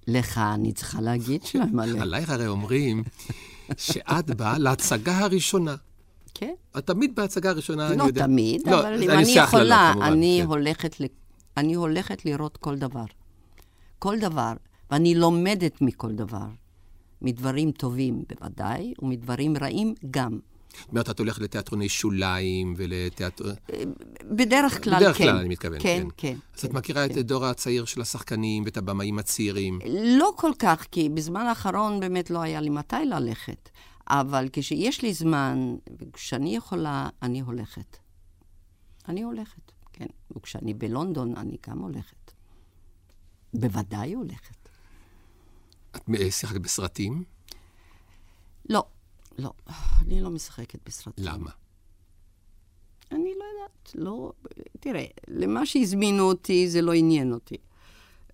לך 0.06 0.38
אני 0.38 0.72
צריכה 0.72 1.00
להגיד 1.00 1.42
שלא 1.46 1.64
מלא. 1.72 2.00
עלייך 2.00 2.30
הרי 2.30 2.46
אומרים 2.46 3.02
שאת 3.76 4.30
באה 4.30 4.58
להצגה 4.58 5.18
הראשונה. 5.18 5.76
כן? 6.34 6.54
את 6.78 6.86
תמיד 6.86 7.14
בהצגה 7.14 7.50
הראשונה, 7.50 7.88
אני 7.88 7.96
לא 7.96 8.04
יודע. 8.04 8.26
תמיד, 8.26 8.68
לא, 8.68 8.80
אבל 8.80 9.02
אם 9.02 9.10
אני 9.10 9.30
יכולה, 9.30 9.92
כן. 9.94 10.02
אני 11.56 11.74
הולכת 11.74 12.24
לראות 12.24 12.56
כל 12.56 12.76
דבר. 12.76 13.04
כל 13.98 14.18
דבר. 14.18 14.52
ואני 14.94 15.14
לומדת 15.14 15.80
מכל 15.80 16.12
דבר. 16.12 16.46
מדברים 17.22 17.70
טובים 17.70 18.24
בוודאי, 18.28 18.94
ומדברים 19.02 19.56
רעים 19.56 19.94
גם. 20.10 20.38
זאת 20.80 20.88
אומרת, 20.90 21.10
את 21.10 21.18
הולכת 21.18 21.42
לתיאטרוני 21.42 21.88
שוליים 21.88 22.74
ולתיאטר... 22.76 23.44
בדרך 24.30 24.84
כלל, 24.84 24.96
בדרך 24.96 25.18
כן. 25.18 25.24
כלל, 25.24 25.36
אני 25.36 25.48
מתכוון, 25.48 25.78
כן, 25.80 26.02
כן. 26.02 26.08
כן. 26.16 26.36
אז 26.58 26.64
את 26.64 26.72
מכירה 26.72 27.04
את 27.04 27.16
הדור 27.16 27.44
הצעיר 27.44 27.84
של 27.84 28.00
השחקנים 28.00 28.64
ואת 28.64 28.76
הבמאים 28.76 29.18
הצעירים. 29.18 29.78
לא 30.04 30.32
כל 30.36 30.52
כך, 30.58 30.86
כי 30.90 31.08
בזמן 31.08 31.46
האחרון 31.46 32.00
באמת 32.00 32.30
לא 32.30 32.42
היה 32.42 32.60
לי 32.60 32.70
מתי 32.70 33.04
ללכת. 33.06 33.68
אבל 34.08 34.48
כשיש 34.52 35.02
לי 35.02 35.14
זמן, 35.14 35.76
וכשאני 36.00 36.56
יכולה, 36.56 37.08
אני 37.22 37.40
הולכת. 37.40 37.96
אני 39.08 39.22
הולכת, 39.22 39.72
כן. 39.92 40.06
וכשאני 40.36 40.74
בלונדון, 40.74 41.36
אני 41.36 41.56
גם 41.68 41.78
הולכת. 41.78 42.32
בוודאי 43.54 44.12
הולכת. 44.14 44.63
את 45.96 46.02
אה, 46.20 46.30
שיחקת 46.30 46.60
בסרטים? 46.60 47.24
לא, 48.68 48.84
לא, 49.38 49.52
אני 50.00 50.20
לא 50.20 50.30
משחקת 50.30 50.78
בסרטים. 50.86 51.24
למה? 51.24 51.50
אני 53.12 53.32
לא 53.38 53.44
יודעת, 53.54 53.94
לא... 53.94 54.32
תראה, 54.80 55.04
למה 55.28 55.66
שהזמינו 55.66 56.22
אותי 56.22 56.68
זה 56.68 56.82
לא 56.82 56.92
עניין 56.92 57.32
אותי. 57.32 57.56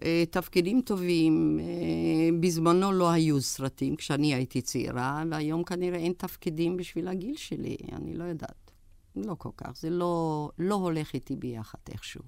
אה, 0.02 0.24
תפקידים 0.30 0.80
טובים, 0.80 1.60
אה, 1.60 2.40
בזמנו 2.40 2.92
לא 2.92 3.10
היו 3.10 3.40
סרטים 3.40 3.96
כשאני 3.96 4.34
הייתי 4.34 4.62
צעירה, 4.62 5.22
והיום 5.30 5.64
כנראה 5.64 5.98
אין 5.98 6.12
תפקידים 6.12 6.76
בשביל 6.76 7.08
הגיל 7.08 7.36
שלי, 7.36 7.76
אני 7.92 8.14
לא 8.14 8.24
יודעת. 8.24 8.70
לא 9.16 9.34
כל 9.38 9.50
כך, 9.56 9.70
זה 9.76 9.90
לא, 9.90 10.50
לא 10.58 10.74
הולך 10.74 11.14
איתי 11.14 11.36
ביחד 11.36 11.78
איכשהו. 11.88 12.22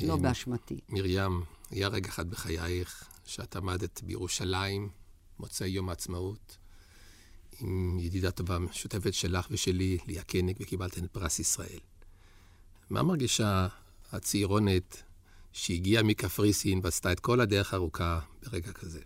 לא 0.00 0.16
באשמתי. 0.16 0.80
מרים, 0.88 1.42
היה 1.70 1.88
רגע 1.88 2.08
אחד 2.08 2.30
בחייך 2.30 3.08
שאת 3.28 3.56
עמדת 3.56 4.02
בירושלים, 4.02 4.88
מוצאי 5.38 5.68
יום 5.68 5.88
העצמאות, 5.88 6.58
עם 7.60 7.98
ידידה 8.00 8.30
טובה 8.30 8.58
משותפת 8.58 9.14
שלך 9.14 9.48
ושלי, 9.50 9.98
ליה 10.06 10.22
קניג, 10.22 10.56
וקיבלת 10.60 10.98
את 10.98 11.12
פרס 11.12 11.38
ישראל. 11.38 11.80
מה 12.90 13.02
מרגישה 13.02 13.68
הצעירונת 14.12 15.02
שהגיעה 15.52 16.02
מקפריסין 16.02 16.80
ועשתה 16.82 17.12
את 17.12 17.20
כל 17.20 17.40
הדרך 17.40 17.74
הארוכה 17.74 18.20
ברגע 18.42 18.72
כזה? 18.72 19.00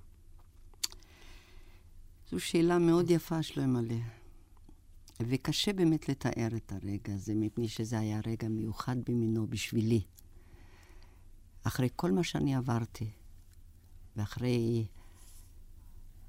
זו 2.30 2.40
שאלה 2.40 2.78
מאוד 2.78 3.10
יפה, 3.10 3.42
שלמה. 3.42 3.80
וקשה 5.20 5.72
באמת 5.72 6.08
לתאר 6.08 6.48
את 6.56 6.72
הרגע 6.72 7.14
הזה, 7.14 7.34
מפני 7.34 7.68
שזה 7.68 7.98
היה 7.98 8.20
רגע 8.26 8.48
מיוחד 8.48 8.96
במינו 9.06 9.46
בשבילי. 9.46 10.02
אחרי 11.64 11.88
כל 11.96 12.10
מה 12.10 12.24
שאני 12.24 12.54
עברתי, 12.54 13.10
ואחרי... 14.16 14.84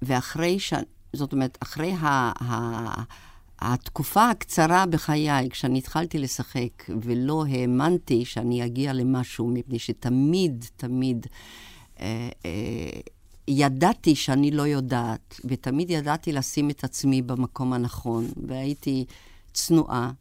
ואחרי 0.01 0.59
ש... 0.59 0.73
זאת 1.13 1.33
אומרת, 1.33 1.57
אחרי 1.61 1.91
ה... 1.91 2.31
ה... 2.43 3.03
התקופה 3.59 4.29
הקצרה 4.29 4.85
בחיי, 4.85 5.49
כשאני 5.49 5.79
התחלתי 5.79 6.19
לשחק, 6.19 6.89
ולא 7.01 7.45
האמנתי 7.49 8.25
שאני 8.25 8.65
אגיע 8.65 8.93
למשהו, 8.93 9.47
מפני 9.47 9.79
שתמיד, 9.79 10.65
תמיד 10.77 11.27
אה, 11.99 12.29
אה, 12.45 12.99
ידעתי 13.47 14.15
שאני 14.15 14.51
לא 14.51 14.61
יודעת, 14.61 15.39
ותמיד 15.45 15.89
ידעתי 15.89 16.31
לשים 16.31 16.69
את 16.69 16.83
עצמי 16.83 17.21
במקום 17.21 17.73
הנכון, 17.73 18.27
והייתי 18.47 19.05
צנועה. 19.53 20.11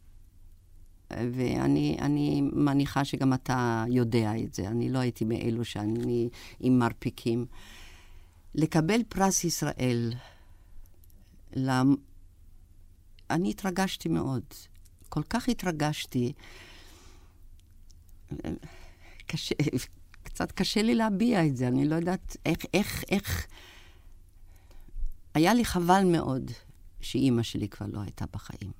ואני 1.33 1.97
אני 2.01 2.41
מניחה 2.53 3.05
שגם 3.05 3.33
אתה 3.33 3.85
יודע 3.89 4.31
את 4.43 4.53
זה. 4.53 4.67
אני 4.67 4.89
לא 4.89 4.99
הייתי 4.99 5.25
מאלו 5.25 5.65
שאני 5.65 6.29
עם 6.59 6.79
מרפיקים. 6.79 7.45
לקבל 8.55 9.01
פרס 9.09 9.43
ישראל, 9.43 10.13
למ... 11.55 11.95
אני 13.29 13.49
התרגשתי 13.49 14.09
מאוד. 14.09 14.43
כל 15.09 15.23
כך 15.23 15.49
התרגשתי. 15.49 16.33
קשה, 19.25 19.55
קצת 20.23 20.51
קשה 20.51 20.81
לי 20.81 20.95
להביע 20.95 21.45
את 21.45 21.57
זה, 21.57 21.67
אני 21.67 21.87
לא 21.87 21.95
יודעת 21.95 22.37
איך, 22.45 22.65
איך, 22.73 23.03
איך... 23.09 23.47
היה 25.33 25.53
לי 25.53 25.65
חבל 25.65 26.03
מאוד 26.05 26.51
שאימא 27.01 27.43
שלי 27.43 27.67
כבר 27.67 27.85
לא 27.89 27.99
הייתה 27.99 28.25
בחיים. 28.33 28.71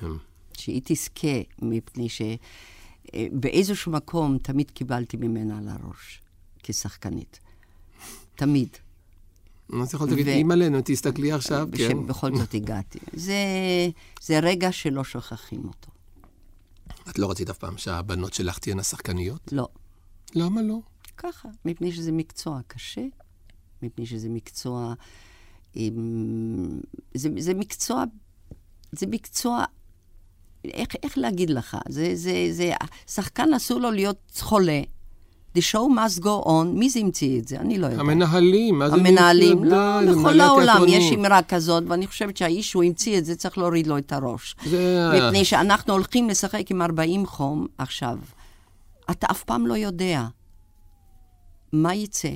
כן. 0.00 0.31
שהיא 0.56 0.82
תזכה, 0.84 1.36
מפני 1.62 2.08
שבאיזשהו 2.08 3.92
מקום 3.92 4.38
תמיד 4.38 4.70
קיבלתי 4.70 5.16
ממנה 5.16 5.58
על 5.58 5.68
הראש, 5.68 6.20
כשחקנית. 6.62 7.40
תמיד. 8.34 8.68
אז 9.82 9.94
יכולת 9.94 10.10
להגיד, 10.10 10.26
ו- 10.26 10.30
אימא'לה, 10.30 10.68
נו, 10.68 10.78
תסתכלי 10.84 11.32
עכשיו, 11.32 11.68
כן. 11.76 11.88
שבכל 11.88 12.36
זאת 12.36 12.54
הגעתי. 12.54 12.98
זה, 13.12 13.34
זה 14.22 14.38
רגע 14.38 14.72
שלא 14.72 15.04
שוכחים 15.04 15.64
אותו. 15.64 15.90
את 17.10 17.18
לא 17.18 17.30
רצית 17.30 17.50
אף 17.50 17.58
פעם 17.58 17.78
שהבנות 17.78 18.32
שלך 18.32 18.58
תהיינה 18.58 18.82
שחקניות? 18.82 19.52
לא. 19.52 19.68
למה 20.34 20.62
לא? 20.62 20.78
ככה, 21.16 21.48
מפני 21.64 21.92
שזה 21.92 22.12
מקצוע 22.12 22.60
קשה, 22.66 23.04
מפני 23.82 24.06
שזה 24.06 24.28
מקצוע... 24.28 24.94
עם... 25.74 26.80
זה, 27.14 27.28
זה 27.38 27.54
מקצוע... 27.54 28.04
זה 28.92 29.06
מקצוע... 29.06 29.64
איך, 30.64 30.88
איך 31.02 31.18
להגיד 31.18 31.50
לך? 31.50 31.76
זה, 31.88 32.10
זה, 32.14 32.48
זה... 32.50 32.72
שחקן 33.10 33.54
אסור 33.54 33.80
לו 33.80 33.90
להיות 33.90 34.40
חולה. 34.40 34.80
The 35.58 35.60
show 35.60 35.86
must 35.96 36.22
go 36.22 36.46
on. 36.46 36.66
מי 36.66 36.90
זה 36.90 37.00
המציא 37.00 37.40
את 37.40 37.48
זה? 37.48 37.56
אני 37.60 37.78
לא 37.78 37.86
יודעת. 37.86 38.00
המנהלים, 38.00 38.78
מה 38.78 38.90
זה... 38.90 38.96
המנהלים, 38.96 39.64
לא, 39.64 40.00
בכל 40.12 40.40
העולם. 40.40 40.84
יש 40.88 41.12
אמרה 41.12 41.42
כזאת, 41.42 41.84
ואני 41.86 42.06
חושבת 42.06 42.36
שהאיש 42.36 42.70
שהוא 42.70 42.84
המציא 42.84 43.18
את 43.18 43.24
זה 43.24 43.36
צריך 43.36 43.58
להוריד 43.58 43.86
לו 43.86 43.98
את 43.98 44.12
הראש. 44.12 44.56
זה... 44.64 45.10
מפני 45.14 45.44
שאנחנו 45.44 45.92
הולכים 45.92 46.28
לשחק 46.28 46.70
עם 46.70 46.82
40 46.82 47.26
חום 47.26 47.66
עכשיו. 47.78 48.18
אתה 49.10 49.26
אף 49.30 49.44
פעם 49.44 49.66
לא 49.66 49.74
יודע 49.74 50.26
מה 51.72 51.94
יצא. 51.94 52.28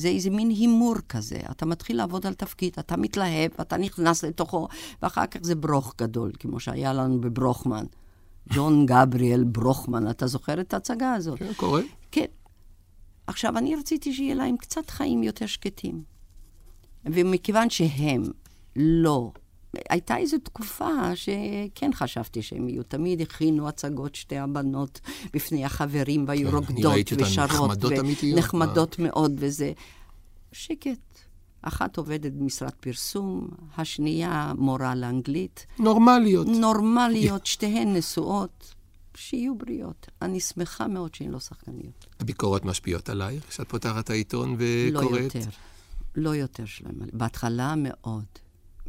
זה 0.00 0.08
איזה 0.08 0.30
מין 0.30 0.50
הימור 0.50 0.94
כזה. 1.08 1.38
אתה 1.50 1.66
מתחיל 1.66 1.96
לעבוד 1.96 2.26
על 2.26 2.34
תפקיד, 2.34 2.72
אתה 2.78 2.96
מתלהב, 2.96 3.50
אתה 3.60 3.76
נכנס 3.76 4.24
לתוכו, 4.24 4.68
ואחר 5.02 5.26
כך 5.26 5.40
זה 5.42 5.54
ברוך 5.54 5.94
גדול, 5.98 6.32
כמו 6.38 6.60
שהיה 6.60 6.92
לנו 6.92 7.20
בברוכמן. 7.20 7.84
ג'ון 8.52 8.86
גבריאל 8.86 9.44
ברוכמן, 9.44 10.10
אתה 10.10 10.26
זוכר 10.26 10.60
את 10.60 10.74
ההצגה 10.74 11.14
הזאת? 11.14 11.38
כן, 11.38 11.52
קורה. 11.56 11.82
כן. 12.10 12.24
עכשיו, 13.26 13.58
אני 13.58 13.76
רציתי 13.76 14.12
שיהיה 14.12 14.34
להם 14.34 14.56
קצת 14.56 14.90
חיים 14.90 15.22
יותר 15.22 15.46
שקטים. 15.46 16.02
ומכיוון 17.04 17.70
שהם 17.70 18.22
לא... 18.76 19.32
הייתה 19.90 20.16
איזו 20.16 20.38
תקופה 20.38 21.16
שכן 21.16 21.90
חשבתי 21.94 22.42
שהם 22.42 22.68
יהיו. 22.68 22.82
תמיד 22.82 23.20
הכינו 23.20 23.68
הצגות 23.68 24.14
שתי 24.14 24.38
הבנות 24.38 25.00
בפני 25.32 25.64
החברים, 25.64 26.24
והיו 26.28 26.50
כן, 26.50 26.56
רוקדות 26.56 27.12
ושרות. 27.16 27.50
נחמדות 27.50 27.92
אמיתיות, 27.98 28.38
נחמדות 28.38 28.98
מאוד, 28.98 29.32
וזה... 29.38 29.72
שקט. 30.52 30.98
אחת 31.62 31.96
עובדת 31.96 32.32
במשרד 32.32 32.72
פרסום, 32.80 33.48
השנייה 33.76 34.52
מורה 34.58 34.94
לאנגלית. 34.94 35.66
נורמליות. 35.78 36.46
נורמליות, 36.46 37.46
שתיהן 37.46 37.96
נשואות, 37.96 38.74
שיהיו 39.14 39.54
בריאות. 39.54 40.06
אני 40.22 40.40
שמחה 40.40 40.88
מאוד 40.88 41.14
שהן 41.14 41.30
לא 41.30 41.40
שחקניות. 41.40 42.06
הביקורות 42.20 42.64
משפיעות 42.64 43.08
עלייך 43.08 43.48
כשאת 43.48 43.68
פותחת 43.68 44.10
העיתון 44.10 44.56
לא 44.58 44.98
וקוראת? 44.98 45.20
יותר. 45.22 45.48
לא 46.14 46.34
יותר 46.34 46.64
שלהם. 46.64 46.94
בהתחלה 47.12 47.74
מאוד. 47.76 48.24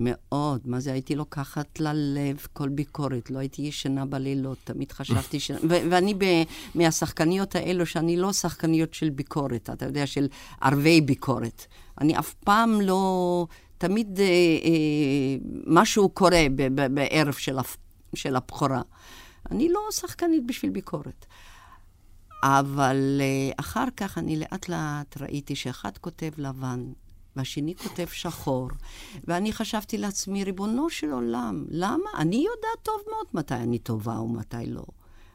מאוד. 0.01 0.61
מה 0.65 0.79
זה, 0.79 0.91
הייתי 0.93 1.15
לוקחת 1.15 1.79
ללב 1.79 2.47
כל 2.53 2.69
ביקורת. 2.69 3.31
לא 3.31 3.39
הייתי 3.39 3.61
ישנה 3.61 4.05
בלילות, 4.05 4.57
תמיד 4.63 4.91
חשבתי 4.91 5.39
ש... 5.39 5.51
ו- 5.51 5.83
ואני 5.91 6.13
ב- 6.13 6.43
מהשחקניות 6.75 7.55
האלו, 7.55 7.85
שאני 7.85 8.17
לא 8.17 8.33
שחקניות 8.33 8.93
של 8.93 9.09
ביקורת, 9.09 9.69
אתה 9.69 9.85
יודע, 9.85 10.07
של 10.07 10.27
ערבי 10.61 11.01
ביקורת. 11.01 11.65
אני 12.01 12.19
אף 12.19 12.33
פעם 12.33 12.81
לא... 12.81 13.45
תמיד 13.77 14.19
אה, 14.19 14.25
אה, 14.25 15.37
משהו 15.67 16.09
קורה 16.09 16.45
ב- 16.55 16.81
ב- 16.81 16.95
בערב 16.95 17.33
של, 17.33 17.59
הפ... 17.59 17.77
של 18.15 18.35
הבכורה. 18.35 18.81
אני 19.51 19.69
לא 19.69 19.79
שחקנית 19.91 20.45
בשביל 20.45 20.71
ביקורת. 20.71 21.25
אבל 22.43 23.21
uh, 23.21 23.55
אחר 23.59 23.85
כך 23.97 24.17
אני 24.17 24.39
לאט 24.39 24.69
לאט 24.69 25.17
ראיתי 25.21 25.55
שאחד 25.55 25.97
כותב 25.97 26.29
לבן, 26.37 26.91
והשני 27.35 27.75
כותב 27.75 28.05
שחור, 28.11 28.69
ואני 29.23 29.53
חשבתי 29.53 29.97
לעצמי, 29.97 30.43
ריבונו 30.43 30.89
של 30.89 31.11
עולם, 31.11 31.65
למה? 31.69 32.09
אני 32.17 32.35
יודעת 32.35 32.83
טוב 32.83 33.01
מאוד 33.09 33.25
מתי 33.33 33.53
אני 33.53 33.79
טובה 33.79 34.19
ומתי 34.19 34.65
לא. 34.65 34.83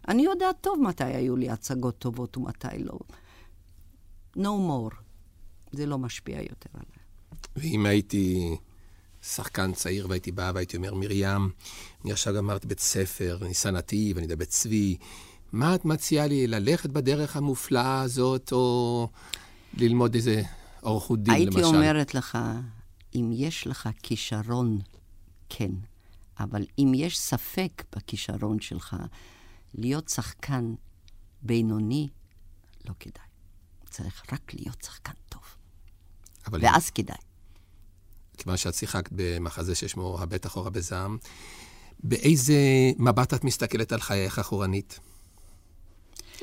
אני 0.08 0.22
יודעת 0.22 0.56
טוב 0.60 0.80
מתי 0.82 1.04
היו 1.04 1.36
לי 1.36 1.50
הצגות 1.50 1.98
טובות 1.98 2.36
ומתי 2.36 2.78
לא. 2.78 2.98
No 4.36 4.60
more. 4.68 4.94
זה 5.72 5.86
לא 5.86 5.98
משפיע 5.98 6.38
יותר 6.40 6.70
עליי. 6.74 7.06
ואם 7.56 7.86
הייתי 7.86 8.56
שחקן 9.22 9.72
צעיר 9.72 10.06
והייתי 10.08 10.32
בא 10.32 10.52
והייתי 10.54 10.76
אומר, 10.76 10.94
מרים, 10.94 11.50
אני 12.04 12.12
עכשיו 12.12 12.34
גמרתי 12.34 12.66
בית 12.66 12.80
ספר, 12.80 13.38
ניסן 13.42 13.76
נתיב, 13.76 14.18
אני 14.18 14.26
מדבר 14.26 14.44
צבי, 14.44 14.96
מה 15.52 15.74
את 15.74 15.84
מציעה 15.84 16.26
לי, 16.26 16.46
ללכת 16.46 16.90
בדרך 16.90 17.36
המופלאה 17.36 18.00
הזאת, 18.00 18.52
או 18.52 19.08
ללמוד 19.74 20.14
איזה 20.14 20.42
אורחות 20.86 21.22
דין, 21.22 21.34
הייתי 21.34 21.50
למשל? 21.56 21.64
אומרת 21.64 22.14
לך, 22.14 22.38
אם 23.14 23.30
יש 23.32 23.66
לך 23.66 23.88
כישרון, 24.02 24.78
כן. 25.48 25.70
אבל 26.38 26.64
אם 26.78 26.92
יש 26.94 27.18
ספק 27.18 27.84
בכישרון 27.96 28.60
שלך, 28.60 28.96
להיות 29.74 30.08
שחקן 30.08 30.74
בינוני, 31.42 32.08
לא 32.88 32.94
כדאי. 33.00 33.26
צריך 33.90 34.22
רק 34.32 34.54
להיות 34.54 34.82
שחקן 34.82 35.12
טוב. 35.28 35.42
אבל 36.46 36.60
ואז 36.62 36.90
כדאי. 36.90 37.16
כיוון 38.36 38.56
שאת 38.56 38.74
שיחקת 38.74 39.10
במחזה 39.12 39.74
ששמו 39.74 40.18
הבט 40.20 40.46
אחורה 40.46 40.70
בזעם, 40.70 41.18
באיזה 42.02 42.56
מבט 42.98 43.34
את 43.34 43.44
מסתכלת 43.44 43.92
על 43.92 44.00
חייך 44.00 44.38
אחורנית? 44.38 45.00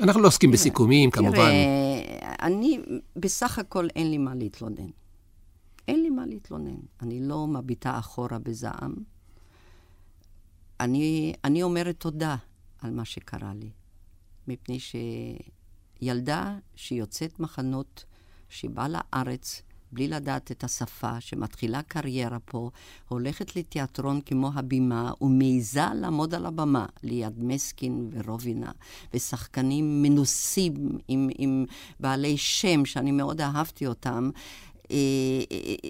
אנחנו 0.01 0.21
לא 0.21 0.27
עוסקים 0.27 0.51
בסיכומים, 0.51 1.11
כמובן. 1.11 1.35
תראה, 1.35 2.33
אני, 2.41 2.79
בסך 3.15 3.59
הכל 3.59 3.87
אין 3.95 4.11
לי 4.11 4.17
מה 4.17 4.35
להתלונן. 4.35 4.89
אין 5.87 6.03
לי 6.03 6.09
מה 6.09 6.25
להתלונן. 6.25 6.75
אני 7.01 7.19
לא 7.19 7.47
מביטה 7.47 7.99
אחורה 7.99 8.39
בזעם. 8.39 8.93
אני, 10.79 11.33
אני 11.43 11.63
אומרת 11.63 11.99
תודה 11.99 12.35
על 12.81 12.91
מה 12.91 13.05
שקרה 13.05 13.53
לי. 13.53 13.69
מפני 14.47 14.77
שילדה 15.99 16.57
שיוצאת 16.75 17.39
מחנות, 17.39 18.05
שבאה 18.49 18.87
לארץ 18.87 19.61
בלי 19.93 20.07
לדעת 20.07 20.51
את 20.51 20.63
השפה, 20.63 21.21
שמתחילה 21.21 21.81
קריירה 21.81 22.39
פה, 22.39 22.69
הולכת 23.07 23.55
לתיאטרון 23.55 24.21
כמו 24.25 24.51
הבימה, 24.55 25.11
ומעיזה 25.21 25.81
לעמוד 25.95 26.33
על 26.33 26.45
הבמה 26.45 26.85
ליד 27.03 27.43
מסקין 27.43 28.09
ורובינה, 28.13 28.71
ושחקנים 29.13 30.01
מנוסים 30.01 30.73
עם, 31.07 31.29
עם 31.37 31.65
בעלי 31.99 32.37
שם, 32.37 32.85
שאני 32.85 33.11
מאוד 33.11 33.41
אהבתי 33.41 33.87
אותם. 33.87 34.29
אה, 34.91 34.95
אה, 35.51 35.89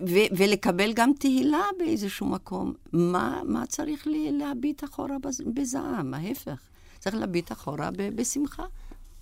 ו- 0.00 0.36
ולקבל 0.36 0.92
גם 0.94 1.12
תהילה 1.18 1.62
באיזשהו 1.78 2.26
מקום. 2.26 2.72
מה, 2.92 3.40
מה 3.48 3.66
צריך 3.66 4.06
לי 4.06 4.32
להביט 4.32 4.84
אחורה 4.84 5.16
בז- 5.26 5.48
בזעם? 5.54 6.14
ההפך. 6.14 6.60
צריך 6.98 7.16
להביט 7.16 7.52
אחורה 7.52 7.90
ב- 7.90 8.16
בשמחה. 8.16 8.64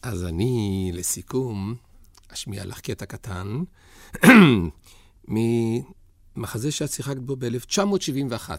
אז 0.03 0.25
אני, 0.25 0.91
לסיכום, 0.95 1.75
אשמיע 2.33 2.65
לך 2.65 2.81
קטע 2.81 3.07
קטן 3.07 3.63
ממחזה 5.29 6.71
שאת 6.73 6.91
שיחקת 6.91 7.17
בו 7.21 7.37
ב-1971, 7.39 8.51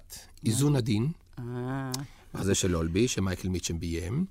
איזון 0.45 0.76
עדין, 0.76 1.08
אה, 1.39 1.91
מחזה 2.34 2.56
של 2.56 2.76
אולבי, 2.76 3.08
שמייקל 3.08 3.49
מיטשם 3.49 3.80
ביים, 3.80 4.26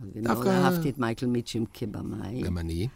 ומאוד 0.00 0.24
דווקא- 0.24 0.48
אהבתי 0.48 0.88
את 0.88 0.98
מייקל 0.98 1.26
מיטשם 1.26 1.64
כבמאי. 1.72 2.42
גם 2.42 2.58
אני. 2.58 2.88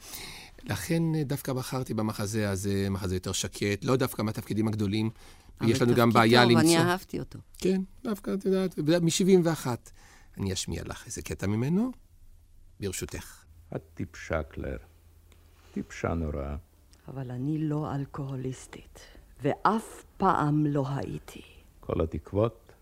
לכן 0.64 1.02
אה, 1.14 1.24
דווקא 1.24 1.52
בחרתי 1.52 1.94
במחזה 1.94 2.50
הזה, 2.50 2.86
מחזה 2.90 3.16
יותר 3.16 3.32
שקט, 3.32 3.84
לא 3.84 3.96
דווקא 3.96 4.22
מהתפקידים 4.22 4.68
הגדולים. 4.68 5.10
אבל 5.60 5.70
יש 5.70 5.82
לנו 5.82 5.94
גם 5.94 6.08
תפקיד 6.10 6.14
בעיה 6.22 6.42
טוב, 6.42 6.50
למצוא... 6.52 6.62
אני 6.70 6.78
אהבתי 6.78 7.18
אותו. 7.18 7.38
כן, 7.58 7.80
דווקא, 8.04 8.34
את 8.34 8.44
יודעת, 8.44 9.02
מ-71. 9.02 9.66
אני 10.38 10.52
אשמיע 10.52 10.82
לך 10.86 11.06
איזה 11.06 11.22
קטע 11.22 11.46
ממנו, 11.46 11.90
ברשותך. 12.80 13.44
את 13.76 13.82
טיפשה, 13.94 14.42
קלר. 14.42 14.76
טיפשה 15.74 16.14
נורא. 16.14 16.56
אבל 17.08 17.30
אני 17.30 17.58
לא 17.58 17.94
אלכוהוליסטית, 17.94 19.00
ואף 19.42 20.04
פעם 20.16 20.66
לא 20.66 20.84
הייתי. 20.96 21.42
כל 21.80 22.00
התקוות, 22.00 22.72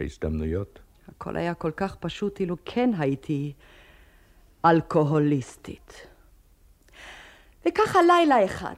ההזדמנויות. 0.00 0.78
הכל 1.08 1.36
היה 1.36 1.54
כל 1.54 1.70
כך 1.76 1.96
פשוט 1.96 2.40
אילו 2.40 2.56
כן 2.64 2.90
הייתי 2.98 3.52
אלכוהוליסטית. 4.64 6.06
וככה 7.66 7.98
לילה 8.02 8.44
אחד, 8.44 8.74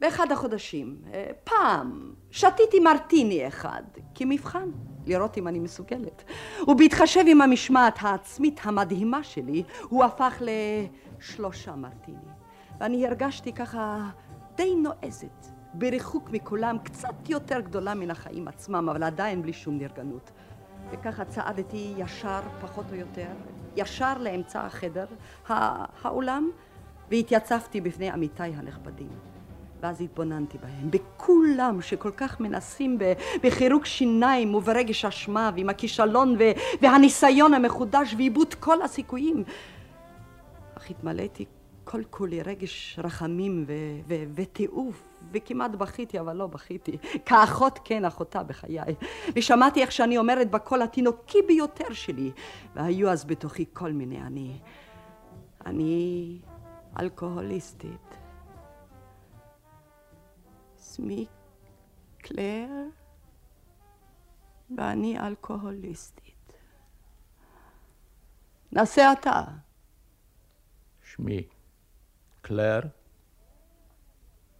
באחד 0.00 0.32
החודשים, 0.32 0.96
אה, 1.12 1.30
פעם, 1.44 2.14
שתיתי 2.30 2.80
מרטיני 2.80 3.48
אחד, 3.48 3.82
כמבחן, 4.14 4.70
לראות 5.06 5.38
אם 5.38 5.48
אני 5.48 5.58
מסוגלת. 5.58 6.24
ובהתחשב 6.68 7.24
עם 7.26 7.40
המשמעת 7.40 7.98
העצמית 8.00 8.60
המדהימה 8.62 9.24
שלי, 9.24 9.62
הוא 9.82 10.04
הפך 10.04 10.42
לשלושה 11.20 11.76
מרטיני. 11.76 12.37
ואני 12.80 13.06
הרגשתי 13.06 13.52
ככה 13.52 14.08
די 14.56 14.74
נועזת, 14.74 15.46
בריחוק 15.74 16.30
מכולם, 16.30 16.76
קצת 16.82 17.28
יותר 17.28 17.60
גדולה 17.60 17.94
מן 17.94 18.10
החיים 18.10 18.48
עצמם, 18.48 18.88
אבל 18.88 19.02
עדיין 19.02 19.42
בלי 19.42 19.52
שום 19.52 19.78
נרגנות. 19.78 20.30
וככה 20.90 21.24
צעדתי 21.24 21.94
ישר, 21.96 22.40
פחות 22.60 22.84
או 22.90 22.96
יותר, 22.96 23.28
ישר 23.76 24.18
לאמצע 24.18 24.60
החדר, 24.66 25.06
הא- 25.48 25.84
האולם, 26.02 26.50
והתייצבתי 27.10 27.80
בפני 27.80 28.10
עמיתיי 28.10 28.54
הנכבדים. 28.56 29.08
ואז 29.80 30.00
התבוננתי 30.00 30.58
בהם, 30.58 30.90
בכולם 30.90 31.82
שכל 31.82 32.10
כך 32.16 32.40
מנסים 32.40 32.98
בחירוק 33.42 33.86
שיניים 33.86 34.54
וברגש 34.54 35.04
אשמה 35.04 35.50
ועם 35.54 35.68
הכישלון 35.68 36.36
והניסיון 36.82 37.54
המחודש 37.54 38.14
ואיבוד 38.14 38.54
כל 38.54 38.82
הסיכויים. 38.82 39.44
אך 40.76 40.90
התמלאתי 40.90 41.44
כל 41.90 42.04
כולי 42.10 42.42
רגש 42.42 42.98
רחמים 42.98 43.64
ו- 43.68 43.72
ו- 44.08 44.24
ותיעוף, 44.34 45.08
וכמעט 45.32 45.70
בכיתי, 45.70 46.20
אבל 46.20 46.36
לא 46.36 46.46
בכיתי. 46.46 46.98
כאחות 47.26 47.78
כן 47.84 48.04
אחותה 48.04 48.42
בחיי. 48.42 48.94
ושמעתי 49.36 49.82
איך 49.82 49.92
שאני 49.92 50.18
אומרת 50.18 50.50
בקול 50.50 50.82
התינוקי 50.82 51.38
ביותר 51.46 51.92
שלי, 51.92 52.32
והיו 52.74 53.10
אז 53.10 53.24
בתוכי 53.24 53.64
כל 53.72 53.92
מיני 53.92 54.22
אני. 54.22 54.60
אני 55.66 56.38
אלכוהוליסטית. 57.00 58.14
שמי 60.94 61.26
קלר, 62.18 62.68
ואני 64.76 65.20
אלכוהוליסטית. 65.20 66.52
נסה 68.72 69.12
אתה. 69.12 69.42
שמי 71.02 71.48
קלר, 72.48 72.80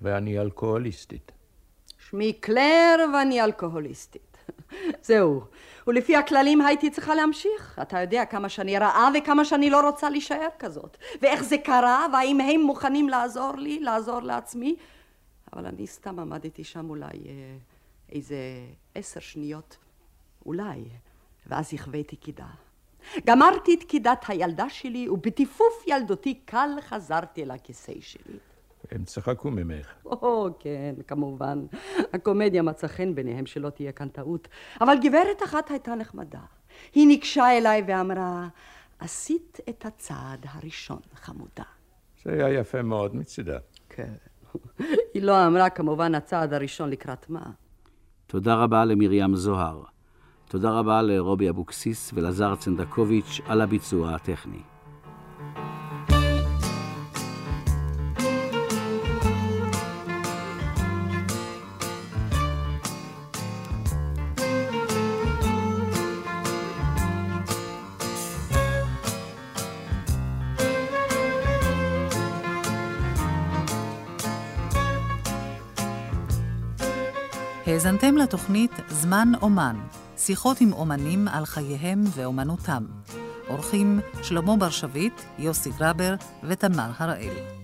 ואני 0.01 0.39
אלכוהוליסטית. 0.41 1.33
שמי 1.99 2.33
קלר 2.33 2.97
ואני 3.15 3.43
אלכוהוליסטית. 3.43 4.37
זהו. 5.09 5.45
ולפי 5.87 6.17
הכללים 6.17 6.61
הייתי 6.61 6.91
צריכה 6.91 7.15
להמשיך. 7.15 7.79
אתה 7.83 8.01
יודע 8.01 8.25
כמה 8.25 8.49
שאני 8.49 8.79
רעה 8.79 9.09
וכמה 9.15 9.45
שאני 9.45 9.71
לא 9.71 9.89
רוצה 9.89 10.11
להישאר 10.11 10.49
כזאת. 10.59 10.97
ואיך 11.23 11.43
זה 11.43 11.59
קרה, 11.59 12.07
והאם 12.13 12.41
הם 12.41 12.61
מוכנים 12.61 13.09
לעזור 13.09 13.53
לי, 13.57 13.81
לעזור 13.81 14.21
לעצמי. 14.21 14.77
אבל 15.53 15.67
אני 15.67 15.87
סתם 15.87 16.19
עמדתי 16.19 16.65
שם 16.65 16.91
אולי 16.91 17.07
אה, 17.07 17.57
איזה 18.13 18.37
עשר 18.95 19.21
שניות. 19.21 19.77
אולי. 20.47 20.85
ואז 21.47 21.75
הכוויתי 21.75 22.17
קידה. 22.17 22.49
גמרתי 23.27 23.75
את 23.75 23.85
קידת 23.85 24.25
הילדה 24.29 24.71
שלי, 24.71 25.09
ובטיפוף 25.09 25.85
ילדותי 25.87 26.35
קל 26.35 26.71
חזרתי 26.81 27.43
אל 27.43 27.51
הכיסא 27.51 27.93
שלי. 28.01 28.39
הם 28.91 29.05
צחקו 29.05 29.51
ממך. 29.51 29.87
או, 30.05 30.49
כן, 30.59 30.95
כמובן. 31.07 31.67
הקומדיה 32.13 32.63
מצא 32.63 32.87
חן 32.87 33.15
ביניהם, 33.15 33.47
שלא 33.47 33.71
תהיה 33.71 33.93
כאן 33.93 34.09
טעות. 34.09 34.49
אבל 34.81 34.95
גברת 35.03 35.43
אחת 35.45 35.71
הייתה 35.71 35.95
נחמדה. 35.95 36.41
היא 36.95 37.07
ניגשה 37.07 37.59
אליי 37.59 37.83
ואמרה, 37.87 38.49
עשית 38.99 39.59
את 39.69 39.87
הצעד 39.87 40.47
הראשון, 40.49 41.01
חמודה. 41.15 41.65
זה 42.25 42.33
היה 42.33 42.61
יפה 42.61 42.83
מאוד 42.83 43.17
מצידה. 43.17 43.59
כן. 43.89 44.13
היא 45.15 45.23
לא 45.23 45.47
אמרה, 45.47 45.71
כמובן, 45.71 46.15
הצעד 46.15 46.55
הראשון 46.55 46.91
לקראת 46.91 47.31
מה. 47.31 47.51
תודה 48.27 48.55
רבה 48.55 48.85
למרים 48.85 49.35
זוהר. 49.35 49.83
תודה 50.51 50.71
רבה 50.71 51.03
לרובי 51.03 51.51
אבוקסיס 51.51 52.11
ולזר 52.15 52.55
צנדקוביץ' 52.55 53.41
על 53.47 53.61
הביצוע 53.61 54.15
הטכני. 54.15 54.63
האזנתם 77.67 78.17
לתוכנית 78.17 78.71
זמן 78.89 79.29
אומן, 79.43 79.77
שיחות 80.29 80.61
עם 80.61 80.73
אומנים 80.73 81.29
על 81.29 81.47
חייהם 81.47 82.05
ואומנותם. 82.15 82.85
אורחים 83.49 84.01
שלמה 84.23 84.57
בר 84.57 84.71
שביט, 84.71 85.21
יוסי 85.39 85.71
גרבר 85.79 86.15
ותמר 86.43 86.91
הראל. 86.99 87.58